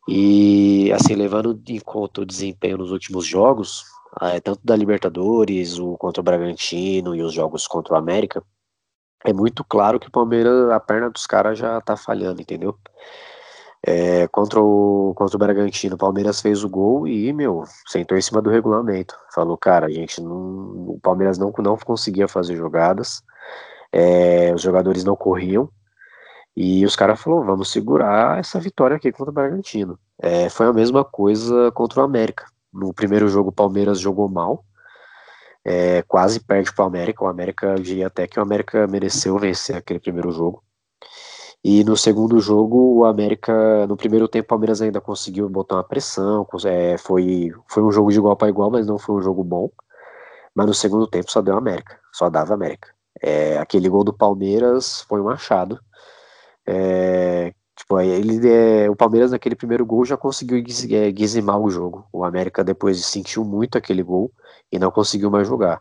E 0.07 0.93
assim, 0.93 1.15
levando 1.15 1.59
em 1.67 1.79
conta 1.79 2.21
o 2.21 2.27
desempenho 2.27 2.77
nos 2.77 2.91
últimos 2.91 3.25
jogos, 3.25 3.85
é, 4.23 4.41
tanto 4.41 4.61
da 4.65 4.77
Libertadores, 4.77 5.79
o 5.79 5.97
contra 5.97 6.21
o 6.21 6.25
Bragantino 6.25 7.15
e 7.15 7.23
os 7.23 7.33
jogos 7.33 7.67
contra 7.67 7.95
o 7.95 7.97
América, 7.97 8.43
é 9.25 9.33
muito 9.33 9.65
claro 9.65 9.99
que 9.99 10.09
o 10.09 10.13
Palmeiras, 10.13 10.71
a 10.71 10.81
perna 10.81 11.11
dos 11.11 11.27
caras 11.27 11.59
já 11.59 11.81
tá 11.81 11.97
falhando, 11.97 12.41
entendeu? 12.41 12.77
É, 13.87 14.27
contra, 14.29 14.61
o, 14.61 15.13
contra 15.17 15.37
o 15.37 15.39
Bragantino, 15.39 15.95
o 15.95 15.99
Palmeiras 15.99 16.41
fez 16.41 16.65
o 16.65 16.69
gol 16.69 17.07
e, 17.07 17.33
meu, 17.33 17.65
sentou 17.87 18.19
em 18.19 18.23
cima 18.23 18.43
do 18.43 18.51
regulamento. 18.51 19.17
Falou, 19.33 19.57
cara, 19.57 19.87
a 19.87 19.91
gente 19.91 20.21
não. 20.21 20.35
O 20.89 21.01
Palmeiras 21.03 21.39
não, 21.39 21.53
não 21.59 21.77
conseguia 21.77 22.29
fazer 22.29 22.57
jogadas, 22.57 23.23
é, 23.93 24.53
os 24.55 24.63
jogadores 24.63 25.05
não 25.05 25.17
corriam. 25.17 25.71
E 26.57 26.85
os 26.85 26.97
caras 26.97 27.21
falaram, 27.21 27.47
vamos 27.47 27.71
segurar 27.71 28.39
essa 28.39 28.59
vitória 28.59 28.97
aqui 28.97 29.13
contra 29.13 29.31
o 29.31 29.35
Bragantino. 29.35 29.99
É, 30.21 30.49
foi 30.49 30.67
a 30.67 30.73
mesma 30.73 31.05
coisa 31.05 31.71
contra 31.73 32.01
o 32.01 32.05
América. 32.05 32.47
No 32.73 32.93
primeiro 32.93 33.29
jogo, 33.29 33.51
o 33.51 33.53
Palmeiras 33.53 33.99
jogou 33.99 34.29
mal, 34.29 34.65
é, 35.65 36.03
quase 36.03 36.41
perde 36.41 36.73
para 36.73 36.85
o 36.85 36.89
América. 36.89 37.25
O 37.25 37.29
América, 37.29 37.67
eu 37.67 37.83
diria 37.83 38.07
até 38.07 38.27
que 38.27 38.39
o 38.39 38.43
América 38.43 38.87
mereceu 38.87 39.39
vencer 39.39 39.77
aquele 39.77 40.01
primeiro 40.01 40.31
jogo. 40.31 40.63
E 41.63 41.83
no 41.83 41.97
segundo 41.97 42.41
jogo, 42.41 42.99
o 42.99 43.05
América, 43.05 43.87
no 43.87 43.97
primeiro 43.97 44.29
tempo, 44.29 44.45
o 44.47 44.49
Palmeiras 44.49 44.81
ainda 44.81 45.01
conseguiu 45.01 45.49
botar 45.49 45.77
uma 45.77 45.85
pressão. 45.85 46.47
É, 46.65 46.97
foi, 46.99 47.53
foi 47.67 47.83
um 47.83 47.91
jogo 47.91 48.11
de 48.11 48.19
igual 48.19 48.37
para 48.37 48.49
igual, 48.49 48.71
mas 48.71 48.87
não 48.87 48.99
foi 48.99 49.17
um 49.17 49.21
jogo 49.21 49.43
bom. 49.43 49.71
Mas 50.55 50.67
no 50.67 50.75
segundo 50.75 51.07
tempo 51.07 51.31
só 51.31 51.43
deu 51.43 51.57
América, 51.57 51.99
só 52.13 52.31
dava 52.31 52.55
América. 52.55 52.89
É, 53.21 53.59
aquele 53.59 53.89
gol 53.89 54.05
do 54.05 54.13
Palmeiras 54.13 55.03
foi 55.03 55.21
um 55.21 55.29
achado. 55.29 55.81
É, 56.67 57.53
tipo, 57.79 58.01
ele, 58.01 58.49
é, 58.49 58.91
o 58.91 58.97
Palmeiras 58.97 59.31
naquele 59.31 59.55
primeiro 59.55 59.87
gol 59.87 60.05
já 60.05 60.17
conseguiu 60.17 60.59
é, 60.59 61.13
dizimar 61.13 61.59
o 61.61 61.71
jogo. 61.71 62.07
O 62.13 62.25
América 62.25 62.65
depois 62.65 63.05
sentiu 63.07 63.45
muito 63.45 63.79
aquele 63.79 64.03
gol 64.03 64.33
e 64.71 64.79
não 64.79 64.91
conseguiu 64.91 65.31
mais 65.31 65.47
jogar. 65.47 65.81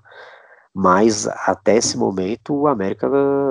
Mas 0.74 1.28
até 1.28 1.78
esse 1.78 1.98
momento, 1.98 2.54
o 2.54 2.68
América, 2.68 3.10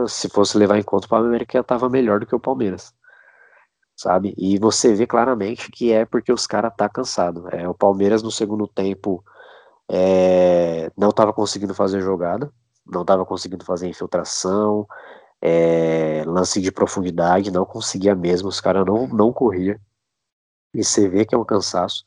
se 0.08 0.28
fosse 0.28 0.56
levar 0.56 0.78
em 0.78 0.82
conta, 0.82 1.08
o 1.10 1.16
América 1.16 1.58
estava 1.58 1.88
melhor 1.88 2.20
do 2.20 2.26
que 2.26 2.34
o 2.36 2.40
Palmeiras. 2.40 2.94
Sabe? 3.96 4.34
E 4.36 4.58
você 4.58 4.94
vê 4.94 5.06
claramente 5.06 5.70
que 5.72 5.92
é 5.92 6.04
porque 6.04 6.32
os 6.32 6.46
caras 6.46 6.72
tá 6.76 6.88
cansado. 6.88 7.48
É, 7.50 7.68
o 7.68 7.74
Palmeiras 7.74 8.22
no 8.22 8.30
segundo 8.30 8.68
tempo 8.68 9.24
é, 9.90 10.90
não 10.96 11.10
estava 11.10 11.32
conseguindo 11.32 11.74
fazer 11.74 12.00
jogada, 12.00 12.52
não 12.86 13.02
estava 13.02 13.24
conseguindo 13.26 13.64
fazer 13.64 13.88
infiltração, 13.88 14.86
é, 15.42 16.24
lance 16.26 16.60
de 16.60 16.72
profundidade, 16.72 17.50
não 17.50 17.64
conseguia 17.64 18.14
mesmo, 18.14 18.48
os 18.48 18.60
caras 18.60 18.84
não, 18.86 19.06
não 19.06 19.32
corriam. 19.32 19.78
E 20.74 20.84
você 20.84 21.08
vê 21.08 21.24
que 21.24 21.34
é 21.34 21.38
um 21.38 21.44
cansaço. 21.44 22.04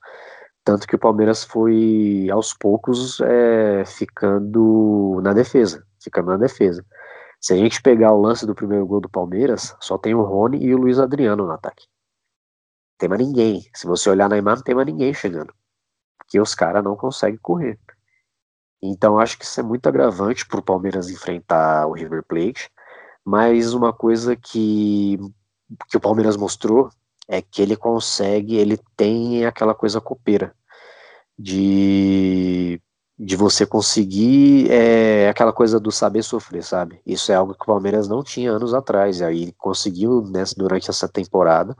Tanto 0.63 0.87
que 0.87 0.95
o 0.95 0.99
Palmeiras 0.99 1.43
foi, 1.43 2.27
aos 2.31 2.53
poucos, 2.53 3.19
é, 3.21 3.85
ficando 3.85 5.19
na 5.23 5.33
defesa. 5.33 5.85
Ficando 6.01 6.31
na 6.31 6.37
defesa. 6.37 6.85
Se 7.41 7.53
a 7.53 7.57
gente 7.57 7.81
pegar 7.81 8.11
o 8.11 8.21
lance 8.21 8.45
do 8.45 8.53
primeiro 8.53 8.85
gol 8.85 9.01
do 9.01 9.09
Palmeiras, 9.09 9.75
só 9.79 9.97
tem 9.97 10.13
o 10.13 10.23
Rony 10.23 10.63
e 10.63 10.75
o 10.75 10.77
Luiz 10.77 10.99
Adriano 10.99 11.45
no 11.45 11.51
ataque. 11.51 11.87
Tem 12.97 13.07
mais 13.07 13.21
ninguém. 13.21 13.63
Se 13.73 13.87
você 13.87 14.09
olhar 14.09 14.29
na 14.29 14.37
imagem, 14.37 14.57
não 14.57 14.63
tem 14.63 14.75
mais 14.75 14.87
ninguém 14.87 15.13
chegando. 15.13 15.53
Porque 16.17 16.39
os 16.39 16.53
caras 16.53 16.83
não 16.83 16.97
conseguem 16.97 17.39
correr. 17.41 17.79
Então 18.81 19.19
acho 19.19 19.37
que 19.37 19.45
isso 19.45 19.59
é 19.59 19.63
muito 19.63 19.87
agravante 19.87 20.45
para 20.45 20.59
o 20.59 20.63
Palmeiras 20.63 21.09
enfrentar 21.09 21.87
o 21.87 21.93
River 21.93 22.23
Plate. 22.23 22.69
Mas 23.29 23.75
uma 23.75 23.93
coisa 23.93 24.35
que, 24.35 25.19
que 25.87 25.97
o 25.97 25.99
Palmeiras 25.99 26.35
mostrou 26.35 26.89
é 27.27 27.43
que 27.43 27.61
ele 27.61 27.75
consegue, 27.75 28.55
ele 28.55 28.79
tem 28.97 29.45
aquela 29.45 29.75
coisa 29.75 30.01
copeira 30.01 30.51
de, 31.37 32.81
de 33.19 33.35
você 33.35 33.67
conseguir 33.67 34.71
é, 34.71 35.29
aquela 35.29 35.53
coisa 35.53 35.79
do 35.79 35.91
saber 35.91 36.23
sofrer, 36.23 36.63
sabe? 36.63 37.01
Isso 37.05 37.31
é 37.31 37.35
algo 37.35 37.53
que 37.53 37.61
o 37.61 37.67
Palmeiras 37.67 38.07
não 38.07 38.23
tinha 38.23 38.51
anos 38.51 38.73
atrás, 38.73 39.19
e 39.19 39.23
aí 39.23 39.53
conseguiu 39.59 40.23
nessa, 40.23 40.55
durante 40.57 40.89
essa 40.89 41.07
temporada, 41.07 41.77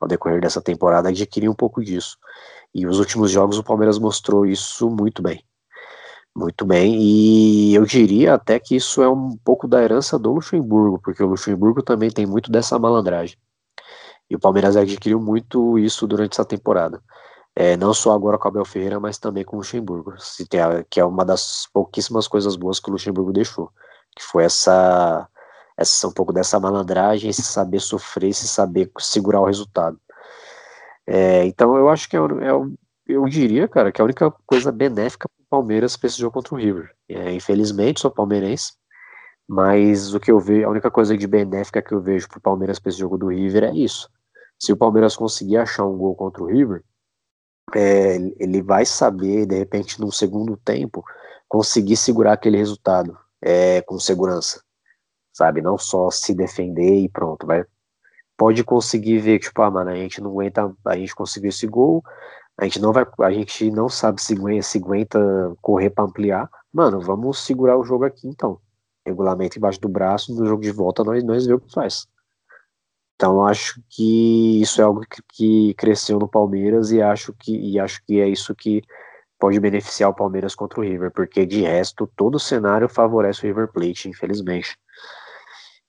ao 0.00 0.06
decorrer 0.06 0.40
dessa 0.40 0.62
temporada, 0.62 1.08
adquirir 1.08 1.48
um 1.48 1.54
pouco 1.54 1.82
disso. 1.82 2.16
E 2.72 2.86
os 2.86 3.00
últimos 3.00 3.28
jogos 3.28 3.58
o 3.58 3.64
Palmeiras 3.64 3.98
mostrou 3.98 4.46
isso 4.46 4.88
muito 4.88 5.20
bem. 5.20 5.44
Muito 6.34 6.64
bem, 6.64 6.94
e 6.98 7.74
eu 7.74 7.84
diria 7.84 8.34
até 8.34 8.58
que 8.58 8.74
isso 8.74 9.02
é 9.02 9.08
um 9.08 9.36
pouco 9.44 9.68
da 9.68 9.82
herança 9.82 10.18
do 10.18 10.32
Luxemburgo, 10.32 10.98
porque 10.98 11.22
o 11.22 11.26
Luxemburgo 11.26 11.82
também 11.82 12.10
tem 12.10 12.24
muito 12.24 12.50
dessa 12.50 12.78
malandragem. 12.78 13.36
E 14.30 14.36
o 14.36 14.40
Palmeiras 14.40 14.76
adquiriu 14.76 15.20
muito 15.20 15.78
isso 15.78 16.06
durante 16.06 16.32
essa 16.32 16.44
temporada. 16.44 17.02
É, 17.54 17.76
não 17.76 17.92
só 17.92 18.12
agora 18.12 18.38
com 18.38 18.48
o 18.48 18.50
Abel 18.50 18.64
Ferreira, 18.64 18.98
mas 18.98 19.18
também 19.18 19.44
com 19.44 19.56
o 19.56 19.58
Luxemburgo, 19.58 20.14
que 20.88 21.00
é 21.00 21.04
uma 21.04 21.24
das 21.24 21.68
pouquíssimas 21.72 22.26
coisas 22.26 22.56
boas 22.56 22.80
que 22.80 22.88
o 22.88 22.92
Luxemburgo 22.92 23.32
deixou, 23.32 23.70
que 24.16 24.22
foi 24.22 24.44
essa, 24.44 25.28
essa 25.76 26.08
um 26.08 26.12
pouco 26.12 26.32
dessa 26.32 26.58
malandragem, 26.58 27.28
esse 27.28 27.42
saber 27.42 27.80
sofrer, 27.80 28.30
esse 28.30 28.48
saber 28.48 28.90
segurar 28.98 29.40
o 29.40 29.46
resultado. 29.46 30.00
É, 31.06 31.44
então 31.46 31.76
eu 31.76 31.90
acho 31.90 32.08
que 32.08 32.16
é, 32.16 32.20
é, 32.20 32.52
eu 33.06 33.24
diria, 33.26 33.68
cara, 33.68 33.92
que 33.92 34.00
a 34.00 34.04
única 34.04 34.30
coisa 34.46 34.72
benéfica 34.72 35.28
Palmeiras 35.52 35.98
para 35.98 36.06
esse 36.06 36.18
jogo 36.18 36.32
contra 36.32 36.54
o 36.54 36.58
River. 36.58 36.90
É, 37.06 37.30
infelizmente, 37.30 38.00
sou 38.00 38.10
palmeirense, 38.10 38.72
mas 39.46 40.14
o 40.14 40.18
que 40.18 40.32
eu 40.32 40.40
vejo, 40.40 40.66
a 40.66 40.70
única 40.70 40.90
coisa 40.90 41.14
de 41.14 41.26
benéfica 41.26 41.82
que 41.82 41.92
eu 41.92 42.00
vejo 42.00 42.26
para 42.26 42.38
o 42.38 42.40
Palmeiras 42.40 42.78
para 42.78 42.88
esse 42.88 42.98
jogo 42.98 43.18
do 43.18 43.26
River 43.26 43.64
é 43.64 43.74
isso. 43.74 44.08
Se 44.58 44.72
o 44.72 44.76
Palmeiras 44.78 45.14
conseguir 45.14 45.58
achar 45.58 45.84
um 45.84 45.98
gol 45.98 46.14
contra 46.14 46.42
o 46.42 46.46
River, 46.46 46.82
é, 47.74 48.16
ele 48.38 48.62
vai 48.62 48.86
saber, 48.86 49.44
de 49.44 49.58
repente, 49.58 50.00
num 50.00 50.10
segundo 50.10 50.56
tempo, 50.56 51.04
conseguir 51.46 51.98
segurar 51.98 52.32
aquele 52.32 52.56
resultado 52.56 53.14
é, 53.42 53.82
com 53.82 53.98
segurança, 53.98 54.62
sabe? 55.34 55.60
Não 55.60 55.76
só 55.76 56.10
se 56.10 56.34
defender 56.34 57.00
e 57.00 57.10
pronto, 57.10 57.46
vai. 57.46 57.62
Pode 58.38 58.64
conseguir 58.64 59.18
ver, 59.18 59.38
tipo, 59.38 59.60
ah, 59.60 59.70
mano, 59.70 59.90
a 59.90 59.96
gente 59.96 60.18
não 60.18 60.30
aguenta, 60.30 60.74
a 60.86 60.96
gente 60.96 61.14
conseguiu 61.14 61.50
esse 61.50 61.66
gol, 61.66 62.02
a 62.62 62.64
gente 62.64 62.80
não 62.80 62.92
vai, 62.92 63.04
a 63.22 63.30
gente 63.32 63.72
não 63.72 63.88
sabe 63.88 64.22
se 64.22 64.34
aguenta, 64.34 64.62
se 64.62 64.78
aguenta 64.78 65.18
correr 65.60 65.90
para 65.90 66.04
ampliar. 66.04 66.48
Mano, 66.72 67.00
vamos 67.00 67.44
segurar 67.44 67.76
o 67.76 67.82
jogo 67.82 68.04
aqui 68.04 68.28
então. 68.28 68.60
Regulamento 69.04 69.58
embaixo 69.58 69.80
do 69.80 69.88
braço, 69.88 70.32
no 70.32 70.46
jogo 70.46 70.62
de 70.62 70.70
volta 70.70 71.02
nós, 71.02 71.24
nós 71.24 71.44
vemos 71.44 71.64
o 71.64 71.66
que 71.66 71.74
faz. 71.74 72.06
Então 73.16 73.44
acho 73.44 73.82
que 73.90 74.62
isso 74.62 74.80
é 74.80 74.84
algo 74.84 75.00
que, 75.00 75.22
que, 75.32 75.74
cresceu 75.74 76.20
no 76.20 76.28
Palmeiras 76.28 76.92
e 76.92 77.02
acho 77.02 77.32
que 77.32 77.52
e 77.52 77.80
acho 77.80 78.00
que 78.06 78.20
é 78.20 78.28
isso 78.28 78.54
que 78.54 78.80
pode 79.40 79.58
beneficiar 79.58 80.10
o 80.10 80.14
Palmeiras 80.14 80.54
contra 80.54 80.78
o 80.78 80.84
River, 80.84 81.10
porque 81.10 81.44
de 81.44 81.62
resto 81.62 82.06
todo 82.16 82.36
o 82.36 82.40
cenário 82.40 82.88
favorece 82.88 83.40
o 83.40 83.48
River 83.48 83.72
Plate, 83.72 84.08
infelizmente. 84.08 84.78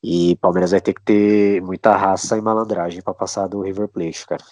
E 0.03 0.35
Palmeiras 0.37 0.71
vai 0.71 0.81
ter 0.81 0.93
que 0.93 1.03
ter 1.03 1.61
muita 1.61 1.95
raça 1.95 2.35
e 2.35 2.41
malandragem 2.41 3.01
para 3.03 3.13
passar 3.13 3.47
do 3.47 3.61
River 3.61 3.87
Plate, 3.89 4.25
cara. 4.25 4.43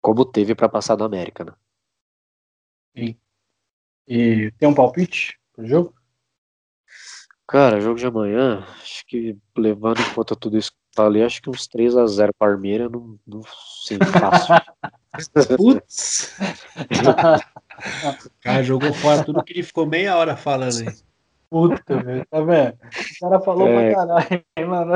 Como 0.00 0.24
teve 0.24 0.54
para 0.54 0.68
passar 0.68 0.96
do 0.96 1.04
América, 1.04 1.44
né? 1.44 1.52
Sim. 2.96 3.16
E 4.06 4.52
tem 4.58 4.68
um 4.68 4.74
palpite 4.74 5.38
pro 5.52 5.66
jogo? 5.66 5.94
Cara, 7.46 7.80
jogo 7.80 7.98
de 7.98 8.06
amanhã, 8.06 8.64
acho 8.80 9.04
que 9.06 9.36
levando 9.56 10.00
em 10.00 10.14
conta 10.14 10.36
tudo 10.36 10.56
isso 10.56 10.70
que 10.70 10.76
eu 10.76 11.04
falei, 11.04 11.24
acho 11.24 11.42
que 11.42 11.50
uns 11.50 11.68
3x0 11.68 12.30
Parmeira 12.38 12.88
não, 12.88 13.18
não 13.26 13.42
sim, 13.84 13.98
fácil. 13.98 14.54
Putz! 15.56 16.36
o 16.78 18.30
cara 18.40 18.62
jogou 18.62 18.92
fora 18.94 19.24
tudo 19.24 19.42
que 19.42 19.52
ele 19.52 19.62
ficou 19.64 19.84
meia 19.84 20.16
hora 20.16 20.36
falando 20.36 20.78
aí. 20.80 20.94
Puta, 21.50 22.00
velho, 22.00 22.24
tá 22.30 22.40
vendo? 22.40 22.74
O 22.74 23.28
cara 23.28 23.40
falou 23.40 23.66
é... 23.66 23.92
pra 23.92 24.06
caralho, 24.06 24.44
mano. 24.70 24.94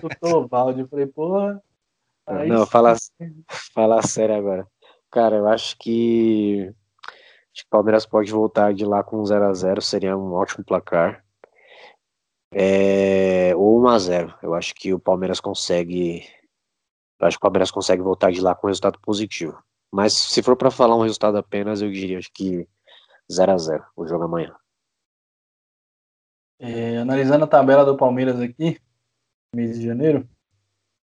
Chutou 0.00 0.42
o 0.42 0.48
balde, 0.48 0.80
eu 0.82 0.88
falei, 0.88 1.06
porra. 1.06 1.62
Aí 2.28 2.48
não, 2.48 2.66
fala, 2.66 2.94
fala 3.74 4.02
sério 4.02 4.34
agora. 4.34 4.66
Cara, 5.10 5.36
eu 5.36 5.48
acho 5.48 5.76
que, 5.78 6.70
acho 7.54 7.62
que 7.62 7.66
o 7.66 7.70
Palmeiras 7.70 8.04
pode 8.04 8.30
voltar 8.30 8.74
de 8.74 8.84
lá 8.84 9.02
com 9.02 9.24
0 9.24 9.46
a 9.46 9.54
0 9.54 9.80
seria 9.80 10.16
um 10.16 10.34
ótimo 10.34 10.64
placar. 10.64 11.24
É, 12.52 13.54
ou 13.56 13.80
1 13.82 13.88
a 13.88 13.98
0 13.98 14.34
Eu 14.42 14.54
acho 14.54 14.74
que 14.74 14.92
o 14.92 14.98
Palmeiras 14.98 15.40
consegue. 15.40 16.22
Eu 17.20 17.26
acho 17.26 17.36
que 17.36 17.40
o 17.40 17.48
Palmeiras 17.48 17.70
consegue 17.70 18.02
voltar 18.02 18.30
de 18.30 18.40
lá 18.40 18.54
com 18.54 18.66
um 18.66 18.70
resultado 18.70 19.00
positivo. 19.00 19.58
Mas 19.90 20.12
se 20.12 20.42
for 20.42 20.56
para 20.56 20.70
falar 20.70 20.96
um 20.96 21.02
resultado 21.02 21.38
apenas, 21.38 21.80
eu 21.80 21.90
diria 21.90 22.18
acho 22.18 22.30
que 22.32 22.68
0 23.32 23.52
a 23.52 23.58
0 23.58 23.84
o 23.96 24.06
jogo 24.06 24.24
amanhã. 24.24 24.54
É, 26.60 26.98
analisando 26.98 27.44
a 27.44 27.48
tabela 27.48 27.84
do 27.84 27.96
Palmeiras 27.96 28.40
aqui, 28.40 28.78
mês 29.54 29.78
de 29.78 29.86
janeiro, 29.86 30.28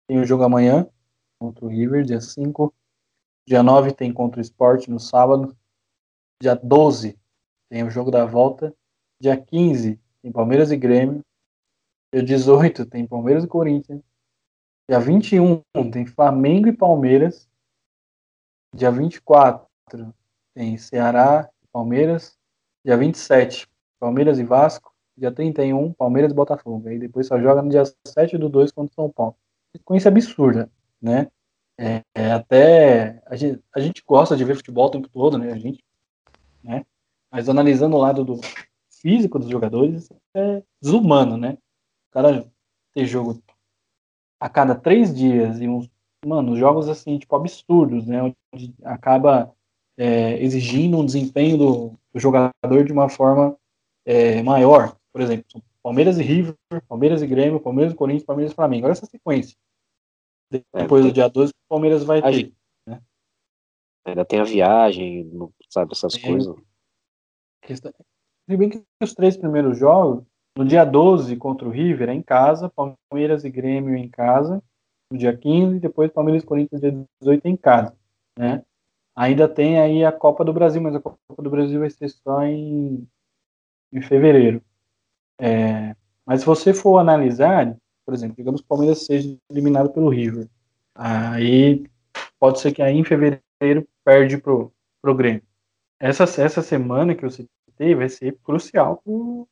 tem 0.07 0.19
o 0.19 0.25
jogo 0.25 0.43
amanhã, 0.43 0.89
contra 1.45 1.65
o 1.65 1.67
River, 1.67 2.03
dia 2.03 2.19
5. 2.19 2.73
Dia 3.47 3.61
9 3.61 3.93
tem 3.93 4.11
contra 4.11 4.39
o 4.39 4.41
Sport 4.41 4.87
no 4.87 4.99
sábado. 4.99 5.55
Dia 6.41 6.55
12 6.55 7.17
tem 7.69 7.83
o 7.83 7.89
jogo 7.89 8.09
da 8.09 8.25
volta. 8.25 8.73
Dia 9.21 9.37
15 9.37 9.99
tem 10.21 10.31
Palmeiras 10.31 10.71
e 10.71 10.77
Grêmio. 10.77 11.23
Dia 12.11 12.23
18 12.23 12.85
tem 12.87 13.07
Palmeiras 13.07 13.43
e 13.43 13.47
Corinthians. 13.47 14.01
Dia 14.89 14.99
21 14.99 15.61
tem 15.91 16.05
Flamengo 16.05 16.67
e 16.67 16.73
Palmeiras. 16.73 17.47
Dia 18.73 18.91
24 18.91 19.67
tem 20.53 20.77
Ceará 20.77 21.49
e 21.63 21.67
Palmeiras. 21.67 22.37
Dia 22.83 22.97
27, 22.97 23.67
Palmeiras 23.99 24.39
e 24.39 24.43
Vasco. 24.43 24.93
Dia 25.17 25.31
31, 25.31 25.93
Palmeiras 25.93 26.31
e 26.31 26.35
Botafogo. 26.35 26.87
Aí 26.89 26.99
depois 26.99 27.27
só 27.27 27.39
joga 27.39 27.61
no 27.61 27.69
dia 27.69 27.83
7 28.07 28.37
do 28.37 28.49
2 28.49 28.71
contra 28.71 28.93
São 28.93 29.09
Paulo. 29.09 29.35
Sequência 29.75 30.09
absurda, 30.09 30.69
né? 31.01 31.29
É, 31.77 32.01
é, 32.13 32.31
até 32.31 33.21
a 33.25 33.35
gente, 33.35 33.61
a 33.75 33.79
gente 33.79 34.03
gosta 34.05 34.35
de 34.35 34.45
ver 34.45 34.55
futebol 34.55 34.87
o 34.87 34.91
tempo 34.91 35.09
todo, 35.09 35.37
né? 35.37 35.51
A 35.51 35.57
gente, 35.57 35.83
né? 36.63 36.85
Mas 37.29 37.49
analisando 37.49 37.97
o 37.97 37.99
lado 37.99 38.23
do 38.23 38.39
físico 38.89 39.37
dos 39.37 39.49
jogadores, 39.49 40.09
é 40.33 40.63
desumano, 40.81 41.37
né? 41.37 41.57
O 42.09 42.13
cara 42.13 42.49
ter 42.93 43.05
jogo 43.05 43.41
a 44.39 44.49
cada 44.49 44.73
três 44.73 45.13
dias 45.13 45.59
e 45.59 45.67
uns, 45.67 45.89
mano, 46.25 46.55
jogos 46.55 46.87
assim, 46.87 47.17
tipo, 47.19 47.35
absurdos, 47.35 48.07
né? 48.07 48.33
Onde 48.53 48.73
acaba 48.83 49.53
é, 49.97 50.41
exigindo 50.41 50.97
um 50.97 51.05
desempenho 51.05 51.57
do, 51.57 51.99
do, 52.13 52.19
jogador 52.19 52.83
de 52.85 52.91
uma 52.93 53.09
forma 53.09 53.57
é, 54.05 54.41
maior. 54.41 54.95
Por 55.11 55.21
exemplo, 55.21 55.61
Palmeiras 55.83 56.17
e 56.17 56.23
River, 56.23 56.55
Palmeiras 56.87 57.21
e 57.21 57.27
Grêmio, 57.27 57.59
Palmeiras 57.59 57.93
e 57.93 57.95
Corinthians, 57.95 58.25
Palmeiras 58.25 58.53
e 58.53 58.55
Flamengo. 58.55 58.85
Olha 58.85 58.93
essa 58.93 59.05
sequência. 59.05 59.57
É, 60.73 60.81
depois 60.81 61.05
do 61.05 61.11
dia 61.11 61.27
12, 61.27 61.51
o 61.51 61.69
Palmeiras 61.69 62.03
vai 62.03 62.21
ter. 62.21 62.53
Né? 62.87 63.01
Ainda 64.05 64.25
tem 64.25 64.39
a 64.39 64.43
viagem, 64.43 65.29
sabe, 65.69 65.91
essas 65.93 66.17
coisas. 66.17 66.55
Se 67.67 68.55
bem 68.57 68.69
que 68.69 68.83
os 69.01 69.13
três 69.13 69.35
primeiros 69.35 69.77
jogos, 69.77 70.23
no 70.57 70.65
dia 70.65 70.85
12 70.85 71.35
contra 71.35 71.67
o 71.67 71.71
River 71.71 72.09
é 72.09 72.13
em 72.13 72.21
casa, 72.21 72.71
Palmeiras 72.71 73.43
e 73.43 73.49
Grêmio 73.49 73.95
em 73.95 74.07
casa, 74.07 74.63
no 75.11 75.17
dia 75.17 75.35
15, 75.35 75.79
depois 75.79 76.11
Palmeiras 76.11 76.43
e 76.43 76.45
Corinthians 76.45 76.81
dia 76.81 77.05
18 77.21 77.45
em 77.47 77.57
casa, 77.57 77.95
né? 78.37 78.63
Ainda 79.15 79.47
tem 79.47 79.79
aí 79.79 80.03
a 80.03 80.11
Copa 80.11 80.43
do 80.43 80.53
Brasil, 80.53 80.81
mas 80.81 80.95
a 80.95 80.99
Copa 80.99 81.41
do 81.41 81.49
Brasil 81.49 81.79
vai 81.79 81.89
ser 81.89 82.09
só 82.09 82.43
em, 82.43 83.07
em 83.91 84.01
fevereiro. 84.01 84.61
É, 85.39 85.95
mas 86.25 86.41
se 86.41 86.45
você 86.45 86.73
for 86.73 86.97
analisar, 86.97 87.77
por 88.05 88.13
exemplo, 88.13 88.35
digamos 88.37 88.61
que 88.61 88.65
o 88.65 88.69
Palmeiras 88.69 89.05
seja 89.05 89.35
eliminado 89.49 89.89
pelo 89.91 90.09
River. 90.09 90.47
Aí 90.93 91.85
pode 92.39 92.59
ser 92.59 92.71
que 92.71 92.81
aí 92.81 92.95
em 92.95 93.03
fevereiro 93.03 93.87
perde 94.03 94.37
pro, 94.37 94.71
pro 95.01 95.15
Grêmio. 95.15 95.41
Essa, 95.99 96.23
essa 96.41 96.61
semana 96.61 97.15
que 97.15 97.25
eu 97.25 97.29
citei 97.29 97.95
vai 97.95 98.07
ser 98.07 98.37
crucial 98.43 99.01
pro 99.03 99.47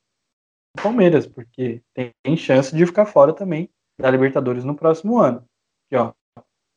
Palmeiras, 0.82 1.28
porque 1.28 1.82
tem 1.94 2.38
chance 2.38 2.76
de 2.76 2.86
ficar 2.86 3.06
fora 3.06 3.34
também 3.34 3.70
da 4.00 4.10
Libertadores 4.10 4.64
no 4.64 4.76
próximo 4.76 5.20
ano. 5.20 5.46
Aqui, 5.86 5.96
ó, 5.96 6.14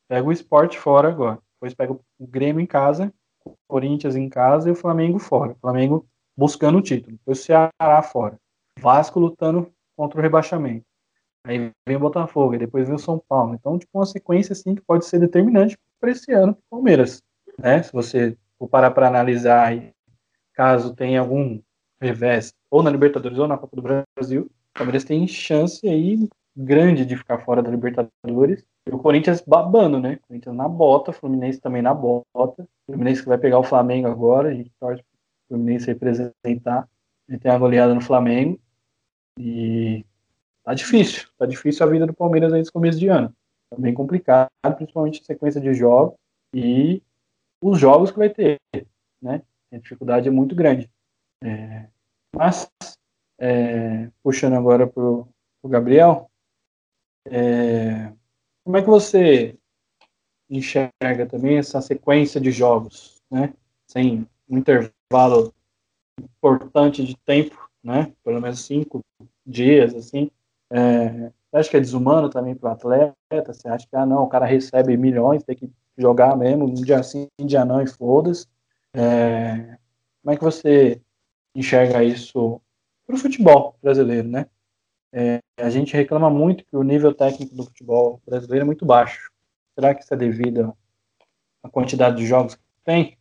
pega 0.07 0.27
o 0.27 0.31
esporte 0.31 0.77
fora 0.77 1.09
agora. 1.09 1.39
Depois 1.55 1.73
pega 1.73 1.93
o 1.93 2.01
Grêmio 2.19 2.61
em 2.61 2.65
casa, 2.65 3.13
o 3.45 3.53
Corinthians 3.67 4.15
em 4.15 4.29
casa 4.29 4.69
e 4.69 4.71
o 4.71 4.75
Flamengo 4.75 5.19
fora. 5.19 5.53
O 5.53 5.59
Flamengo 5.59 6.07
buscando 6.37 6.77
o 6.77 6.81
título. 6.81 7.17
Depois 7.17 7.39
o 7.39 7.43
Ceará 7.43 8.01
fora. 8.03 8.39
Vasco 8.79 9.19
lutando 9.19 9.71
contra 9.95 10.19
o 10.19 10.21
rebaixamento. 10.21 10.85
Aí 11.47 11.71
vem 11.87 11.95
o 11.95 11.99
Botafogo, 11.99 12.55
e 12.55 12.57
depois 12.57 12.85
vem 12.85 12.95
o 12.95 12.99
São 12.99 13.17
Paulo. 13.17 13.55
Então, 13.55 13.79
tipo, 13.79 13.97
uma 13.97 14.05
sequência 14.05 14.51
assim 14.51 14.75
que 14.75 14.81
pode 14.81 15.05
ser 15.05 15.17
determinante 15.17 15.77
para 15.97 16.11
esse 16.11 16.29
ano 16.33 16.53
para 16.53 16.59
o 16.59 16.69
Palmeiras. 16.69 17.23
Né? 17.57 17.81
Se 17.81 17.93
você 17.93 18.37
for 18.59 18.67
parar 18.67 18.91
para 18.91 19.07
analisar 19.07 19.73
caso 20.53 20.93
tenha 20.93 21.21
algum 21.21 21.61
revés, 22.01 22.53
ou 22.69 22.83
na 22.83 22.89
Libertadores 22.89 23.37
ou 23.37 23.47
na 23.47 23.57
Copa 23.57 23.77
do 23.77 23.81
Brasil, 23.81 24.43
o 24.43 24.77
Palmeiras 24.77 25.05
tem 25.05 25.25
chance 25.25 25.87
aí 25.87 26.27
grande 26.53 27.05
de 27.05 27.15
ficar 27.15 27.39
fora 27.39 27.63
da 27.63 27.69
Libertadores. 27.69 28.65
E 28.85 28.91
o 28.91 28.99
Corinthians 28.99 29.41
babando, 29.41 29.99
né? 29.99 30.19
O 30.23 30.27
Corinthians 30.27 30.55
na 30.55 30.67
bota, 30.67 31.13
Fluminense 31.13 31.61
também 31.61 31.81
na 31.81 31.93
bota. 31.93 32.63
O 32.63 32.91
Fluminense 32.91 33.21
que 33.21 33.29
vai 33.29 33.37
pegar 33.37 33.59
o 33.59 33.63
Flamengo 33.63 34.07
agora, 34.07 34.49
a 34.49 34.53
gente 34.53 34.71
torce 34.79 35.01
para 35.01 35.55
o 35.55 35.57
Fluminense 35.57 35.87
representar. 35.87 36.89
Gente 37.29 37.41
tem 37.41 37.51
a 37.51 37.57
goleada 37.57 37.93
no 37.93 38.01
Flamengo. 38.01 38.59
E 39.39 40.03
tá 40.67 40.73
difícil. 40.73 41.29
Tá 41.37 41.45
difícil 41.45 41.85
a 41.85 41.89
vida 41.89 42.05
do 42.05 42.13
Palmeiras 42.13 42.51
nesse 42.51 42.69
começo 42.69 42.99
de 42.99 43.07
ano. 43.07 43.33
Tá 43.69 43.77
bem 43.79 43.93
complicado, 43.93 44.49
principalmente 44.75 45.21
a 45.21 45.23
sequência 45.23 45.61
de 45.61 45.73
jogos 45.73 46.17
e 46.53 47.01
os 47.61 47.79
jogos 47.79 48.11
que 48.11 48.17
vai 48.17 48.29
ter, 48.29 48.59
né? 49.21 49.41
A 49.71 49.77
dificuldade 49.77 50.27
é 50.27 50.31
muito 50.31 50.53
grande. 50.53 50.91
É, 51.41 51.87
mas, 52.35 52.69
é, 53.39 54.09
puxando 54.21 54.55
agora 54.55 54.85
pro, 54.85 55.25
pro 55.61 55.71
Gabriel, 55.71 56.29
é, 57.25 58.11
como 58.65 58.75
é 58.75 58.81
que 58.81 58.89
você 58.89 59.57
enxerga 60.49 61.25
também 61.29 61.57
essa 61.57 61.79
sequência 61.79 62.41
de 62.41 62.51
jogos, 62.51 63.21
né? 63.31 63.53
Sem 63.89 64.27
um 64.49 64.57
intervalo 64.57 65.53
importante 66.21 67.05
de 67.05 67.15
tempo, 67.15 67.69
né? 67.81 68.13
Pelo 68.21 68.41
menos 68.41 68.65
cinco 68.65 68.99
dias, 69.45 69.95
assim, 69.95 70.29
é, 70.71 71.31
você 71.49 71.57
acha 71.57 71.69
que 71.69 71.77
é 71.77 71.79
desumano 71.79 72.29
também 72.29 72.55
para 72.55 72.69
o 72.69 72.73
atleta? 72.73 73.53
Você 73.53 73.67
acha 73.67 73.87
que, 73.87 73.95
ah, 73.95 74.05
não, 74.05 74.23
o 74.23 74.29
cara 74.29 74.45
recebe 74.45 74.97
milhões, 74.97 75.43
tem 75.43 75.55
que 75.55 75.71
jogar 75.97 76.35
mesmo, 76.35 76.65
um 76.65 76.73
dia 76.73 77.01
sim, 77.03 77.27
um 77.39 77.45
dia 77.45 77.63
não, 77.65 77.81
e 77.81 77.87
foda-se. 77.87 78.47
É, 78.93 79.77
como 80.21 80.33
é 80.33 80.37
que 80.37 80.43
você 80.43 81.01
enxerga 81.55 82.03
isso 82.03 82.61
para 83.05 83.15
o 83.15 83.19
futebol 83.19 83.77
brasileiro, 83.81 84.27
né? 84.27 84.45
É, 85.13 85.39
a 85.57 85.69
gente 85.69 85.93
reclama 85.93 86.29
muito 86.29 86.65
que 86.65 86.75
o 86.75 86.83
nível 86.83 87.13
técnico 87.13 87.55
do 87.55 87.63
futebol 87.63 88.21
brasileiro 88.25 88.63
é 88.63 88.65
muito 88.65 88.85
baixo. 88.85 89.31
Será 89.73 89.95
que 89.95 90.03
isso 90.03 90.13
é 90.13 90.17
devido 90.17 90.75
à 91.63 91.69
quantidade 91.69 92.17
de 92.17 92.25
jogos 92.25 92.55
que 92.55 92.61
tem? 92.83 93.17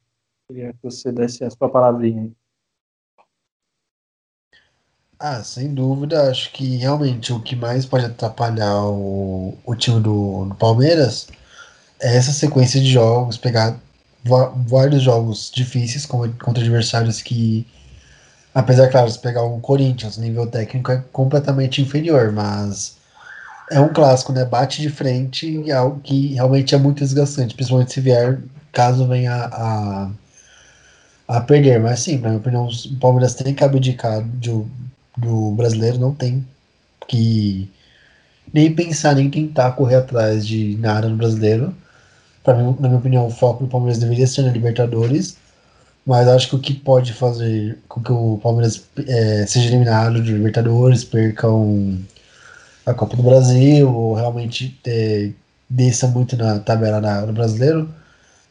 Queria 0.49 0.72
que 0.72 0.82
você 0.82 1.12
desse 1.12 1.44
a 1.44 1.51
sua 1.51 1.68
palavrinha 1.68 2.22
aí. 2.22 2.32
Ah, 5.19 5.43
sem 5.43 5.73
dúvida, 5.75 6.31
acho 6.31 6.53
que 6.53 6.77
realmente 6.77 7.33
o 7.33 7.41
que 7.41 7.57
mais 7.57 7.87
pode 7.87 8.05
atrapalhar 8.05 8.83
o, 8.85 9.57
o 9.64 9.75
time 9.75 9.99
do, 10.01 10.45
do 10.45 10.55
Palmeiras 10.57 11.27
é 12.01 12.17
essa 12.17 12.33
sequência 12.33 12.81
de 12.81 12.91
jogos, 12.91 13.37
pegar 13.39 13.79
vários 14.67 15.03
jogos 15.03 15.51
difíceis 15.55 16.07
contra 16.07 16.62
adversários 16.62 17.23
que, 17.23 17.67
apesar, 18.55 18.91
claro, 18.91 19.11
de 19.11 19.19
pegar 19.21 19.45
um 19.45 19.61
Corinthians, 19.61 20.19
o 20.19 20.23
nível 20.23 20.47
técnico 20.49 20.93
é 20.93 21.03
completamente 21.12 21.83
inferior, 21.83 22.33
mas 22.33 22.97
é 23.71 23.81
um 23.81 23.93
clássico, 23.93 24.33
né? 24.33 24.45
Bate 24.45 24.83
de 24.83 24.91
frente 24.91 25.47
e 25.49 25.71
é 25.71 25.75
algo 25.75 26.01
que 26.01 26.35
realmente 26.35 26.75
é 26.75 26.79
muito 26.79 27.01
desgastante, 27.01 27.55
principalmente 27.55 27.93
se 27.93 28.01
vier, 28.01 28.41
caso 28.73 29.07
venha 29.09 29.35
a, 29.53 30.11
a 31.29 31.41
perder. 31.41 31.81
Mas 31.81 32.01
sim, 32.01 32.19
na 32.19 32.29
minha 32.29 32.39
opinião, 32.41 32.69
o 32.69 32.97
Palmeiras 32.99 33.35
tem 33.35 33.55
que 33.55 33.64
abdicar 33.64 34.23
de, 34.23 34.51
do 35.17 35.53
brasileiro 35.53 35.99
não 35.99 36.14
tem 36.14 36.47
que 37.09 37.69
nem 38.53 38.75
pensar, 38.75 39.14
nem 39.14 39.31
tentar 39.31 39.73
correr 39.73 39.97
atrás 39.97 40.47
de 40.47 40.77
nada 40.79 41.09
no 41.09 41.17
brasileiro. 41.17 41.75
Para 42.43 42.55
mim, 42.55 42.77
na 42.79 42.89
minha 42.89 43.01
opinião, 43.01 43.27
o 43.27 43.31
foco 43.31 43.64
do 43.64 43.71
Palmeiras 43.71 43.99
deveria 43.99 44.27
ser 44.27 44.43
na 44.43 44.53
Libertadores, 44.53 45.37
mas 46.07 46.29
acho 46.29 46.49
que 46.49 46.57
o 46.57 46.61
que 46.61 46.75
pode 46.75 47.12
fazer 47.12 47.79
com 47.89 48.01
que 48.01 48.12
o 48.12 48.39
Palmeiras 48.43 48.85
é, 49.07 49.45
seja 49.47 49.69
eliminado 49.69 50.23
de 50.23 50.33
Libertadores, 50.33 51.05
percam 51.05 51.99
a 52.85 52.95
Copa 52.95 53.17
do 53.17 53.23
Brasil, 53.23 53.93
ou 53.93 54.14
realmente 54.14 54.79
é, 54.87 55.31
desça 55.69 56.07
muito 56.07 56.37
na 56.37 56.61
tabela 56.61 57.01
na, 57.01 57.23
no 57.23 57.33
brasileiro, 57.33 57.89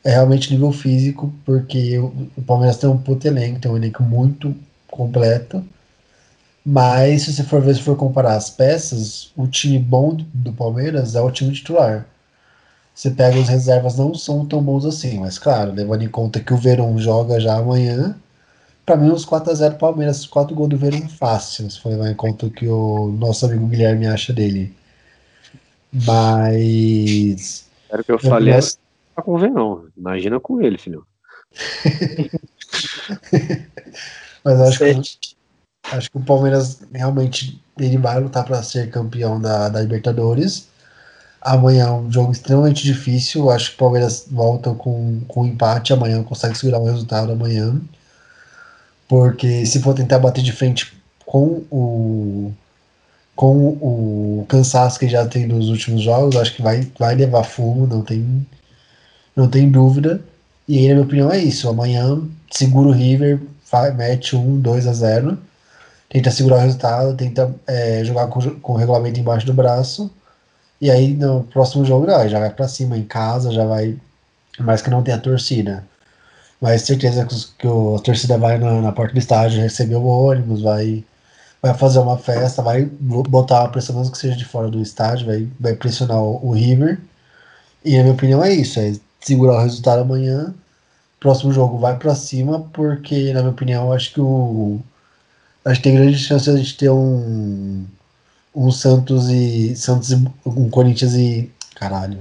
é 0.04 0.12
realmente 0.12 0.52
nível 0.52 0.72
físico, 0.74 1.34
porque 1.46 1.98
o, 1.98 2.30
o 2.36 2.42
Palmeiras 2.42 2.78
tem 2.78 2.90
um 2.90 2.98
puto 2.98 3.26
elenco, 3.28 3.60
tem 3.60 3.72
um 3.72 3.78
elenco 3.78 4.04
muito 4.04 4.54
completo, 4.92 5.64
mas 6.66 7.22
se 7.22 7.34
você 7.34 7.44
for 7.44 7.62
ver, 7.62 7.76
se 7.76 7.82
for 7.82 7.96
comparar 7.96 8.36
as 8.36 8.50
peças, 8.50 9.32
o 9.38 9.46
time 9.46 9.78
bom 9.78 10.18
do 10.34 10.52
Palmeiras 10.52 11.14
é 11.16 11.22
o 11.22 11.30
time 11.30 11.54
titular. 11.54 12.08
Você 12.94 13.12
pega 13.12 13.38
os 13.38 13.48
reservas, 13.48 13.98
não 13.98 14.16
são 14.16 14.46
tão 14.46 14.64
bons 14.64 14.84
assim, 14.84 15.20
mas 15.20 15.38
claro, 15.38 15.74
levando 15.74 16.02
em 16.02 16.08
conta 16.10 16.40
que 16.40 16.54
o 16.54 16.58
Verão 16.58 16.98
joga 16.98 17.40
já 17.40 17.58
amanhã, 17.58 18.16
para 18.84 18.96
mim 18.98 19.12
uns 19.12 19.26
4x0 19.26 19.78
Palmeiras, 19.78 20.26
4 20.26 20.56
gols 20.56 20.70
do 20.70 20.78
Verão 20.78 21.08
fácil, 21.08 21.70
se 21.70 21.80
for 21.80 21.90
levar 21.90 22.10
em 22.10 22.16
conta 22.16 22.48
o 22.48 22.52
que 22.52 22.68
o 22.68 23.12
nosso 23.12 23.46
amigo 23.46 23.68
Guilherme 23.68 24.08
acha 24.08 24.34
dele. 24.34 24.74
Mas. 25.94 27.68
Era 27.90 28.02
o 28.02 28.06
que 28.06 28.12
eu, 28.12 28.16
eu 28.16 28.20
falei, 28.20 28.54
é 28.54 28.60
tá 28.60 29.22
com 29.22 29.36
o 29.36 29.38
Verão, 29.38 29.86
imagina 29.96 30.40
com 30.40 30.62
ele, 30.62 30.80
filho. 30.80 31.06
mas 34.44 34.62
acho 34.62 34.80
que 34.80 35.36
Acho 35.92 36.10
que 36.10 36.18
o 36.18 36.22
Palmeiras 36.22 36.80
realmente 36.94 37.62
ele 37.80 37.98
vai 37.98 38.20
lutar 38.20 38.44
para 38.44 38.64
ser 38.64 38.90
campeão 38.90 39.40
da, 39.40 39.70
da 39.70 39.82
Libertadores. 39.82 40.68
Amanhã 41.42 41.86
é 41.86 41.92
um 41.92 42.12
jogo 42.12 42.32
extremamente 42.32 42.84
difícil. 42.84 43.50
Acho 43.52 43.70
que 43.70 43.76
o 43.76 43.80
Palmeiras 43.80 44.26
volta 44.30 44.74
com, 44.74 45.22
com 45.28 45.46
empate. 45.46 45.94
Amanhã 45.94 46.24
consegue 46.24 46.58
segurar 46.58 46.80
o 46.80 46.86
resultado 46.86 47.32
amanhã. 47.32 47.80
Porque 49.08 49.66
se 49.66 49.80
for 49.82 49.94
tentar 49.94 50.20
bater 50.20 50.44
de 50.44 50.52
frente 50.52 50.94
com 51.26 51.64
o 51.70 52.54
com 53.36 53.68
o 53.82 54.46
cansaço 54.48 54.98
que 54.98 55.10
já 55.10 55.26
tem 55.28 55.46
nos 55.46 55.68
últimos 55.70 56.02
jogos, 56.02 56.38
acho 56.38 56.56
que 56.56 56.62
vai, 56.62 56.88
vai 56.98 57.16
levar 57.16 57.44
fumo, 57.44 57.86
não 57.86 58.02
tem, 58.02 58.48
não 59.36 59.50
tem 59.50 59.70
dúvida. 59.70 60.22
E 60.68 60.78
aí, 60.78 60.88
na 60.88 60.94
minha 60.96 61.06
opinião, 61.06 61.32
é 61.32 61.38
isso. 61.40 61.68
Amanhã 61.68 62.22
segura 62.50 62.88
o 62.88 62.92
River, 62.92 63.42
mete 63.98 64.36
um 64.38 64.60
2 64.60 64.88
a 64.88 64.94
0 64.94 65.38
tenta 66.10 66.32
segurar 66.32 66.58
o 66.58 66.60
resultado, 66.62 67.16
tenta 67.16 67.54
é, 67.68 68.04
jogar 68.04 68.28
com, 68.28 68.40
com 68.60 68.74
o 68.74 68.78
regulamento 68.78 69.20
embaixo 69.20 69.46
do 69.46 69.54
braço. 69.54 70.12
E 70.82 70.92
aí 70.92 71.14
no 71.14 71.44
próximo 71.46 71.86
jogo 71.86 72.06
já, 72.08 72.28
já 72.28 72.40
vai 72.40 72.50
para 72.50 72.68
cima 72.68 72.98
em 72.98 73.04
casa, 73.04 73.52
já 73.52 73.66
vai. 73.66 73.98
Mais 74.60 74.82
que 74.82 74.90
não 74.90 75.04
tenha 75.04 75.18
torcida. 75.20 75.86
Mas 76.62 76.84
certeza 76.84 77.26
que, 77.26 77.36
que 77.60 77.68
a 77.68 78.00
torcida 78.02 78.38
vai 78.38 78.58
na, 78.58 78.82
na 78.82 78.92
porta 78.92 79.14
do 79.14 79.20
estádio 79.20 79.62
receber 79.62 79.96
o 79.96 80.06
ônibus, 80.06 80.62
vai 80.62 81.04
vai 81.66 81.74
fazer 81.74 82.00
uma 82.00 82.18
festa, 82.18 82.62
vai 82.62 82.86
botar 82.86 83.62
uma 83.62 83.70
pressão 83.70 83.96
mesmo 83.98 84.12
que 84.12 84.20
seja 84.20 84.36
de 84.36 84.46
fora 84.46 84.70
do 84.70 84.80
estádio, 84.82 85.26
vai, 85.26 85.48
vai 85.60 85.76
pressionar 85.76 86.22
o, 86.22 86.40
o 86.48 86.52
River. 86.52 87.00
E 87.84 87.98
a 87.98 88.04
minha 88.04 88.14
opinião 88.14 88.44
é 88.44 88.54
isso, 88.54 88.80
é 88.80 88.94
segurar 89.20 89.58
o 89.58 89.64
resultado 89.64 90.02
amanhã. 90.02 90.54
Próximo 91.20 91.52
jogo 91.52 91.80
vai 91.80 91.98
para 91.98 92.14
cima, 92.16 92.62
porque 92.74 93.34
na 93.34 93.42
minha 93.42 93.52
opinião 93.52 93.92
acho 93.92 94.14
que 94.14 94.22
o 94.22 94.80
acho 95.66 95.82
que 95.82 95.90
tem 95.90 95.96
grande 95.96 96.18
chance 96.18 96.52
de 96.62 96.74
ter 96.76 96.90
um 96.90 97.86
um 98.56 98.72
Santos 98.72 99.30
e 99.30 99.76
Santos 99.76 100.12
e, 100.12 100.16
um 100.46 100.70
Corinthians 100.70 101.14
e 101.16 101.52
caralho, 101.76 102.20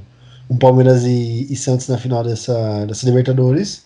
um 0.50 0.56
Palmeiras 0.56 1.04
e, 1.04 1.46
e 1.50 1.56
Santos 1.56 1.88
na 1.88 1.98
final 1.98 2.24
dessa 2.24 2.86
dessa 2.86 3.06
Libertadores. 3.06 3.84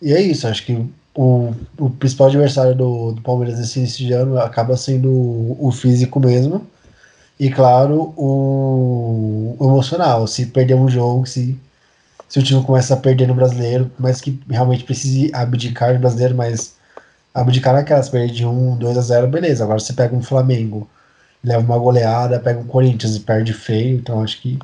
E 0.00 0.12
é 0.12 0.20
isso, 0.22 0.46
acho 0.46 0.64
que 0.64 0.88
o, 1.14 1.52
o 1.78 1.90
principal 1.90 2.28
adversário 2.28 2.74
do, 2.76 3.12
do 3.12 3.22
Palmeiras 3.22 3.58
nesse 3.58 3.80
início 3.80 4.06
de 4.06 4.12
ano 4.12 4.38
acaba 4.38 4.76
sendo 4.76 5.10
o, 5.10 5.56
o 5.60 5.72
físico 5.72 6.20
mesmo. 6.20 6.66
E 7.40 7.50
claro, 7.50 8.14
o, 8.16 9.56
o, 9.58 9.64
emocional. 9.64 10.26
Se 10.26 10.46
perder 10.46 10.74
um 10.74 10.88
jogo, 10.88 11.26
se, 11.26 11.58
se 12.28 12.38
o 12.38 12.42
time 12.42 12.62
começa 12.64 12.94
a 12.94 12.96
perder 12.96 13.26
no 13.28 13.34
brasileiro, 13.34 13.90
mas 13.98 14.20
que 14.20 14.40
realmente 14.48 14.84
precise 14.84 15.30
abdicar 15.34 15.94
do 15.94 16.00
brasileiro, 16.00 16.34
mas 16.36 16.77
abdicar 17.40 17.74
naquelas, 17.74 18.08
perder 18.08 18.32
de 18.32 18.46
1, 18.46 18.76
2 18.76 18.98
a 18.98 19.00
0, 19.00 19.28
beleza. 19.28 19.64
Agora 19.64 19.78
você 19.78 19.92
pega 19.92 20.14
um 20.14 20.22
Flamengo, 20.22 20.88
leva 21.42 21.62
uma 21.62 21.78
goleada, 21.78 22.40
pega 22.40 22.60
um 22.60 22.64
Corinthians 22.66 23.16
e 23.16 23.20
perde 23.20 23.52
feio. 23.52 23.98
Então 23.98 24.22
acho 24.22 24.40
que 24.40 24.58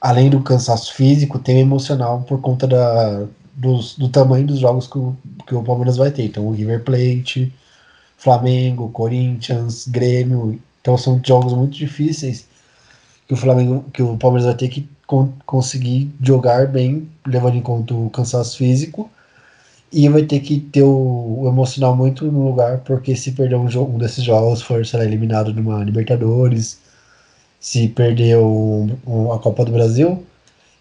além 0.00 0.30
do 0.30 0.42
cansaço 0.42 0.94
físico, 0.94 1.38
tem 1.38 1.56
o 1.56 1.60
emocional 1.60 2.22
por 2.22 2.40
conta 2.40 2.66
da, 2.66 3.26
dos, 3.54 3.96
do 3.96 4.08
tamanho 4.08 4.46
dos 4.46 4.58
jogos 4.58 4.86
que 4.86 4.98
o, 4.98 5.16
que 5.46 5.54
o 5.54 5.62
Palmeiras 5.62 5.96
vai 5.96 6.10
ter. 6.10 6.24
Então, 6.24 6.46
o 6.46 6.52
River 6.52 6.82
Plate, 6.82 7.52
Flamengo, 8.16 8.88
Corinthians, 8.90 9.86
Grêmio. 9.86 10.58
Então, 10.80 10.96
são 10.96 11.20
jogos 11.24 11.52
muito 11.52 11.76
difíceis 11.76 12.46
que 13.28 13.34
o 13.34 13.36
Flamengo, 13.36 13.84
que 13.92 14.02
o 14.02 14.16
Palmeiras 14.16 14.46
vai 14.46 14.56
ter 14.56 14.68
que 14.68 14.88
con 15.06 15.32
conseguir 15.44 16.10
jogar 16.22 16.66
bem, 16.68 17.08
levando 17.26 17.56
em 17.56 17.60
conta 17.60 17.94
o 17.94 18.08
cansaço 18.10 18.56
físico. 18.56 19.10
E 19.92 20.08
vai 20.08 20.22
ter 20.24 20.40
que 20.40 20.60
ter 20.60 20.82
o, 20.82 21.40
o 21.40 21.48
emocional 21.48 21.96
muito 21.96 22.30
no 22.30 22.46
lugar, 22.46 22.78
porque 22.78 23.16
se 23.16 23.32
perder 23.32 23.56
um, 23.56 23.68
jogo, 23.68 23.96
um 23.96 23.98
desses 23.98 24.22
jogos, 24.24 24.62
for 24.62 24.86
será 24.86 25.04
eliminado 25.04 25.52
numa 25.52 25.82
Libertadores, 25.82 26.78
se 27.60 27.88
perder 27.88 28.38
o, 28.38 28.88
o, 29.06 29.32
a 29.32 29.38
Copa 29.38 29.64
do 29.64 29.72
Brasil, 29.72 30.24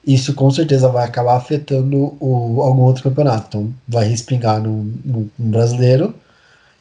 isso 0.06 0.34
com 0.34 0.50
certeza 0.50 0.90
vai 0.90 1.06
acabar 1.06 1.36
afetando 1.36 2.16
o, 2.20 2.62
algum 2.62 2.84
outro 2.84 3.04
campeonato. 3.04 3.48
Então 3.48 3.74
vai 3.88 4.08
respingar 4.08 4.62
no, 4.62 5.30
brasileiro. 5.38 6.16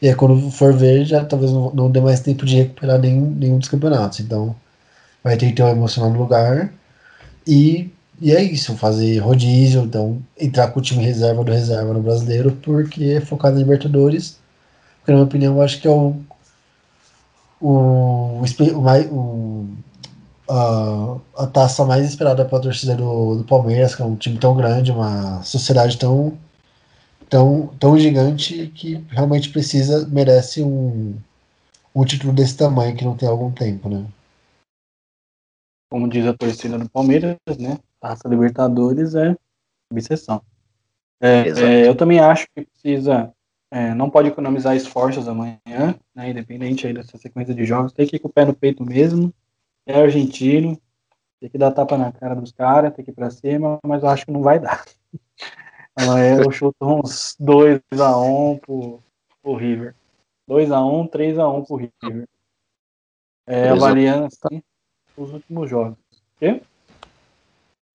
E 0.00 0.08
aí 0.08 0.14
quando 0.14 0.50
for 0.50 0.72
ver, 0.72 1.04
já 1.04 1.24
talvez 1.24 1.52
não, 1.52 1.72
não 1.72 1.90
dê 1.90 2.00
mais 2.00 2.20
tempo 2.20 2.46
de 2.46 2.56
recuperar 2.56 2.98
nenhum, 2.98 3.30
nenhum 3.30 3.58
dos 3.58 3.68
campeonatos. 3.68 4.20
Então 4.20 4.54
vai 5.22 5.36
ter 5.36 5.48
que 5.48 5.54
ter 5.54 5.62
um 5.62 5.68
emocional 5.68 6.10
no 6.10 6.18
lugar. 6.18 6.72
E, 7.46 7.90
e 8.20 8.32
é 8.32 8.42
isso, 8.42 8.76
fazer 8.76 9.18
rodízio, 9.18 9.82
então 9.82 10.20
entrar 10.38 10.68
com 10.68 10.80
o 10.80 10.82
time 10.82 11.04
reserva 11.04 11.44
do 11.44 11.52
reserva 11.52 11.92
no 11.92 12.02
brasileiro, 12.02 12.52
porque 12.62 13.04
é 13.04 13.20
focado 13.20 13.54
na 13.54 13.60
Libertadores. 13.60 14.38
Porque, 14.98 15.12
na 15.12 15.18
minha 15.18 15.26
opinião, 15.26 15.54
eu 15.56 15.62
acho 15.62 15.80
que 15.80 15.86
é 15.86 15.90
o, 15.90 16.16
o, 17.60 18.42
o, 18.42 18.44
o 19.12 19.68
a, 20.48 21.18
a 21.36 21.46
taça 21.46 21.84
mais 21.84 22.08
esperada 22.08 22.44
pela 22.44 22.60
torcida 22.60 22.96
do, 22.96 23.36
do 23.36 23.44
Palmeiras, 23.44 23.94
que 23.94 24.02
é 24.02 24.04
um 24.04 24.16
time 24.16 24.38
tão 24.38 24.56
grande, 24.56 24.90
uma 24.90 25.42
sociedade 25.42 25.98
tão, 25.98 26.36
tão, 27.28 27.68
tão 27.78 27.98
gigante 27.98 28.68
que 28.74 29.04
realmente 29.10 29.50
precisa, 29.50 30.08
merece 30.08 30.62
um, 30.62 31.16
um 31.94 32.04
título 32.04 32.32
desse 32.32 32.56
tamanho 32.56 32.96
que 32.96 33.04
não 33.04 33.16
tem 33.16 33.28
algum 33.28 33.50
tempo, 33.52 33.88
né? 33.88 34.06
Como 35.90 36.08
diz 36.08 36.26
a 36.26 36.34
torcida 36.34 36.78
do 36.78 36.88
Palmeiras, 36.88 37.36
né? 37.58 37.78
Taça 38.00 38.28
Libertadores 38.28 39.14
é 39.14 39.36
obsessão. 39.90 40.42
É, 41.20 41.48
é, 41.48 41.88
eu 41.88 41.96
também 41.96 42.20
acho 42.20 42.46
que 42.54 42.64
precisa, 42.64 43.32
é, 43.70 43.92
não 43.94 44.08
pode 44.08 44.28
economizar 44.28 44.76
esforços 44.76 45.26
amanhã, 45.26 45.58
né, 46.14 46.30
independente 46.30 46.86
aí 46.86 46.92
dessa 46.92 47.18
sequência 47.18 47.54
de 47.54 47.64
jogos, 47.64 47.92
tem 47.92 48.06
que 48.06 48.16
ir 48.16 48.18
com 48.20 48.28
o 48.28 48.32
pé 48.32 48.44
no 48.44 48.54
peito 48.54 48.84
mesmo, 48.84 49.34
é 49.84 50.00
argentino, 50.00 50.80
tem 51.40 51.50
que 51.50 51.58
dar 51.58 51.72
tapa 51.72 51.96
na 51.96 52.12
cara 52.12 52.36
dos 52.36 52.52
caras, 52.52 52.94
tem 52.94 53.04
que 53.04 53.10
ir 53.10 53.14
pra 53.14 53.30
cima, 53.30 53.78
mas 53.84 54.02
eu 54.02 54.08
acho 54.08 54.26
que 54.26 54.32
não 54.32 54.42
vai 54.42 54.58
dar. 54.58 54.84
É, 56.00 56.38
eu 56.38 56.52
chuto 56.52 56.76
uns 56.80 57.36
2x1 57.40 58.60
pro, 58.60 59.02
pro 59.42 59.56
River. 59.56 59.96
2x1, 60.48 61.10
3x1 61.10 61.66
pro 61.66 61.74
River. 61.74 62.28
É, 63.44 63.70
avaliando 63.70 64.26
assim, 64.26 64.62
os 65.16 65.32
últimos 65.32 65.68
jogos. 65.68 65.98
Quê? 66.38 66.62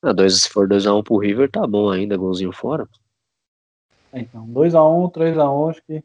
Ah, 0.04 0.12
dois, 0.12 0.42
se 0.42 0.50
for 0.50 0.68
2x1 0.68 1.02
pro 1.02 1.18
River, 1.18 1.50
tá 1.50 1.66
bom 1.66 1.90
ainda, 1.90 2.18
golzinho 2.18 2.52
fora. 2.52 2.86
É, 4.12 4.20
então, 4.20 4.46
2x1, 4.48 5.12
3x1, 5.14 5.70
acho 5.70 5.82
que 5.84 6.04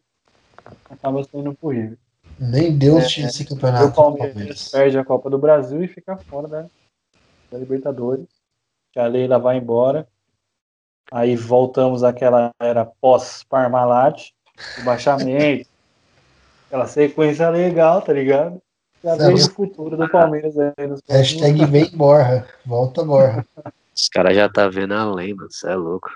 acaba 0.88 1.24
sendo 1.24 1.52
pro 1.52 1.70
River. 1.70 1.98
Nem 2.38 2.78
Deus 2.78 3.02
é, 3.02 3.06
tinha 3.08 3.26
esse 3.26 3.44
campeonato. 3.44 3.86
O 3.86 3.92
Palmeiras, 3.92 4.34
Palmeiras, 4.34 4.68
perde 4.70 4.98
a 4.98 5.04
Copa 5.04 5.28
do 5.28 5.36
Brasil 5.36 5.82
e 5.82 5.88
fica 5.88 6.16
fora 6.16 6.46
da, 6.46 6.66
da 7.50 7.58
Libertadores. 7.58 8.28
Que 8.92 9.00
a 9.00 9.06
Leila 9.08 9.36
vai 9.36 9.56
embora. 9.56 10.06
Aí 11.10 11.34
voltamos 11.34 12.04
àquela 12.04 12.52
era 12.60 12.84
pós-Parmalat, 12.84 14.30
o 14.80 14.84
baixamento. 14.84 15.68
aquela 16.68 16.86
sequência 16.86 17.50
legal, 17.50 18.00
tá 18.00 18.12
ligado? 18.12 18.62
Já 19.02 19.16
vejo 19.16 19.48
o 19.48 19.54
futuro 19.54 19.96
do 19.96 20.08
Palmeiras 20.08 20.54
aí 20.58 20.86
nos 20.86 21.00
Hashtag 21.08 21.64
vem 21.66 21.90
Borra. 21.90 22.46
Volta 22.64 23.04
Borra. 23.04 23.44
Os 23.98 24.08
caras 24.08 24.36
já 24.36 24.48
tá 24.48 24.68
vendo 24.68 24.94
além, 24.94 25.34
mano. 25.34 25.50
Você 25.50 25.68
é 25.68 25.74
louco. 25.74 26.10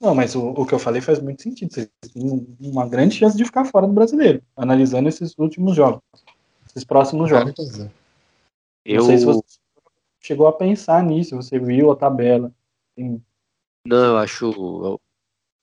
Não, 0.00 0.14
mas 0.14 0.34
o, 0.34 0.50
o 0.50 0.66
que 0.66 0.72
eu 0.72 0.78
falei 0.78 1.00
faz 1.00 1.20
muito 1.20 1.42
sentido. 1.42 1.72
Vocês 1.72 1.88
têm 2.12 2.46
uma 2.60 2.88
grande 2.88 3.16
chance 3.16 3.36
de 3.36 3.44
ficar 3.44 3.64
fora 3.64 3.86
do 3.86 3.92
brasileiro, 3.92 4.42
analisando 4.56 5.08
esses 5.08 5.36
últimos 5.38 5.76
jogos, 5.76 6.00
esses 6.68 6.84
próximos 6.84 7.28
jogos. 7.28 7.54
Eu... 8.84 8.98
Não 8.98 9.06
sei 9.06 9.18
se 9.18 9.24
você 9.24 9.42
chegou 10.20 10.46
a 10.46 10.52
pensar 10.52 11.02
nisso, 11.02 11.36
você 11.36 11.58
viu 11.58 11.90
a 11.90 11.96
tabela. 11.96 12.52
Sim. 12.98 13.22
Não, 13.86 14.04
eu 14.04 14.16
acho. 14.16 14.46
Eu, 14.46 15.00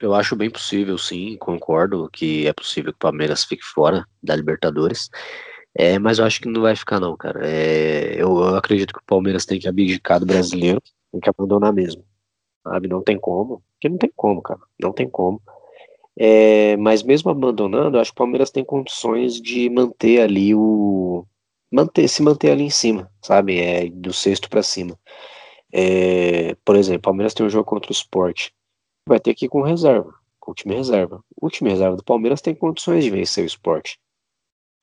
eu 0.01 0.15
acho 0.15 0.35
bem 0.35 0.49
possível, 0.49 0.97
sim, 0.97 1.35
concordo 1.37 2.09
que 2.11 2.47
é 2.47 2.53
possível 2.53 2.93
que 2.93 2.97
o 2.97 2.99
Palmeiras 2.99 3.43
fique 3.43 3.63
fora 3.63 4.05
da 4.23 4.35
Libertadores. 4.35 5.09
É, 5.75 5.99
mas 5.99 6.19
eu 6.19 6.25
acho 6.25 6.39
que 6.41 6.47
não 6.47 6.61
vai 6.61 6.75
ficar, 6.75 6.99
não, 6.99 7.15
cara. 7.17 7.45
É, 7.45 8.13
eu, 8.15 8.37
eu 8.37 8.55
acredito 8.55 8.93
que 8.93 8.99
o 8.99 9.05
Palmeiras 9.05 9.45
tem 9.45 9.59
que 9.59 9.67
abdicar 9.67 10.19
do 10.19 10.25
brasileiro, 10.25 10.81
tem 11.11 11.21
que 11.21 11.29
abandonar 11.29 11.73
mesmo 11.73 12.03
sabe? 12.63 12.87
Não 12.87 13.01
tem 13.03 13.19
como, 13.19 13.61
porque 13.73 13.89
não 13.89 13.97
tem 13.97 14.11
como, 14.15 14.41
cara, 14.41 14.59
não 14.79 14.91
tem 14.93 15.09
como. 15.09 15.41
É, 16.17 16.75
mas 16.77 17.03
mesmo 17.03 17.31
abandonando, 17.31 17.99
acho 17.99 18.11
que 18.11 18.15
o 18.15 18.23
Palmeiras 18.23 18.51
tem 18.51 18.63
condições 18.63 19.41
de 19.41 19.69
manter 19.69 20.21
ali 20.21 20.53
o. 20.55 21.25
Manter, 21.71 22.07
se 22.07 22.21
manter 22.23 22.51
ali 22.51 22.63
em 22.63 22.69
cima, 22.69 23.11
sabe? 23.21 23.59
É, 23.59 23.89
do 23.89 24.11
sexto 24.13 24.49
para 24.49 24.63
cima. 24.63 24.97
É, 25.73 26.55
por 26.65 26.75
exemplo, 26.75 26.99
o 26.99 27.03
Palmeiras 27.03 27.33
tem 27.33 27.45
um 27.45 27.49
jogo 27.49 27.65
contra 27.65 27.91
o 27.91 27.93
Sport. 27.93 28.49
Vai 29.07 29.19
ter 29.19 29.35
que 29.35 29.45
ir 29.45 29.49
com 29.49 29.61
reserva, 29.61 30.13
com 30.39 30.51
o 30.51 30.55
time 30.55 30.75
reserva. 30.75 31.23
O 31.39 31.49
time 31.49 31.69
reserva 31.69 31.95
do 31.95 32.03
Palmeiras 32.03 32.41
tem 32.41 32.55
condições 32.55 33.03
de 33.03 33.11
vencer 33.11 33.43
o 33.43 33.47
Sport, 33.47 33.95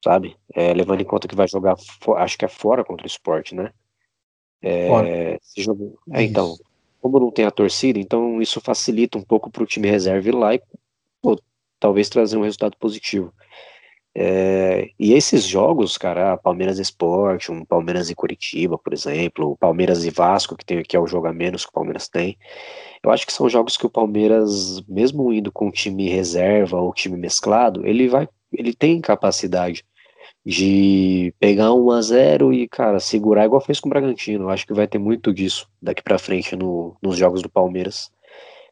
sabe? 0.05 0.37
É, 0.55 0.73
levando 0.75 1.01
em 1.01 1.05
conta 1.05 1.29
que 1.29 1.37
vai 1.37 1.49
jogar, 1.49 1.77
acho 2.19 2.39
que 2.39 2.45
é 2.45 2.49
fora 2.49 2.85
contra 2.85 3.05
o 3.05 3.09
Sport, 3.09 3.53
né? 3.53 3.73
É, 4.69 5.39
jogo, 5.57 5.99
é, 6.13 6.23
então, 6.23 6.57
como 7.01 7.21
não 7.21 7.31
tem 7.31 7.45
a 7.45 7.51
torcida, 7.51 7.99
então 7.99 8.43
isso 8.43 8.61
facilita 8.61 9.17
um 9.17 9.23
pouco 9.23 9.51
para 9.51 9.63
o 9.63 9.67
time 9.67 9.89
reserva 9.89 10.29
ir 10.29 10.35
lá 10.35 10.55
e 10.55 10.63
pô, 11.23 11.41
talvez 11.79 12.09
trazer 12.09 12.37
um 12.37 12.43
resultado 12.43 12.77
positivo. 12.77 13.33
É, 14.19 14.89
E 14.99 15.13
esses 15.13 15.45
jogos, 15.45 15.99
cara, 15.99 16.39
Palmeiras 16.39 16.79
Esporte, 16.79 17.53
um 17.53 17.65
Palmeiras 17.65 18.09
e 18.09 18.15
Curitiba, 18.15 18.79
por 18.79 18.95
exemplo, 18.95 19.51
o 19.51 19.57
Palmeiras 19.57 20.07
e 20.07 20.11
Vasco, 20.11 20.57
que, 20.57 20.65
tem, 20.65 20.83
que 20.83 20.97
é 20.97 21.01
o 21.01 21.07
jogo 21.07 21.27
a 21.27 21.35
menos 21.35 21.65
que 21.65 21.71
o 21.71 21.75
Palmeiras 21.75 22.09
tem, 22.09 22.37
eu 23.05 23.11
acho 23.11 23.27
que 23.27 23.33
são 23.33 23.49
jogos 23.49 23.77
que 23.77 23.85
o 23.85 23.91
Palmeiras, 23.91 24.81
mesmo 24.89 25.33
indo 25.33 25.53
com 25.53 25.71
time 25.71 26.09
reserva 26.09 26.81
ou 26.81 26.95
time 26.95 27.17
mesclado, 27.17 27.87
ele 27.87 28.09
vai, 28.09 28.27
ele 28.53 28.75
tem 28.75 29.01
capacidade 29.03 29.85
de 30.47 31.35
pegar 31.41 31.75
um 31.75 31.91
a 31.91 32.01
0 32.01 32.53
e, 32.53 32.69
cara, 32.69 33.01
segurar 33.01 33.45
igual 33.47 33.61
fez 33.61 33.81
com 33.81 33.89
o 33.89 33.91
Bragantino. 33.91 34.45
Eu 34.45 34.51
acho 34.51 34.65
que 34.65 34.73
vai 34.73 34.87
ter 34.87 34.97
muito 34.99 35.35
disso 35.35 35.69
daqui 35.83 36.01
para 36.05 36.21
frente 36.21 36.55
no, 36.55 36.97
nos 37.03 37.17
jogos 37.19 37.43
do 37.43 37.51
Palmeiras 37.51 38.13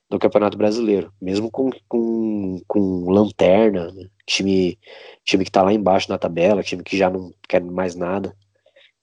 do 0.08 0.16
Campeonato 0.16 0.56
Brasileiro, 0.56 1.12
mesmo 1.20 1.50
com, 1.50 1.70
com, 1.88 2.60
com 2.68 3.10
lanterna, 3.10 3.90
né? 3.90 4.06
time, 4.24 4.78
time 5.24 5.44
que 5.44 5.50
tá 5.50 5.62
lá 5.62 5.72
embaixo 5.72 6.08
na 6.08 6.16
tabela, 6.16 6.62
time 6.62 6.84
que 6.84 6.96
já 6.96 7.10
não 7.10 7.34
quer 7.48 7.60
mais 7.60 7.96
nada. 7.96 8.36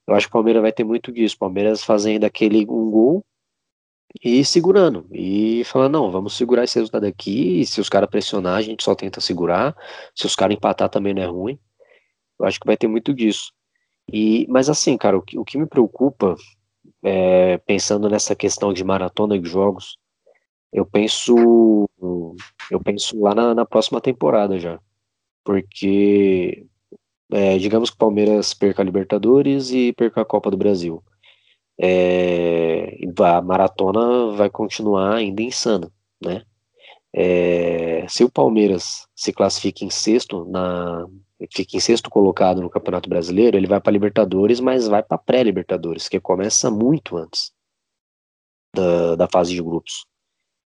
Eu 0.06 0.14
acho 0.14 0.26
que 0.26 0.30
o 0.30 0.32
Palmeiras 0.32 0.62
vai 0.62 0.72
ter 0.72 0.84
muito 0.84 1.12
disso. 1.12 1.36
Palmeiras 1.38 1.84
fazendo 1.84 2.24
aquele 2.24 2.64
um 2.70 2.90
gol 2.90 3.22
e 4.24 4.42
segurando. 4.46 5.06
E 5.12 5.62
falando, 5.64 5.92
não, 5.92 6.10
vamos 6.10 6.36
segurar 6.36 6.64
esse 6.64 6.76
resultado 6.78 7.04
aqui. 7.04 7.60
E 7.60 7.66
se 7.66 7.80
os 7.82 7.90
caras 7.90 8.08
pressionar, 8.08 8.56
a 8.56 8.62
gente 8.62 8.82
só 8.82 8.94
tenta 8.94 9.20
segurar. 9.20 9.76
Se 10.14 10.24
os 10.24 10.34
caras 10.34 10.56
empatar 10.56 10.88
também 10.88 11.12
não 11.12 11.22
é 11.22 11.26
ruim. 11.26 11.58
Eu 12.42 12.48
acho 12.48 12.60
que 12.60 12.66
vai 12.66 12.76
ter 12.76 12.88
muito 12.88 13.14
disso. 13.14 13.52
E, 14.12 14.46
mas 14.48 14.68
assim, 14.68 14.96
cara, 14.98 15.16
o 15.16 15.22
que, 15.22 15.38
o 15.38 15.44
que 15.44 15.56
me 15.56 15.66
preocupa, 15.66 16.34
é, 17.02 17.56
pensando 17.58 18.08
nessa 18.10 18.34
questão 18.34 18.72
de 18.72 18.82
maratona 18.82 19.38
de 19.38 19.48
jogos, 19.48 19.96
eu 20.72 20.84
penso 20.84 21.88
eu 22.70 22.80
penso 22.82 23.20
lá 23.20 23.34
na, 23.34 23.54
na 23.54 23.64
próxima 23.64 24.00
temporada 24.00 24.58
já. 24.58 24.80
Porque 25.44 26.66
é, 27.30 27.58
digamos 27.58 27.90
que 27.90 27.96
o 27.96 27.98
Palmeiras 27.98 28.54
perca 28.54 28.82
a 28.82 28.84
Libertadores 28.84 29.70
e 29.70 29.92
perca 29.92 30.22
a 30.22 30.24
Copa 30.24 30.50
do 30.50 30.56
Brasil. 30.56 31.02
É, 31.80 32.98
a 33.18 33.40
maratona 33.40 34.32
vai 34.36 34.50
continuar 34.50 35.14
ainda 35.16 35.42
insana, 35.42 35.90
né? 36.22 36.42
É, 37.14 38.06
se 38.08 38.24
o 38.24 38.30
Palmeiras 38.30 39.06
se 39.14 39.32
classifica 39.32 39.84
em 39.84 39.90
sexto 39.90 40.44
na 40.46 41.06
fica 41.50 41.76
em 41.76 41.80
sexto 41.80 42.10
colocado 42.10 42.60
no 42.60 42.70
Campeonato 42.70 43.08
Brasileiro, 43.08 43.56
ele 43.56 43.66
vai 43.66 43.80
para 43.80 43.92
Libertadores, 43.92 44.60
mas 44.60 44.86
vai 44.86 45.02
para 45.02 45.18
pré-Libertadores, 45.18 46.08
que 46.08 46.20
começa 46.20 46.70
muito 46.70 47.16
antes 47.16 47.52
da, 48.74 49.16
da 49.16 49.28
fase 49.28 49.54
de 49.54 49.62
grupos. 49.62 50.06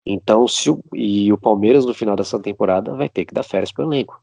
Então, 0.05 0.49
se 0.49 0.71
o, 0.71 0.83
e 0.95 1.33
o 1.33 1.39
Palmeiras 1.39 1.87
no 1.87 1.95
final 1.95 2.17
dessa 2.17 2.41
temporada 2.41 2.95
vai 2.95 3.09
ter 3.09 3.25
que 3.25 3.35
dar 3.35 3.43
férias 3.43 3.73
para 3.73 3.87
o 3.87 3.89
elenco. 3.93 4.23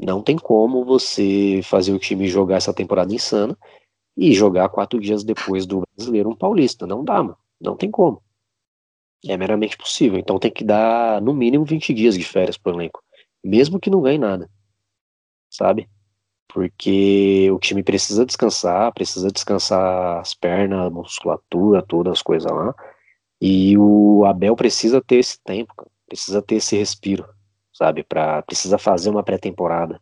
Não 0.00 0.22
tem 0.22 0.36
como 0.36 0.84
você 0.84 1.60
fazer 1.64 1.92
o 1.92 1.98
time 1.98 2.28
jogar 2.28 2.56
essa 2.56 2.74
temporada 2.74 3.12
insana 3.12 3.56
e 4.16 4.32
jogar 4.32 4.68
quatro 4.68 5.00
dias 5.00 5.24
depois 5.24 5.66
do 5.66 5.82
brasileiro 5.96 6.30
um 6.30 6.36
paulista. 6.36 6.86
Não 6.86 7.04
dá, 7.04 7.22
mano. 7.22 7.36
Não 7.60 7.76
tem 7.76 7.90
como. 7.90 8.22
É 9.26 9.36
meramente 9.36 9.76
possível. 9.76 10.18
Então 10.18 10.38
tem 10.38 10.50
que 10.50 10.64
dar 10.64 11.20
no 11.20 11.34
mínimo 11.34 11.64
20 11.64 11.92
dias 11.94 12.16
de 12.16 12.24
férias 12.24 12.56
pro 12.56 12.72
elenco. 12.72 13.02
Mesmo 13.44 13.80
que 13.80 13.90
não 13.90 14.00
ganhe 14.00 14.18
nada. 14.18 14.48
Sabe? 15.50 15.88
Porque 16.48 17.50
o 17.50 17.58
time 17.58 17.82
precisa 17.82 18.24
descansar, 18.24 18.92
precisa 18.92 19.30
descansar 19.30 20.20
as 20.20 20.34
pernas, 20.34 20.86
a 20.86 20.90
musculatura, 20.90 21.82
todas 21.82 22.14
as 22.14 22.22
coisas 22.22 22.50
lá. 22.50 22.74
E 23.40 23.76
o 23.78 24.24
Abel 24.24 24.56
precisa 24.56 25.00
ter 25.00 25.16
esse 25.16 25.38
tempo, 25.42 25.72
precisa 26.06 26.42
ter 26.42 26.56
esse 26.56 26.76
respiro, 26.76 27.28
sabe? 27.72 28.02
Pra, 28.02 28.42
precisa 28.42 28.78
fazer 28.78 29.10
uma 29.10 29.22
pré-temporada, 29.22 30.00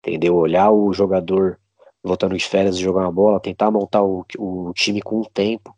entendeu? 0.00 0.36
Olhar 0.36 0.70
o 0.70 0.92
jogador 0.92 1.58
voltando 2.02 2.36
de 2.36 2.44
férias 2.44 2.76
e 2.76 2.82
jogar 2.82 3.02
uma 3.02 3.12
bola, 3.12 3.40
tentar 3.40 3.70
montar 3.70 4.02
o, 4.02 4.24
o 4.38 4.72
time 4.74 5.02
com 5.02 5.20
o 5.20 5.28
tempo. 5.28 5.76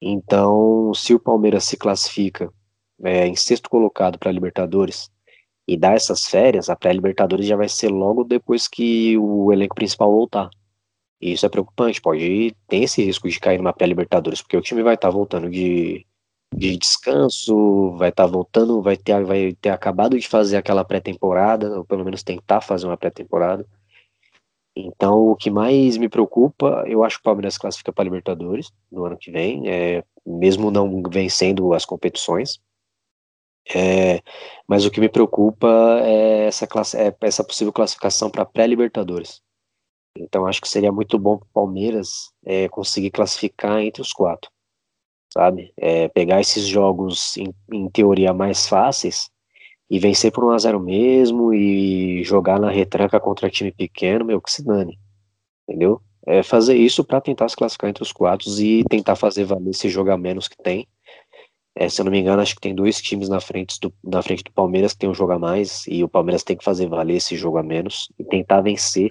Então, 0.00 0.92
se 0.94 1.14
o 1.14 1.20
Palmeiras 1.20 1.64
se 1.64 1.76
classifica 1.76 2.52
é, 3.02 3.26
em 3.26 3.36
sexto 3.36 3.68
colocado 3.68 4.18
para 4.18 4.32
Libertadores 4.32 5.10
e 5.70 5.76
dá 5.76 5.92
essas 5.92 6.26
férias, 6.26 6.68
a 6.68 6.74
pré-Libertadores 6.74 7.46
já 7.46 7.54
vai 7.54 7.68
ser 7.68 7.90
logo 7.90 8.24
depois 8.24 8.66
que 8.66 9.16
o 9.16 9.52
elenco 9.52 9.76
principal 9.76 10.10
voltar. 10.10 10.50
E 11.20 11.32
isso 11.32 11.46
é 11.46 11.48
preocupante, 11.48 12.02
pode 12.02 12.56
ter 12.66 12.78
esse 12.78 13.04
risco 13.04 13.28
de 13.28 13.38
cair 13.38 13.58
numa 13.58 13.72
pré-Libertadores, 13.72 14.42
porque 14.42 14.56
o 14.56 14.60
time 14.60 14.82
vai 14.82 14.94
estar 14.96 15.06
tá 15.06 15.14
voltando 15.14 15.48
de, 15.48 16.04
de 16.52 16.76
descanso, 16.76 17.92
vai 17.92 18.08
estar 18.08 18.24
tá 18.24 18.28
voltando, 18.28 18.82
vai 18.82 18.96
ter, 18.96 19.24
vai 19.24 19.52
ter 19.60 19.68
acabado 19.70 20.18
de 20.18 20.26
fazer 20.26 20.56
aquela 20.56 20.84
pré-temporada, 20.84 21.78
ou 21.78 21.84
pelo 21.84 22.04
menos 22.04 22.24
tentar 22.24 22.60
fazer 22.60 22.88
uma 22.88 22.96
pré-temporada. 22.96 23.64
Então, 24.74 25.18
o 25.28 25.36
que 25.36 25.52
mais 25.52 25.96
me 25.96 26.08
preocupa, 26.08 26.82
eu 26.88 27.04
acho 27.04 27.18
que 27.18 27.20
o 27.20 27.24
Palmeiras 27.24 27.56
classifica 27.56 27.92
para 27.92 28.02
Libertadores 28.02 28.72
no 28.90 29.04
ano 29.04 29.16
que 29.16 29.30
vem, 29.30 29.68
é, 29.68 30.02
mesmo 30.26 30.68
não 30.68 31.00
vencendo 31.08 31.72
as 31.72 31.84
competições. 31.84 32.58
É, 33.74 34.22
mas 34.66 34.84
o 34.84 34.90
que 34.90 35.00
me 35.00 35.08
preocupa 35.08 35.68
é 36.02 36.46
essa, 36.46 36.66
classe, 36.66 36.96
é 36.96 37.14
essa 37.20 37.44
possível 37.44 37.72
classificação 37.72 38.30
para 38.30 38.44
pré-Libertadores. 38.44 39.42
Então 40.16 40.46
acho 40.46 40.60
que 40.60 40.68
seria 40.68 40.90
muito 40.90 41.18
bom 41.18 41.38
para 41.38 41.46
o 41.46 41.52
Palmeiras 41.52 42.32
é, 42.44 42.68
conseguir 42.68 43.10
classificar 43.10 43.80
entre 43.80 44.02
os 44.02 44.12
quatro, 44.12 44.50
sabe? 45.32 45.72
É, 45.76 46.08
pegar 46.08 46.40
esses 46.40 46.66
jogos 46.66 47.36
em, 47.36 47.54
em, 47.72 47.88
teoria 47.88 48.32
mais 48.32 48.66
fáceis 48.66 49.30
e 49.88 49.98
vencer 49.98 50.32
por 50.32 50.44
1 50.44 50.50
a 50.50 50.58
0 50.58 50.80
mesmo 50.80 51.54
e 51.54 52.24
jogar 52.24 52.58
na 52.58 52.70
retranca 52.70 53.20
contra 53.20 53.50
time 53.50 53.72
pequeno, 53.72 54.24
meu 54.24 54.40
que 54.40 54.50
se 54.50 54.64
dane, 54.64 54.98
entendeu? 55.68 56.00
É 56.26 56.42
fazer 56.42 56.76
isso 56.76 57.04
para 57.04 57.20
tentar 57.20 57.48
se 57.48 57.56
classificar 57.56 57.90
entre 57.90 58.02
os 58.02 58.12
quatro 58.12 58.48
e 58.60 58.84
tentar 58.84 59.16
fazer 59.16 59.44
valer 59.44 59.70
esse 59.70 59.88
jogo 59.88 60.10
a 60.10 60.18
menos 60.18 60.48
que 60.48 60.56
tem. 60.56 60.86
É, 61.74 61.88
se 61.88 62.00
eu 62.00 62.04
não 62.04 62.12
me 62.12 62.18
engano, 62.18 62.42
acho 62.42 62.54
que 62.54 62.60
tem 62.60 62.74
dois 62.74 63.00
times 63.00 63.28
na 63.28 63.40
frente, 63.40 63.78
do, 63.80 63.92
na 64.02 64.22
frente 64.22 64.42
do 64.44 64.52
Palmeiras 64.52 64.92
que 64.92 64.98
tem 64.98 65.08
um 65.08 65.14
jogo 65.14 65.32
a 65.32 65.38
mais, 65.38 65.86
e 65.86 66.02
o 66.02 66.08
Palmeiras 66.08 66.42
tem 66.42 66.56
que 66.56 66.64
fazer 66.64 66.88
valer 66.88 67.16
esse 67.16 67.36
jogo 67.36 67.58
a 67.58 67.62
menos 67.62 68.12
e 68.18 68.24
tentar 68.24 68.60
vencer 68.60 69.10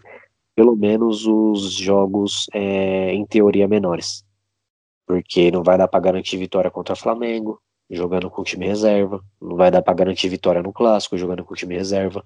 pelo 0.56 0.76
menos 0.76 1.26
os 1.26 1.72
jogos 1.74 2.48
é, 2.54 3.14
em 3.14 3.26
teoria 3.26 3.68
menores. 3.68 4.26
Porque 5.08 5.50
não 5.52 5.64
vai 5.64 5.78
dar 5.78 5.88
para 5.88 6.00
garantir 6.02 6.38
vitória 6.38 6.70
contra 6.70 6.94
o 6.94 6.98
Flamengo, 6.98 7.62
jogando 7.90 8.30
com 8.30 8.42
o 8.42 8.44
time 8.44 8.68
reserva, 8.68 9.24
não 9.42 9.56
vai 9.56 9.72
dar 9.72 9.82
para 9.82 9.94
garantir 9.94 10.28
vitória 10.30 10.62
no 10.62 10.74
clássico, 10.74 11.18
jogando 11.18 11.44
com 11.44 11.54
o 11.54 11.58
time 11.58 11.76
reserva, 11.76 12.24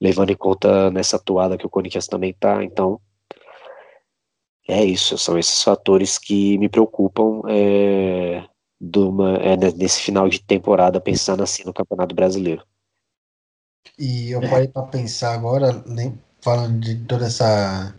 levando 0.00 0.30
em 0.30 0.36
conta 0.36 0.90
nessa 0.90 1.18
toada 1.18 1.56
que 1.56 1.66
o 1.66 1.70
Corinthians 1.70 2.08
também 2.08 2.32
tá, 2.32 2.64
então 2.64 3.00
é 4.66 4.82
isso, 4.82 5.18
são 5.18 5.38
esses 5.38 5.62
fatores 5.62 6.18
que 6.18 6.56
me 6.58 6.68
preocupam 6.68 7.42
é, 7.48 8.44
uma, 8.96 9.36
é, 9.36 9.56
nesse 9.56 10.00
final 10.00 10.28
de 10.28 10.40
temporada, 10.40 11.00
pensando 11.00 11.42
assim 11.42 11.64
no 11.64 11.72
Campeonato 11.72 12.14
Brasileiro. 12.14 12.62
E 13.98 14.30
eu 14.30 14.40
parei 14.40 14.68
para 14.68 14.82
pensar 14.82 15.34
agora, 15.34 15.82
nem, 15.86 16.18
falando 16.40 16.80
de 16.80 16.96
toda 17.04 17.26
essa 17.26 17.94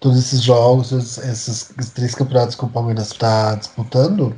todos 0.00 0.18
esses 0.18 0.42
jogos, 0.42 0.92
esses, 0.92 1.18
esses 1.78 1.90
três 1.90 2.14
campeonatos 2.14 2.54
que 2.56 2.64
o 2.64 2.68
Palmeiras 2.68 3.08
está 3.08 3.54
disputando, 3.54 4.34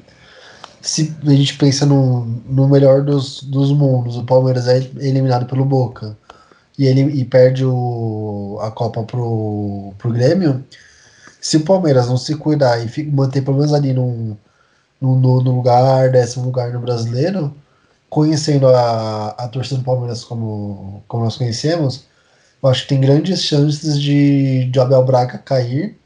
se 0.81 1.15
a 1.25 1.31
gente 1.31 1.57
pensa 1.57 1.87
no, 1.87 2.25
no 2.25 2.69
melhor 2.69 3.03
dos, 3.03 3.43
dos 3.45 3.71
mundos, 3.71 4.17
o 4.17 4.25
Palmeiras 4.25 4.67
é 4.67 4.79
eliminado 4.79 5.47
pelo 5.47 5.65
Boca 5.65 6.19
e 6.77 6.87
ele 6.87 7.03
e 7.03 7.25
perde 7.25 7.65
o, 7.65 8.59
a 8.61 8.71
Copa 8.73 9.05
pro, 9.05 9.95
pro 9.99 10.11
Grêmio, 10.13 10.65
se 11.41 11.59
o 11.59 11.65
Palmeiras 11.65 12.09
não 12.09 12.17
se 12.17 12.37
cuidar 12.37 12.85
e 12.85 12.89
fica, 12.89 13.11
manter 13.13 13.43
pelo 13.43 13.59
menos 13.59 13.73
ali 13.73 13.93
no, 13.93 14.37
no, 15.11 15.43
no 15.43 15.57
lugar, 15.57 16.11
décimo 16.11 16.45
lugar 16.47 16.73
no 16.73 16.81
brasileiro, 16.81 17.55
conhecendo 18.09 18.69
a, 18.69 19.29
a 19.31 19.49
torcida 19.49 19.79
do 19.79 19.85
Palmeiras 19.85 20.23
como, 20.25 21.03
como 21.09 21.25
nós 21.25 21.37
conhecemos, 21.37 22.07
eu 22.63 22.69
acho 22.69 22.83
que 22.83 22.91
tem 22.91 23.01
grandes 23.01 23.43
chances 23.43 24.01
de, 24.01 24.67
de 24.67 24.81
Abel 24.81 25.05
Braga 25.05 25.39
cair. 25.39 25.99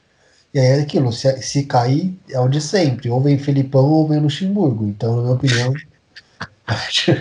E 0.55 0.59
aí 0.59 0.67
é 0.67 0.81
aquilo, 0.81 1.13
se, 1.13 1.43
se 1.43 1.65
cair, 1.65 2.19
é 2.31 2.41
o 2.41 2.49
de 2.49 2.63
sempre. 2.63 3.11
Ou 3.11 3.21
vem 3.21 3.39
Felipão 3.39 3.85
ou 3.85 4.09
vem 4.09 4.21
Luxemburgo. 4.21 4.87
Então, 4.87 5.17
na 5.17 5.23
minha 5.23 5.35
opinião, 5.35 5.75
acho, 6.67 7.13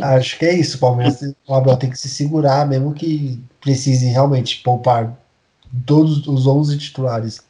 acho 0.00 0.38
que 0.38 0.46
é 0.46 0.54
isso. 0.54 0.78
O 0.78 0.80
Palmeiras, 0.80 1.20
o 1.46 1.54
Abel 1.54 1.76
tem 1.76 1.90
que 1.90 1.98
se 1.98 2.08
segurar, 2.08 2.66
mesmo 2.66 2.94
que 2.94 3.42
precise 3.60 4.06
realmente 4.06 4.62
poupar 4.62 5.14
todos 5.84 6.26
os 6.26 6.46
11 6.46 6.78
titulares 6.78 7.42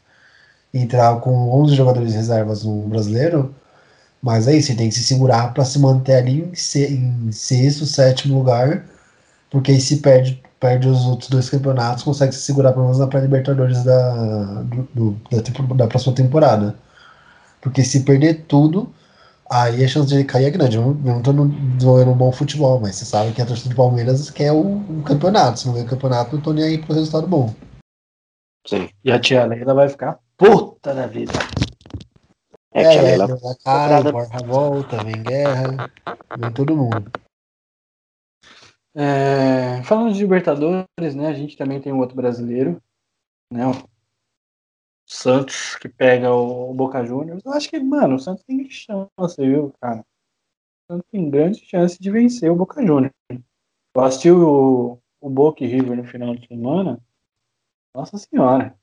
entrar 0.73 1.21
com 1.21 1.51
11 1.63 1.75
jogadores 1.75 2.15
reservas 2.15 2.65
no 2.65 2.83
brasileiro. 2.89 3.55
Mas 4.23 4.47
é 4.49 4.57
isso, 4.57 4.71
ele 4.71 4.79
tem 4.79 4.89
que 4.89 4.95
se 4.95 5.05
segurar 5.05 5.55
para 5.55 5.65
se 5.65 5.79
manter 5.79 6.17
ali 6.17 6.43
em, 6.43 7.27
em 7.29 7.33
sexto, 7.33 7.87
sétimo 7.87 8.39
lugar, 8.39 8.85
porque 9.51 9.73
aí 9.73 9.81
se 9.81 9.99
perde 9.99 10.43
perde 10.61 10.89
os 10.89 11.07
outros 11.07 11.31
dois 11.31 11.49
campeonatos, 11.49 12.05
consegue 12.05 12.35
se 12.35 12.43
segurar 12.43 12.73
pelo 12.73 12.85
menos 12.85 12.99
na 12.99 13.07
pré-libertadores 13.07 13.83
da, 13.83 14.63
do, 14.63 14.89
do, 14.95 15.21
da, 15.31 15.75
da, 15.75 15.87
próxima 15.87 16.15
temporada. 16.15 16.77
Porque 17.63 17.83
se 17.83 18.01
perder 18.01 18.45
tudo, 18.47 18.93
Aí 19.53 19.85
a 19.85 19.89
chance 19.89 20.07
de 20.07 20.15
ele 20.15 20.25
cair 20.25 20.45
é 20.45 20.51
grande. 20.51 20.77
Eu 20.77 20.95
não 20.95 21.21
tô 21.21 21.33
desenvolvendo 21.33 22.13
um 22.13 22.17
bom 22.17 22.31
futebol, 22.31 22.79
mas 22.79 22.95
você 22.95 23.05
sabe 23.05 23.33
que 23.33 23.43
a 23.43 23.47
torcida 23.47 23.71
do 23.71 23.75
Palmeiras 23.75 24.31
quer 24.31 24.53
o, 24.53 24.61
o 24.61 25.03
campeonato. 25.05 25.59
Se 25.59 25.67
não 25.67 25.75
ganhar 25.75 25.87
o 25.87 25.89
campeonato, 25.89 26.37
não 26.37 26.43
tô 26.43 26.53
nem 26.53 26.65
aí 26.65 26.79
pro 26.79 26.95
resultado 26.95 27.27
bom. 27.27 27.53
Sim. 28.65 28.89
E 29.05 29.11
a 29.11 29.19
tia 29.19 29.45
Leila 29.45 29.75
vai 29.75 29.89
ficar 29.89 30.21
puta 30.41 30.95
da 30.95 31.07
vida. 31.07 31.33
É, 32.73 32.83
é, 32.83 33.03
Leila. 33.03 33.25
Ela 33.25 33.57
cai, 33.63 34.11
Borja 34.11 34.39
volta, 34.47 35.05
vem 35.05 35.23
guerra, 35.23 35.93
vem 36.39 36.53
todo 36.53 36.75
mundo. 36.75 37.13
É, 38.95 39.83
falando 39.85 40.15
de 40.15 40.21
Libertadores, 40.21 41.15
né? 41.15 41.29
A 41.29 41.35
gente 41.35 41.59
também 41.59 41.79
tem 41.79 41.93
um 41.93 41.99
outro 41.99 42.17
brasileiro, 42.17 42.83
né? 43.53 43.67
O 43.67 43.75
Santos 45.07 45.77
que 45.77 45.91
pega 45.91 46.33
o 46.33 46.73
Boca 46.73 47.05
Juniors. 47.05 47.45
Eu 47.45 47.53
acho 47.53 47.69
que, 47.69 47.79
mano, 47.79 48.15
o 48.15 48.19
Santos 48.19 48.43
tem 48.45 48.69
chance, 48.71 49.37
viu, 49.39 49.75
cara? 49.79 50.01
O 50.01 50.93
Santos 50.93 51.07
tem 51.13 51.29
grande 51.29 51.61
chance 51.67 52.01
de 52.01 52.11
vencer 52.11 52.51
o 52.51 52.57
Boca 52.57 52.81
Juniors. 52.81 53.13
Eu 53.31 54.03
assisti 54.03 54.31
o, 54.31 54.99
o 55.21 55.29
Boca 55.29 55.63
e 55.63 55.67
River 55.67 55.99
no 55.99 56.05
final 56.05 56.35
de 56.35 56.47
semana. 56.47 56.99
Nossa 57.95 58.17
senhora. 58.17 58.80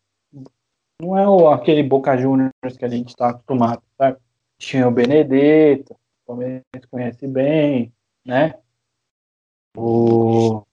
Não 0.99 1.17
é 1.17 1.27
o, 1.27 1.49
aquele 1.49 1.83
Boca 1.83 2.17
Juniors 2.17 2.51
que 2.77 2.83
a 2.83 2.87
gente 2.87 3.09
está 3.09 3.29
acostumado, 3.29 3.83
sabe? 3.97 4.17
Tinha 4.57 4.87
o 4.87 4.91
Benedetto, 4.91 5.93
o 5.93 5.97
Palmeiras 6.25 6.63
conhece 6.89 7.27
bem, 7.27 7.93
né? 8.25 8.55
O, 9.77 10.63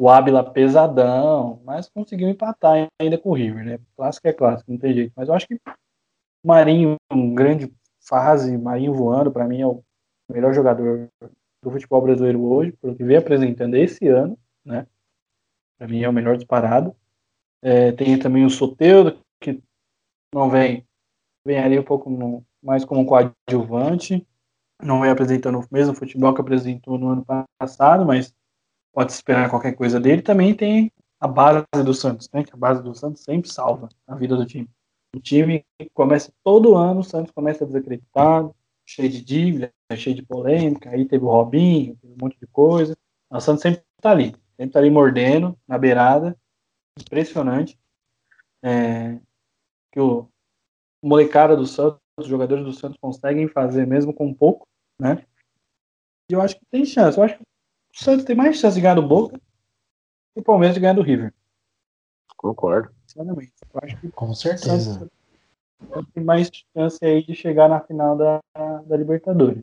o 0.00 0.08
Ábila 0.08 0.52
pesadão, 0.52 1.62
mas 1.64 1.88
conseguiu 1.88 2.28
empatar 2.28 2.88
ainda 2.98 3.16
com 3.16 3.30
o 3.30 3.34
River, 3.34 3.64
né? 3.64 3.78
Clássico 3.96 4.26
é 4.26 4.32
clássico, 4.32 4.72
não 4.72 4.78
tem 4.78 4.92
jeito. 4.92 5.12
Mas 5.14 5.28
eu 5.28 5.34
acho 5.34 5.46
que 5.46 5.60
Marinho, 6.44 6.96
um 7.12 7.32
grande 7.32 7.72
fase, 8.00 8.58
Marinho 8.58 8.92
voando, 8.92 9.30
para 9.30 9.46
mim 9.46 9.60
é 9.60 9.66
o 9.66 9.82
melhor 10.28 10.52
jogador 10.52 11.08
do 11.62 11.70
futebol 11.70 12.02
brasileiro 12.02 12.44
hoje, 12.44 12.72
pelo 12.72 12.96
que 12.96 13.04
vem 13.04 13.16
apresentando 13.16 13.76
esse 13.76 14.08
ano, 14.08 14.36
né? 14.64 14.86
Para 15.78 15.86
mim 15.86 16.02
é 16.02 16.08
o 16.08 16.12
melhor 16.12 16.36
disparado. 16.36 16.94
É, 17.68 17.90
tem 17.92 18.16
também 18.18 18.44
o 18.44 18.50
Soteudo, 18.50 19.18
que 19.40 19.60
não 20.32 20.48
vem, 20.48 20.86
vem 21.44 21.58
ali 21.58 21.78
um 21.78 21.82
pouco 21.82 22.08
no, 22.08 22.44
mais 22.62 22.84
como 22.84 23.04
coadjuvante 23.04 24.24
não 24.82 25.00
vem 25.00 25.10
apresentando 25.10 25.58
o 25.58 25.66
mesmo 25.70 25.94
futebol 25.94 26.34
que 26.34 26.40
apresentou 26.40 26.98
no 26.98 27.08
ano 27.08 27.24
passado, 27.58 28.04
mas 28.04 28.34
pode 28.92 29.12
esperar 29.12 29.48
qualquer 29.48 29.72
coisa 29.72 29.98
dele. 29.98 30.22
Também 30.22 30.54
tem 30.54 30.92
a 31.18 31.26
base 31.26 31.64
do 31.84 31.94
Santos, 31.94 32.28
né? 32.32 32.44
Que 32.44 32.52
a 32.52 32.56
base 32.56 32.82
do 32.82 32.94
Santos 32.94 33.22
sempre 33.22 33.50
salva 33.50 33.88
a 34.06 34.14
vida 34.14 34.36
do 34.36 34.44
time. 34.44 34.68
O 35.14 35.20
time 35.20 35.64
começa 35.94 36.30
todo 36.44 36.76
ano, 36.76 37.00
o 37.00 37.04
Santos 37.04 37.32
começa 37.32 37.64
desacreditado, 37.64 38.54
cheio 38.84 39.08
de 39.08 39.24
dívida, 39.24 39.72
cheio 39.94 40.14
de 40.14 40.22
polêmica. 40.22 40.90
Aí 40.90 41.06
teve 41.06 41.24
o 41.24 41.28
Robinho, 41.28 41.96
teve 41.96 42.12
um 42.12 42.18
monte 42.20 42.38
de 42.38 42.46
coisa. 42.46 42.96
O 43.30 43.40
Santos 43.40 43.62
sempre 43.62 43.82
tá 44.00 44.10
ali, 44.10 44.34
sempre 44.56 44.72
tá 44.72 44.78
ali 44.78 44.90
mordendo 44.90 45.56
na 45.66 45.78
beirada. 45.78 46.36
Impressionante. 47.00 47.78
É, 48.62 49.18
que 49.92 50.00
o 50.00 50.28
molecada 51.02 51.56
do 51.56 51.66
Santos 51.66 52.00
os 52.18 52.26
jogadores 52.26 52.64
do 52.64 52.72
Santos 52.72 52.98
conseguem 52.98 53.46
fazer 53.46 53.86
mesmo 53.86 54.12
com 54.12 54.32
pouco, 54.32 54.66
né? 54.98 55.24
E 56.30 56.32
eu 56.32 56.40
acho 56.40 56.58
que 56.58 56.64
tem 56.70 56.84
chance. 56.84 57.18
Eu 57.18 57.24
acho 57.24 57.36
que 57.36 57.42
o 57.42 58.04
Santos 58.04 58.24
tem 58.24 58.34
mais 58.34 58.56
chance 58.56 58.74
de 58.74 58.80
ganhar 58.80 58.94
do 58.94 59.06
Boca 59.06 59.38
que 60.34 60.40
o 60.40 60.42
Palmeiras 60.42 60.74
de 60.74 60.80
ganhar 60.80 60.94
do 60.94 61.02
River. 61.02 61.32
Concordo. 62.36 62.90
Sinceramente. 63.06 63.52
Eu 63.72 63.80
acho 63.82 64.00
que 64.00 64.10
com 64.10 64.34
certeza. 64.34 65.10
Tem 66.14 66.24
mais 66.24 66.50
chance 66.74 67.04
aí 67.04 67.22
de 67.22 67.34
chegar 67.34 67.68
na 67.68 67.80
final 67.80 68.16
da, 68.16 68.40
da 68.54 68.96
Libertadores. 68.96 69.62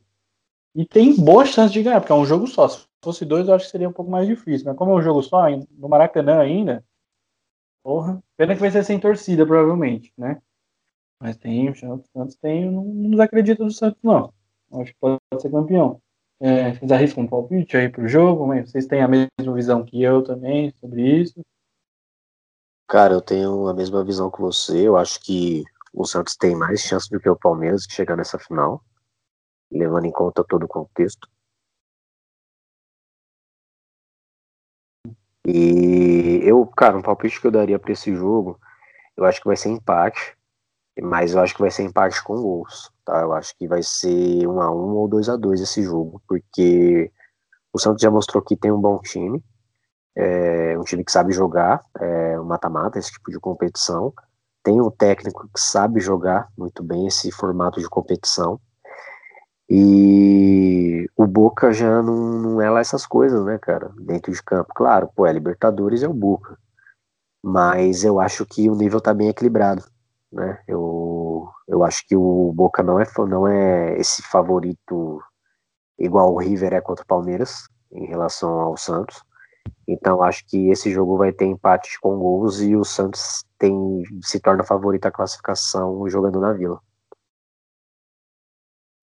E 0.76 0.86
tem 0.86 1.16
boa 1.16 1.46
chance 1.46 1.74
de 1.74 1.84
ganhar, 1.84 2.00
porque 2.00 2.12
é 2.12 2.16
um 2.16 2.26
jogo 2.26 2.48
só. 2.48 2.68
Se 2.68 2.88
fosse 3.04 3.26
dois, 3.26 3.48
eu 3.48 3.54
acho 3.54 3.66
que 3.66 3.72
seria 3.72 3.90
um 3.90 3.94
pouco 3.94 4.10
mais 4.10 4.28
difícil. 4.28 4.66
Mas 4.66 4.78
como 4.78 4.92
é 4.92 4.96
um 4.96 5.02
jogo 5.02 5.22
só, 5.22 5.48
no 5.50 5.90
Maracanã 5.90 6.40
ainda, 6.40 6.84
porra, 7.84 8.24
pena 8.38 8.56
que 8.56 8.62
vai 8.62 8.72
ser 8.72 8.84
sem 8.84 9.00
torcida, 9.00 9.46
provavelmente, 9.46 10.14
né? 10.18 10.42
Mas 11.20 11.38
tem, 11.38 11.70
o 11.70 11.76
Santos 11.76 12.36
tem, 12.42 12.70
não, 12.72 12.84
não 12.84 13.12
desacredito 13.12 13.64
do 13.64 13.72
Santos, 13.72 14.02
não. 14.04 14.34
Acho 14.74 14.92
que 14.92 15.00
pode 15.00 15.20
ser 15.40 15.52
campeão. 15.52 16.02
É, 16.40 16.74
vocês 16.74 16.92
arriscam 16.92 17.24
um 17.24 17.28
palpite 17.28 17.78
aí 17.78 17.90
pro 17.90 18.08
jogo? 18.08 18.48
Mas 18.48 18.70
vocês 18.70 18.86
têm 18.86 19.02
a 19.02 19.08
mesma 19.08 19.54
visão 19.54 19.86
que 19.86 20.02
eu 20.02 20.24
também 20.24 20.74
sobre 20.82 21.22
isso? 21.22 21.42
Cara, 22.88 23.14
eu 23.14 23.22
tenho 23.22 23.68
a 23.68 23.74
mesma 23.74 24.04
visão 24.04 24.30
que 24.30 24.42
você. 24.42 24.88
Eu 24.88 24.98
acho 24.98 25.20
que 25.22 25.64
o 25.94 26.06
Santos 26.06 26.36
tem 26.36 26.56
mais 26.56 26.82
chance 26.82 27.10
do 27.10 27.20
que 27.20 27.30
o 27.30 27.36
Palmeiras 27.36 27.84
de 27.84 27.94
chegar 27.94 28.18
nessa 28.18 28.38
final, 28.38 28.84
levando 29.72 30.06
em 30.06 30.12
conta 30.12 30.44
todo 30.44 30.64
o 30.64 30.68
contexto. 30.68 31.30
E 35.46 36.40
eu, 36.44 36.66
cara, 36.68 36.98
um 36.98 37.02
palpite 37.02 37.40
que 37.42 37.48
eu 37.48 37.52
daria 37.52 37.80
para 37.80 37.92
esse 37.92 38.16
jogo, 38.16 38.60
eu 39.18 39.26
acho 39.26 39.42
que 39.42 39.48
vai 39.48 39.58
ser 39.58 39.70
empate 39.70 40.38
mas 41.02 41.34
eu 41.34 41.42
acho 41.42 41.56
que 41.56 41.62
vai 41.62 41.72
ser 41.72 41.84
empate 41.84 42.24
com 42.24 42.36
gols, 42.36 42.92
tá? 43.06 43.22
Eu 43.22 43.34
acho 43.34 43.58
que 43.58 43.68
vai 43.68 43.82
ser 43.82 44.48
1 44.48 44.62
a 44.62 44.72
1 44.72 44.76
ou 44.96 45.08
2 45.08 45.30
a 45.30 45.36
2 45.36 45.62
esse 45.62 45.82
jogo, 45.84 46.22
porque 46.28 47.12
o 47.74 47.80
Santos 47.80 48.02
já 48.02 48.12
mostrou 48.12 48.44
que 48.44 48.56
tem 48.58 48.72
um 48.72 48.82
bom 48.82 49.00
time, 49.00 49.44
é 50.16 50.78
um 50.80 50.84
time 50.84 51.04
que 51.04 51.12
sabe 51.12 51.34
jogar, 51.34 51.84
é 52.00 52.40
um 52.40 52.46
mata-mata, 52.46 53.00
esse 53.00 53.12
tipo 53.12 53.32
de 53.32 53.40
competição. 53.40 54.14
Tem 54.64 54.80
um 54.82 54.92
técnico 54.92 55.50
que 55.54 55.60
sabe 55.60 56.00
jogar 56.00 56.50
muito 56.58 56.84
bem 56.84 57.08
esse 57.08 57.32
formato 57.32 57.80
de 57.82 57.90
competição. 57.90 58.60
E 59.70 61.10
o 61.16 61.26
Boca 61.26 61.72
já 61.72 62.02
não, 62.02 62.40
não 62.40 62.62
é 62.62 62.70
lá 62.70 62.80
essas 62.80 63.06
coisas, 63.06 63.44
né, 63.46 63.58
cara? 63.58 63.92
Dentro 63.98 64.32
de 64.32 64.44
campo. 64.44 64.74
Claro, 64.76 65.10
pô, 65.16 65.26
é 65.26 65.34
Libertadores 65.34 66.04
é 66.04 66.08
o 66.08 66.14
Boca. 66.14 66.58
Mas 67.44 68.04
eu 68.04 68.20
acho 68.20 68.46
que 68.46 68.70
o 68.70 68.76
nível 68.76 69.02
tá 69.02 69.14
bem 69.14 69.30
equilibrado 69.30 69.84
né? 70.34 70.60
Eu, 70.68 71.48
eu 71.68 71.84
acho 71.84 72.06
que 72.08 72.16
o 72.16 72.52
Boca 72.54 72.82
não 72.82 73.00
é, 73.00 73.06
não 73.30 73.48
é 73.48 73.98
esse 74.00 74.22
favorito 74.24 75.22
igual 75.98 76.34
o 76.34 76.40
River 76.40 76.74
é 76.74 76.82
contra 76.82 77.04
o 77.04 77.08
Palmeiras 77.08 77.68
em 77.92 78.06
relação 78.08 78.60
ao 78.60 78.76
Santos. 78.76 79.24
Então 79.88 80.22
acho 80.24 80.46
que 80.48 80.70
esse 80.70 80.92
jogo 80.92 81.18
vai 81.18 81.32
ter 81.32 81.46
empate 81.46 82.00
com 82.02 82.18
gols 82.18 82.62
e 82.62 82.76
o 82.76 82.84
Santos 82.84 83.46
tem 83.58 84.04
se 84.22 84.40
torna 84.40 84.64
favorito 84.64 85.06
a 85.06 85.12
classificação 85.12 86.08
jogando 86.10 86.40
na 86.40 86.52
Vila. 86.52 86.80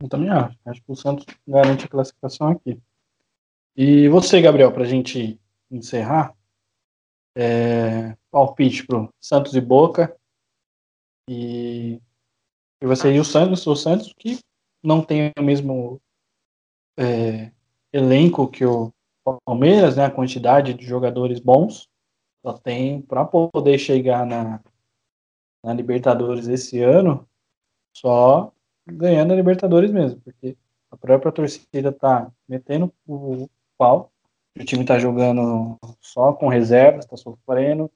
Eu 0.01 0.09
também 0.09 0.31
acho. 0.31 0.59
Acho 0.65 0.83
que 0.83 0.91
o 0.91 0.97
Santos 0.97 1.27
garante 1.47 1.85
a 1.85 1.89
classificação 1.89 2.49
aqui. 2.49 2.81
E 3.77 4.09
você, 4.09 4.41
Gabriel, 4.41 4.73
para 4.73 4.83
a 4.85 4.87
gente 4.87 5.39
encerrar, 5.71 6.35
é, 7.37 8.17
palpite 8.31 8.87
pro 8.87 9.13
Santos 9.21 9.55
e 9.55 9.61
Boca 9.61 10.17
e, 11.29 12.01
e 12.81 12.87
você 12.87 13.13
e 13.13 13.21
o 13.21 13.25
Santos, 13.25 13.67
o 13.67 13.77
Santos 13.77 14.13
que 14.19 14.39
não 14.83 15.03
tem 15.03 15.33
o 15.39 15.43
mesmo 15.43 16.01
é, 16.99 17.53
elenco 17.93 18.49
que 18.49 18.65
o 18.65 18.93
Palmeiras, 19.45 19.97
né? 19.97 20.07
A 20.07 20.11
quantidade 20.11 20.75
de 20.75 20.85
jogadores 20.85 21.39
bons 21.39 21.89
só 22.43 22.55
tem 22.55 23.03
para 23.03 23.25
poder 23.25 23.79
chegar 23.79 24.27
na, 24.27 24.61
na 25.63 25.75
Libertadores 25.75 26.49
esse 26.49 26.83
ano, 26.83 27.29
só 27.95 28.53
ganhando 28.87 29.33
a 29.33 29.37
Libertadores 29.37 29.91
mesmo, 29.91 30.21
porque 30.21 30.57
a 30.91 30.97
própria 30.97 31.33
torcida 31.33 31.93
tá 31.93 32.31
metendo 32.49 32.93
o 33.07 33.49
pau, 33.79 34.13
o 34.59 34.65
time 34.65 34.85
tá 34.85 34.99
jogando 34.99 35.79
só 36.01 36.33
com 36.33 36.49
reservas, 36.49 37.07
tá 37.07 37.17
sofrendo, 37.17 37.91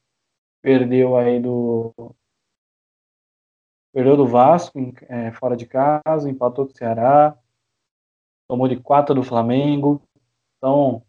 perdeu 0.62 1.16
aí 1.16 1.41
do 1.41 1.93
Perdeu 3.95 4.16
do 4.16 4.26
Vasco 4.26 4.76
é, 5.09 5.30
fora 5.30 5.57
de 5.57 5.66
casa, 5.66 6.28
empatou 6.28 6.66
com 6.66 6.72
o 6.72 6.76
Ceará, 6.76 7.39
tomou 8.49 8.66
de 8.66 8.76
4 8.76 9.14
do 9.14 9.22
Flamengo. 9.22 10.03
Então, 10.57 11.01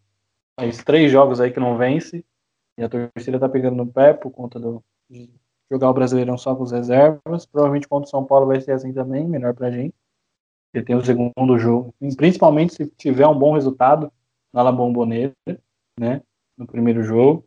faz 0.54 0.84
três 0.84 1.10
jogos 1.10 1.40
aí 1.40 1.50
que 1.50 1.58
não 1.58 1.76
vence. 1.76 2.24
E 2.78 2.84
a 2.84 2.88
torcida 2.88 3.40
tá 3.40 3.48
pegando 3.48 3.76
no 3.76 3.92
pé 3.92 4.14
por 4.14 4.30
conta 4.30 4.60
do, 4.60 4.84
jogar 5.70 5.90
o 5.90 5.94
Brasileirão 5.94 6.36
só 6.38 6.54
com 6.54 6.62
os 6.62 6.72
reservas. 6.72 7.46
Provavelmente 7.46 7.88
contra 7.88 8.06
o 8.06 8.10
São 8.10 8.24
Paulo 8.24 8.46
vai 8.46 8.60
ser 8.60 8.72
assim 8.72 8.92
também, 8.92 9.26
melhor 9.26 9.54
pra 9.54 9.70
gente. 9.70 9.94
Porque 10.72 10.86
tem 10.86 10.96
o 10.96 11.04
segundo 11.04 11.58
jogo. 11.58 11.94
Principalmente 12.16 12.74
se 12.74 12.86
tiver 12.96 13.26
um 13.26 13.38
bom 13.38 13.54
resultado 13.54 14.12
na 14.52 14.62
La 14.62 14.72
Bombonera, 14.72 15.32
né? 15.98 16.22
No 16.56 16.66
primeiro 16.66 17.02
jogo. 17.02 17.44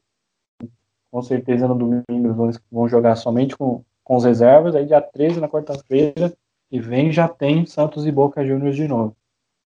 Com 1.12 1.22
certeza 1.22 1.68
no 1.68 1.76
domingo 1.76 2.34
vão, 2.34 2.52
vão 2.72 2.88
jogar 2.88 3.16
somente 3.16 3.58
com 3.58 3.84
com 4.10 4.16
os 4.16 4.24
reservas, 4.24 4.76
aí 4.76 4.88
dia 4.88 5.00
13, 5.00 5.40
na 5.40 5.48
quarta-feira, 5.48 6.36
e 6.72 6.80
vem 6.80 7.12
já 7.12 7.28
tem 7.28 7.68
Santos 7.68 8.08
e 8.08 8.12
Boca 8.12 8.44
Juniors 8.44 8.76
de 8.76 8.88
novo. 8.88 9.16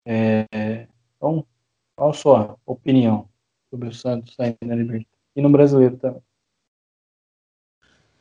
É, 0.05 0.89
então, 1.17 1.47
qual 1.95 2.11
a 2.11 2.13
sua 2.13 2.57
opinião 2.67 3.29
sobre 3.71 3.91
o 3.91 3.95
Santos 3.95 4.35
saindo 4.35 4.59
na 4.63 4.75
Libertadores? 4.75 5.07
E 5.37 5.41
no 5.41 5.51
brasileiro 5.51 5.97
também. 5.99 6.21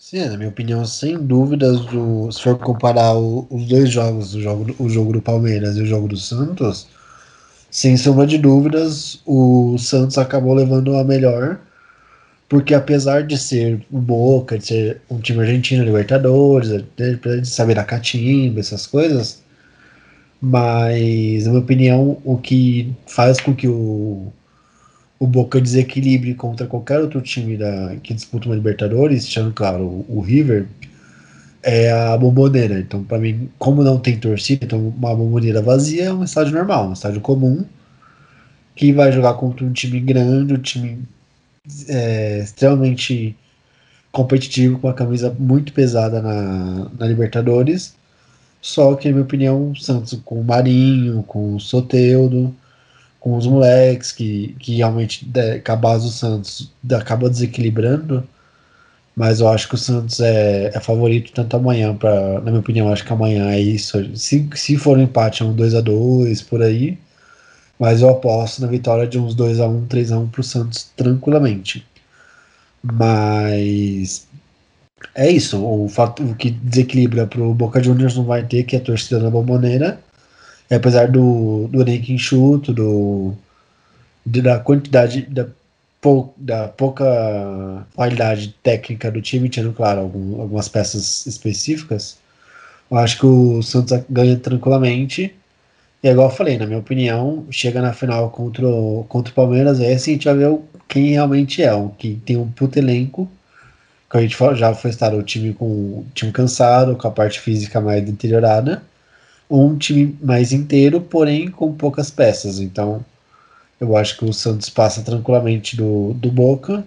Sim, 0.06 0.26
na 0.26 0.36
minha 0.36 0.50
opinião, 0.50 0.86
sem 0.86 1.18
dúvidas, 1.18 1.80
se 2.36 2.44
for 2.44 2.58
comparar 2.60 3.16
o, 3.16 3.48
os 3.50 3.66
dois 3.70 3.90
jogos, 3.90 4.36
o 4.36 4.42
jogo, 4.42 4.76
o 4.78 4.90
jogo 4.90 5.14
do 5.14 5.22
Palmeiras 5.22 5.78
e 5.78 5.82
o 5.82 5.86
jogo 5.86 6.10
do 6.10 6.18
Santos, 6.18 6.88
sem 7.72 7.96
sombra 7.96 8.28
de 8.28 8.38
dúvidas, 8.38 9.22
o 9.26 9.78
Santos 9.78 10.18
acabou 10.18 10.54
levando 10.54 10.94
a 10.98 11.06
melhor, 11.06 11.58
porque 12.50 12.74
apesar 12.74 13.24
de 13.24 13.38
ser 13.38 13.82
o 13.90 13.98
Boca, 13.98 14.58
de 14.58 14.66
ser 14.68 15.02
um 15.10 15.20
time 15.22 15.40
argentino, 15.40 15.86
Libertadores, 15.86 16.84
de 16.98 17.46
saber 17.46 17.80
a 17.80 17.86
catimba, 17.86 18.60
essas 18.60 18.86
coisas, 18.86 19.42
mas, 20.42 21.46
na 21.46 21.52
minha 21.52 21.64
opinião, 21.64 22.18
o 22.26 22.38
que 22.38 22.94
faz 23.08 23.40
com 23.40 23.56
que 23.56 23.70
o, 23.70 24.34
o 25.20 25.28
Boca 25.28 25.62
desequilibre 25.62 26.34
contra 26.34 26.68
qualquer 26.68 27.00
outro 27.00 27.22
time 27.22 27.56
da, 27.58 27.96
que 28.04 28.14
disputa 28.14 28.48
uma 28.48 28.56
Libertadores, 28.56 29.28
tirando, 29.28 29.54
claro, 29.54 29.84
o, 29.84 30.18
o 30.18 30.22
River, 30.22 30.68
é 31.62 31.92
a 31.92 32.18
bomboneira. 32.18 32.80
Então, 32.80 33.04
para 33.04 33.18
mim, 33.18 33.50
como 33.58 33.84
não 33.84 34.00
tem 34.00 34.20
torcida, 34.20 34.66
então 34.66 34.90
uma 34.90 35.16
bomboneira 35.16 35.62
vazia 35.62 36.06
é 36.06 36.14
um 36.14 36.24
estádio 36.24 36.54
normal, 36.54 36.90
um 36.90 36.94
estádio 36.94 37.22
comum, 37.22 37.66
que 38.76 38.92
vai 38.92 39.12
jogar 39.12 39.36
contra 39.36 39.66
um 39.66 39.72
time 39.72 40.00
grande, 40.00 40.54
um 40.54 40.58
time 40.58 41.00
é, 41.88 42.40
extremamente 42.44 43.36
competitivo, 44.12 44.78
com 44.80 44.88
uma 44.88 44.94
camisa 44.94 45.36
muito 45.40 45.74
pesada 45.74 46.22
na, 46.22 46.90
na 47.00 47.08
Libertadores. 47.08 47.96
Só 48.62 48.96
que, 48.96 49.08
na 49.08 49.14
minha 49.14 49.26
opinião, 49.26 49.72
o 49.72 49.76
Santos 49.76 50.18
com 50.24 50.40
o 50.40 50.44
Marinho, 50.44 51.24
com 51.24 51.56
o 51.56 51.60
Soteudo, 51.60 52.54
com 53.24 53.38
os 53.38 53.48
moleques, 53.48 54.12
que, 54.12 54.56
que 54.60 54.76
realmente, 54.76 55.26
com 55.66 55.72
a 55.72 55.76
base 55.76 56.06
do 56.06 56.12
Santos, 56.12 56.72
acaba 56.92 57.30
desequilibrando 57.30 58.28
mas 59.16 59.40
eu 59.40 59.48
acho 59.48 59.68
que 59.68 59.76
o 59.76 59.78
Santos 59.78 60.20
é, 60.20 60.72
é 60.74 60.80
favorito 60.80 61.32
tanto 61.34 61.56
amanhã, 61.56 61.96
pra, 61.96 62.40
na 62.42 62.50
minha 62.50 62.60
opinião, 62.60 62.92
acho 62.92 63.06
que 63.06 63.14
amanhã 63.14 63.52
é 63.52 63.60
isso. 63.60 64.16
Se, 64.18 64.50
se 64.56 64.78
for 64.78 64.98
um 64.98 65.02
empate, 65.04 65.44
é 65.44 65.46
um 65.46 65.56
2x2 65.56 66.48
por 66.48 66.62
aí. 66.62 66.98
Mas 67.80 68.02
eu 68.02 68.10
aposto 68.10 68.62
na 68.62 68.68
vitória 68.68 69.08
de 69.08 69.20
uns 69.20 69.36
2x1, 69.36 69.88
3x1 69.88 70.30
pro 70.32 70.44
Santos 70.44 70.92
tranquilamente. 70.96 71.86
Mas 72.82 74.28
é 75.16 75.30
isso. 75.32 75.64
O, 75.64 75.88
fato, 75.90 76.24
o 76.24 76.36
que 76.36 76.52
desequilibra 76.52 77.28
pro 77.28 77.54
Boca 77.54 77.84
Juniors 77.84 78.16
não 78.16 78.26
vai 78.26 78.44
ter, 78.46 78.64
que 78.64 78.76
é 78.76 78.80
a 78.80 78.84
torcida 78.84 79.20
da 79.20 79.30
bomboneira. 79.30 80.00
E 80.74 80.76
apesar 80.76 81.08
do, 81.08 81.68
do 81.68 81.82
elenco 81.82 82.12
enxuto, 82.12 82.74
do, 82.74 83.36
da 84.26 84.58
quantidade, 84.60 85.22
da 85.22 85.46
pou, 86.02 86.34
da 86.36 86.68
pouca 86.68 87.06
qualidade 87.94 88.56
técnica 88.64 89.12
do 89.12 89.22
time, 89.22 89.50
tendo, 89.50 89.72
claro, 89.72 90.02
algum, 90.02 90.42
algumas 90.42 90.68
peças 90.68 91.28
específicas, 91.28 92.18
eu 92.90 92.98
acho 92.98 93.20
que 93.20 93.26
o 93.28 93.62
Santos 93.62 94.04
ganha 94.10 94.36
tranquilamente. 94.36 95.36
E 96.02 96.10
igual 96.10 96.30
eu 96.30 96.36
falei, 96.36 96.58
na 96.58 96.66
minha 96.66 96.80
opinião, 96.80 97.46
chega 97.52 97.80
na 97.80 97.94
final 97.94 98.32
contra 98.32 98.68
o, 98.68 99.06
contra 99.08 99.32
o 99.32 99.36
Palmeiras, 99.36 99.80
aí 99.80 99.94
assim 99.94 100.12
a 100.12 100.14
gente 100.16 100.26
vai 100.26 100.38
ver 100.38 100.60
quem 100.88 101.12
realmente 101.12 101.62
é, 101.62 101.72
o 101.72 101.90
que 101.90 102.16
tem 102.26 102.36
um 102.36 102.50
puto 102.50 102.80
elenco, 102.80 103.30
que 104.10 104.18
a 104.18 104.22
gente 104.22 104.36
já 104.56 104.74
foi 104.74 104.90
estar 104.90 105.14
o 105.14 105.22
time 105.22 105.54
com 105.54 105.66
o 105.66 106.06
time 106.16 106.32
cansado, 106.32 106.96
com 106.96 107.08
a 107.08 107.12
parte 107.12 107.40
física 107.40 107.80
mais 107.80 108.04
deteriorada, 108.04 108.82
um 109.54 109.78
time 109.78 110.18
mais 110.22 110.52
inteiro, 110.52 111.00
porém 111.00 111.50
com 111.50 111.74
poucas 111.74 112.10
peças. 112.10 112.60
Então, 112.60 113.06
eu 113.80 113.96
acho 113.96 114.18
que 114.18 114.26
o 114.26 114.34
Santos 114.34 114.70
passa 114.70 115.02
tranquilamente 115.04 115.76
do, 115.76 116.14
do 116.16 116.32
Boca. 116.32 116.84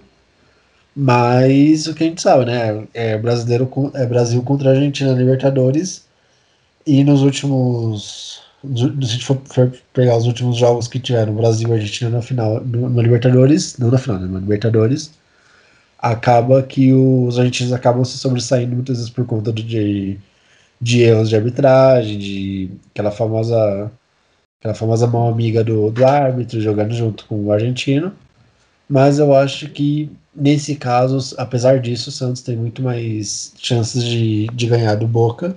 Mas 0.94 1.86
o 1.86 1.94
que 1.94 2.04
a 2.04 2.06
gente 2.06 2.22
sabe, 2.22 2.46
né? 2.46 2.86
É 2.94 3.18
brasileiro 3.18 3.70
é 3.94 4.06
Brasil 4.06 4.42
contra 4.42 4.70
a 4.70 4.72
Argentina 4.72 5.12
na 5.12 5.18
Libertadores. 5.18 6.06
E 6.86 7.04
nos 7.04 7.22
últimos. 7.22 8.40
Se 8.74 8.84
a 8.84 9.06
gente 9.06 9.24
for, 9.24 9.40
pegar 9.92 10.16
os 10.16 10.26
últimos 10.26 10.56
jogos 10.56 10.88
que 10.88 10.98
tiveram 10.98 11.34
Brasil 11.34 11.68
e 11.68 11.72
Argentina 11.72 12.10
na 12.10 12.22
final, 12.22 12.60
no 12.60 13.00
Libertadores, 13.00 13.78
não 13.78 13.90
na 13.90 13.98
final, 13.98 14.18
né? 14.18 14.26
No 14.26 14.38
Libertadores, 14.40 15.12
acaba 15.98 16.62
que 16.62 16.92
os 16.92 17.38
argentinos 17.38 17.72
acabam 17.72 18.04
se 18.04 18.18
sobressaindo 18.18 18.74
muitas 18.74 18.96
vezes 18.96 19.10
por 19.10 19.26
conta 19.26 19.52
de, 19.52 19.62
de 19.62 20.18
erros 21.00 21.28
de 21.28 21.36
arbitragem, 21.36 22.18
de 22.18 22.70
aquela 22.90 23.10
famosa 23.10 23.90
aquela 24.60 24.74
famosa 24.74 25.06
mão 25.06 25.28
amiga 25.28 25.62
do, 25.62 25.90
do 25.90 26.04
árbitro, 26.04 26.60
jogando 26.60 26.94
junto 26.94 27.26
com 27.26 27.44
o 27.44 27.52
argentino. 27.52 28.14
Mas 28.88 29.18
eu 29.18 29.34
acho 29.34 29.70
que 29.70 30.10
nesse 30.34 30.76
caso, 30.76 31.34
apesar 31.38 31.80
disso, 31.80 32.10
o 32.10 32.12
Santos 32.12 32.42
tem 32.42 32.56
muito 32.56 32.82
mais 32.82 33.52
chances 33.56 34.04
de, 34.04 34.46
de 34.48 34.66
ganhar 34.66 34.94
do 34.94 35.06
Boca 35.06 35.56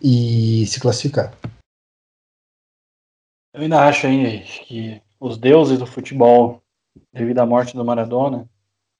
e 0.00 0.66
se 0.66 0.80
classificar. 0.80 1.32
Eu 3.54 3.62
ainda 3.62 3.86
acho 3.86 4.06
hein, 4.06 4.42
que 4.66 5.00
os 5.20 5.36
deuses 5.36 5.78
do 5.78 5.86
futebol, 5.86 6.62
devido 7.12 7.38
à 7.38 7.46
morte 7.46 7.76
do 7.76 7.84
Maradona, 7.84 8.48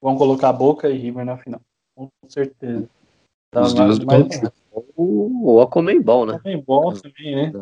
vão 0.00 0.16
colocar 0.16 0.53
Boca 0.53 0.88
e 0.88 0.98
River 0.98 1.24
na 1.24 1.36
final. 1.36 1.61
Com 1.94 2.09
certeza. 2.28 2.88
Os 3.55 3.74
deuses 3.74 3.98
do 3.98 4.07
ou 4.96 5.61
a 5.61 5.66
Comembol, 5.66 6.24
né? 6.24 6.38
Comembol 6.38 6.92
também, 6.94 7.36
né? 7.36 7.53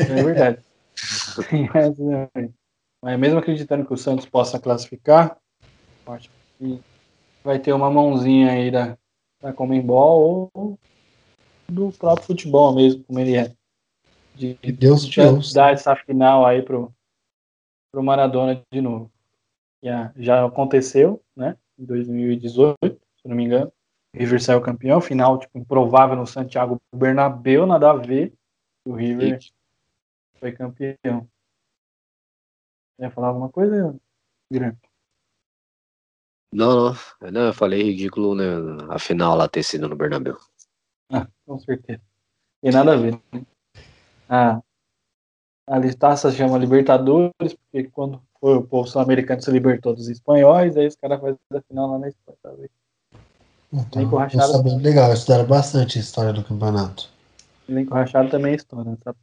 É 0.00 0.22
verdade. 0.22 0.58
mas 3.00 3.18
mesmo 3.18 3.38
acreditando 3.38 3.86
que 3.86 3.94
o 3.94 3.96
Santos 3.96 4.26
possa 4.26 4.58
classificar, 4.58 5.38
acho 6.06 6.30
que 6.58 6.80
vai 7.44 7.58
ter 7.60 7.72
uma 7.72 7.90
mãozinha 7.90 8.50
aí 8.50 8.70
da, 8.70 8.98
da 9.40 9.52
Comembol 9.52 10.50
ou 10.52 10.78
do 11.68 11.92
próprio 11.92 12.26
futebol 12.26 12.74
mesmo, 12.74 13.04
como 13.04 13.20
ele 13.20 13.36
é. 13.36 13.52
De, 14.34 14.54
Deus 14.72 15.06
de 15.06 15.20
Deus. 15.20 15.52
dar 15.52 15.72
essa 15.72 15.94
final 15.96 16.44
aí 16.44 16.60
pro, 16.62 16.92
pro 17.92 18.02
Maradona 18.02 18.62
de 18.70 18.80
novo. 18.80 19.10
Já, 19.82 20.12
já 20.16 20.44
aconteceu, 20.44 21.22
né? 21.34 21.56
Em 21.78 21.84
2018, 21.84 22.76
se 22.82 23.28
não 23.28 23.36
me 23.36 23.44
engano. 23.44 23.72
River 24.16 24.42
saiu 24.42 24.62
campeão, 24.62 24.98
final 24.98 25.38
tipo, 25.38 25.58
improvável 25.58 26.16
no 26.16 26.26
Santiago 26.26 26.80
Bernabéu, 26.94 27.66
nada 27.66 27.90
a 27.90 27.96
ver. 27.96 28.32
O 28.86 28.94
River 28.94 29.38
foi 30.40 30.52
campeão. 30.52 31.28
Ia 32.98 33.10
falar 33.10 33.28
alguma 33.28 33.50
coisa, 33.50 33.94
Grande? 34.50 34.78
Não, 36.50 36.94
não, 36.94 37.30
não, 37.30 37.46
eu 37.48 37.52
falei 37.52 37.82
ridículo, 37.82 38.34
né? 38.34 38.44
A 38.88 38.98
final 38.98 39.36
lá 39.36 39.46
ter 39.46 39.62
sido 39.62 39.86
no 39.86 39.96
Bernabéu. 39.96 40.38
Ah, 41.12 41.28
com 41.44 41.58
certeza. 41.58 42.00
Tem 42.62 42.72
nada 42.72 42.94
a 42.94 42.96
ver. 42.96 43.20
Né? 43.32 43.44
Ah, 44.28 44.62
a 45.66 45.94
taça 45.94 46.30
se 46.30 46.38
chama 46.38 46.56
Libertadores, 46.56 47.54
porque 47.54 47.90
quando 47.90 48.22
foi 48.40 48.56
o 48.56 48.66
povo 48.66 48.88
sul-americano 48.88 49.42
se 49.42 49.50
libertou 49.50 49.94
dos 49.94 50.08
espanhóis, 50.08 50.76
aí 50.76 50.86
os 50.86 50.96
caras 50.96 51.20
fazem 51.20 51.38
a 51.52 51.60
final 51.60 51.90
lá 51.90 51.98
na 51.98 52.08
Espanha, 52.08 52.38
tá 52.42 52.50
então, 53.72 54.02
Nem 54.02 54.08
com 54.08 54.16
Rachado. 54.16 54.76
Legal, 54.76 55.12
estudaram 55.12 55.46
bastante 55.46 55.98
a 55.98 56.00
história 56.00 56.32
do 56.32 56.44
campeonato. 56.44 57.08
Com 57.66 57.94
Rachado 57.94 58.30
também 58.30 58.52
é 58.52 58.56
história, 58.56 58.96
sabe? 59.02 59.18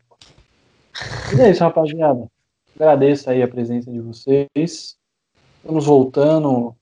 E 1.35 1.41
é 1.41 1.49
isso, 1.49 1.63
rapaziada. 1.63 2.27
Agradeço 2.75 3.29
aí 3.29 3.41
a 3.41 3.47
presença 3.47 3.91
de 3.91 3.99
vocês. 3.99 4.97
Estamos 5.57 5.85
voltando 5.85 6.75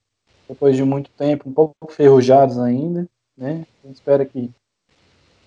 depois 0.48 0.76
de 0.76 0.84
muito 0.84 1.10
tempo, 1.12 1.50
um 1.50 1.54
pouco 1.54 1.76
ferrujados 1.90 2.58
ainda, 2.58 3.08
né? 3.38 3.66
A 3.84 3.88
gente 3.88 3.96
espera 3.96 4.26
que 4.26 4.52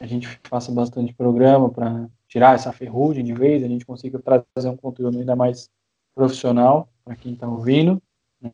a 0.00 0.06
gente 0.06 0.40
faça 0.44 0.72
bastante 0.72 1.12
programa 1.12 1.68
para 1.68 2.08
tirar 2.28 2.54
essa 2.54 2.72
ferrugem 2.72 3.24
de 3.24 3.34
vez, 3.34 3.62
a 3.62 3.68
gente 3.68 3.84
consiga 3.84 4.18
trazer 4.18 4.68
um 4.68 4.76
conteúdo 4.76 5.18
ainda 5.18 5.36
mais 5.36 5.68
profissional 6.14 6.88
para 7.04 7.16
quem 7.16 7.34
está 7.34 7.46
ouvindo, 7.46 8.00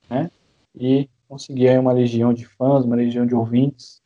né? 0.08 0.30
E 0.74 1.08
conseguir 1.30 1.68
aí 1.68 1.78
uma 1.78 1.92
legião 1.92 2.34
de 2.34 2.44
fãs, 2.44 2.84
uma 2.84 2.96
legião 2.96 3.24
de 3.24 3.36
ouvintes, 3.36 4.02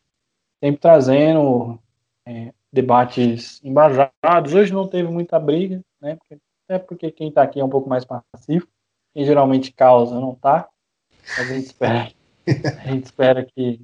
sempre 0.63 0.79
trazendo 0.79 1.79
é, 2.27 2.53
debates 2.71 3.65
embasados. 3.65 4.53
Hoje 4.53 4.75
não 4.75 4.87
teve 4.87 5.09
muita 5.09 5.41
briga, 5.41 5.81
né? 5.99 6.17
Porque, 6.17 6.39
até 6.69 6.79
porque 6.79 7.11
quem 7.11 7.29
está 7.31 7.43
aqui 7.43 7.59
é 7.59 7.65
um 7.65 7.71
pouco 7.71 7.89
mais 7.89 8.05
passivo. 8.05 8.69
Quem 9.15 9.25
geralmente 9.25 9.73
causa 9.73 10.21
não 10.21 10.33
está. 10.33 10.69
A 11.39 11.45
gente 11.45 11.65
espera, 11.65 12.13
a 12.85 12.93
gente 12.93 13.05
espera 13.05 13.43
que 13.43 13.81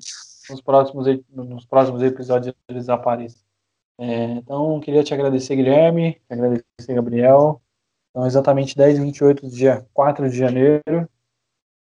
nos 0.50 0.60
próximos, 0.60 1.06
nos 1.30 1.64
próximos 1.64 2.02
episódios 2.02 2.54
eles 2.68 2.90
apareçam. 2.90 3.40
É, 3.98 4.24
então, 4.32 4.80
queria 4.80 5.02
te 5.02 5.14
agradecer, 5.14 5.56
Guilherme, 5.56 6.20
agradecer, 6.28 6.94
Gabriel. 6.94 7.62
Então, 8.10 8.26
exatamente 8.26 8.76
10 8.76 8.98
e 8.98 9.00
28 9.00 9.42
do 9.46 9.50
dia 9.50 9.86
4 9.94 10.28
de 10.28 10.36
janeiro. 10.36 11.08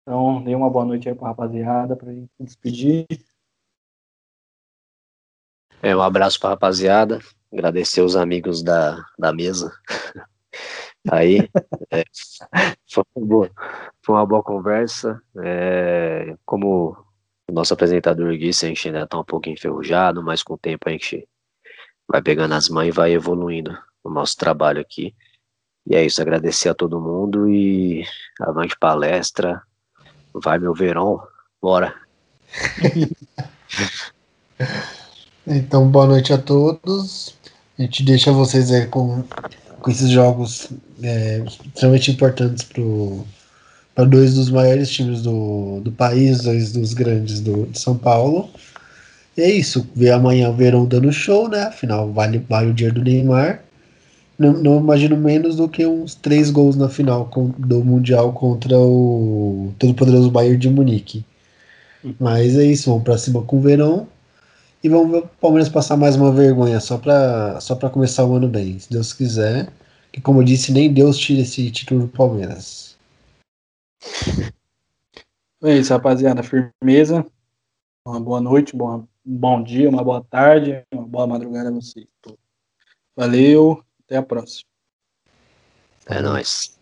Então, 0.04 0.44
dê 0.44 0.54
uma 0.54 0.70
boa 0.70 0.86
noite 0.86 1.08
aí 1.08 1.16
para 1.16 1.28
a 1.28 1.30
rapaziada, 1.30 1.96
para 1.96 2.12
a 2.12 2.14
gente 2.14 2.30
se 2.38 2.44
despedir. 2.44 3.08
É, 5.82 5.96
um 5.96 6.02
abraço 6.02 6.40
para 6.40 6.50
a 6.50 6.52
rapaziada, 6.52 7.20
agradecer 7.52 8.02
os 8.02 8.16
amigos 8.16 8.62
da, 8.62 9.04
da 9.18 9.34
mesa. 9.34 9.72
Aí, 11.12 11.50
é, 11.92 12.04
foi, 12.90 13.04
uma 13.16 13.28
boa, 13.28 13.52
foi 14.02 14.16
uma 14.16 14.26
boa 14.26 14.42
conversa. 14.42 15.22
É, 15.44 16.38
como 16.46 16.96
o 17.50 17.52
nosso 17.52 17.74
apresentador 17.74 18.38
disse, 18.38 18.66
a 18.66 18.70
gente 18.70 18.88
ainda 18.88 19.06
tá 19.06 19.20
um 19.20 19.24
pouco 19.26 19.50
enferrujado, 19.50 20.24
mas 20.24 20.42
com 20.42 20.54
o 20.54 20.58
tempo 20.58 20.88
a 20.88 20.92
gente 20.92 21.28
vai 22.08 22.22
pegando 22.22 22.54
as 22.54 22.70
mãos 22.70 22.88
e 22.88 22.92
vai 22.92 23.12
evoluindo 23.12 23.78
o 24.02 24.10
nosso 24.10 24.38
trabalho 24.38 24.80
aqui. 24.80 25.14
E 25.86 25.96
é 25.96 26.06
isso, 26.06 26.22
agradecer 26.22 26.70
a 26.70 26.74
todo 26.74 27.02
mundo 27.02 27.50
e 27.50 28.06
avante 28.40 28.78
palestra. 28.80 29.62
Vai 30.34 30.58
meu 30.58 30.74
verão, 30.74 31.22
bora. 31.62 31.94
então, 35.46 35.88
boa 35.88 36.08
noite 36.08 36.34
a 36.34 36.38
todos. 36.38 37.36
A 37.78 37.82
gente 37.82 38.04
deixa 38.04 38.32
vocês 38.32 38.72
aí 38.72 38.88
com, 38.88 39.24
com 39.80 39.92
esses 39.92 40.10
jogos 40.10 40.70
é, 41.02 41.44
extremamente 41.68 42.12
importantes 42.12 42.68
para 43.94 44.06
dois 44.06 44.34
dos 44.34 44.50
maiores 44.50 44.90
times 44.90 45.22
do, 45.22 45.82
do 45.82 45.92
país, 45.92 46.44
dois 46.44 46.72
dos 46.72 46.94
grandes 46.94 47.40
do, 47.40 47.68
de 47.68 47.80
São 47.80 47.98
Paulo. 47.98 48.50
E 49.38 49.42
é 49.42 49.52
isso. 49.52 49.88
Ver 49.96 50.12
amanhã 50.12 50.50
o 50.50 50.56
Verão 50.56 50.86
dando 50.86 51.12
show, 51.12 51.48
né? 51.48 51.64
Afinal, 51.64 52.12
vale, 52.12 52.40
vale 52.50 52.72
o 52.72 52.74
dia 52.74 52.92
do 52.92 53.04
Neymar 53.04 53.64
não, 54.38 54.54
não, 54.54 54.80
imagino 54.80 55.16
menos 55.16 55.56
do 55.56 55.70
que 55.70 55.86
uns 55.86 56.16
três 56.16 56.50
gols 56.50 56.76
na 56.76 56.90
final 56.90 57.26
com, 57.28 57.50
do 57.50 57.84
Mundial 57.84 58.34
contra 58.34 58.78
o 58.78 59.74
todo-poderoso 59.78 60.32
Bayern 60.32 60.58
de 60.58 60.70
Munique. 60.70 61.26
Mas 62.20 62.58
é 62.58 62.66
isso, 62.66 62.90
vamos 62.90 63.04
para 63.04 63.18
cima 63.18 63.42
com 63.44 63.58
o 63.58 63.62
Verão 63.62 64.08
e 64.84 64.90
vamos 64.90 65.12
ver 65.12 65.20
o 65.20 65.28
Palmeiras 65.40 65.70
passar 65.70 65.96
mais 65.96 66.18
uma 66.18 66.32
vergonha 66.32 66.80
só 66.80 66.98
para 66.98 67.60
só 67.62 67.76
começar 67.90 68.26
o 68.26 68.36
ano 68.36 68.50
bem, 68.50 68.78
se 68.78 68.92
Deus 68.92 69.14
quiser. 69.14 69.72
Que, 70.12 70.20
como 70.20 70.42
eu 70.42 70.44
disse, 70.44 70.72
nem 70.72 70.94
Deus 70.94 71.18
tira 71.18 71.42
esse 71.42 71.72
título 71.72 72.02
do 72.02 72.08
Palmeiras. 72.10 72.98
É 75.66 75.78
isso, 75.78 75.94
rapaziada. 75.94 76.44
Firmeza. 76.44 77.26
Uma 78.06 78.20
boa 78.20 78.42
noite, 78.42 78.76
um 78.76 79.08
bom 79.24 79.64
dia, 79.64 79.90
uma 79.90 80.04
boa 80.04 80.22
tarde, 80.22 80.84
uma 80.94 81.08
boa 81.08 81.26
madrugada 81.26 81.70
a 81.70 81.72
vocês. 81.72 82.06
Valeu. 83.16 83.82
Até 84.14 84.20
a 84.20 84.24
próxima. 84.24 84.70
É 86.06 86.22
nóis. 86.22 86.73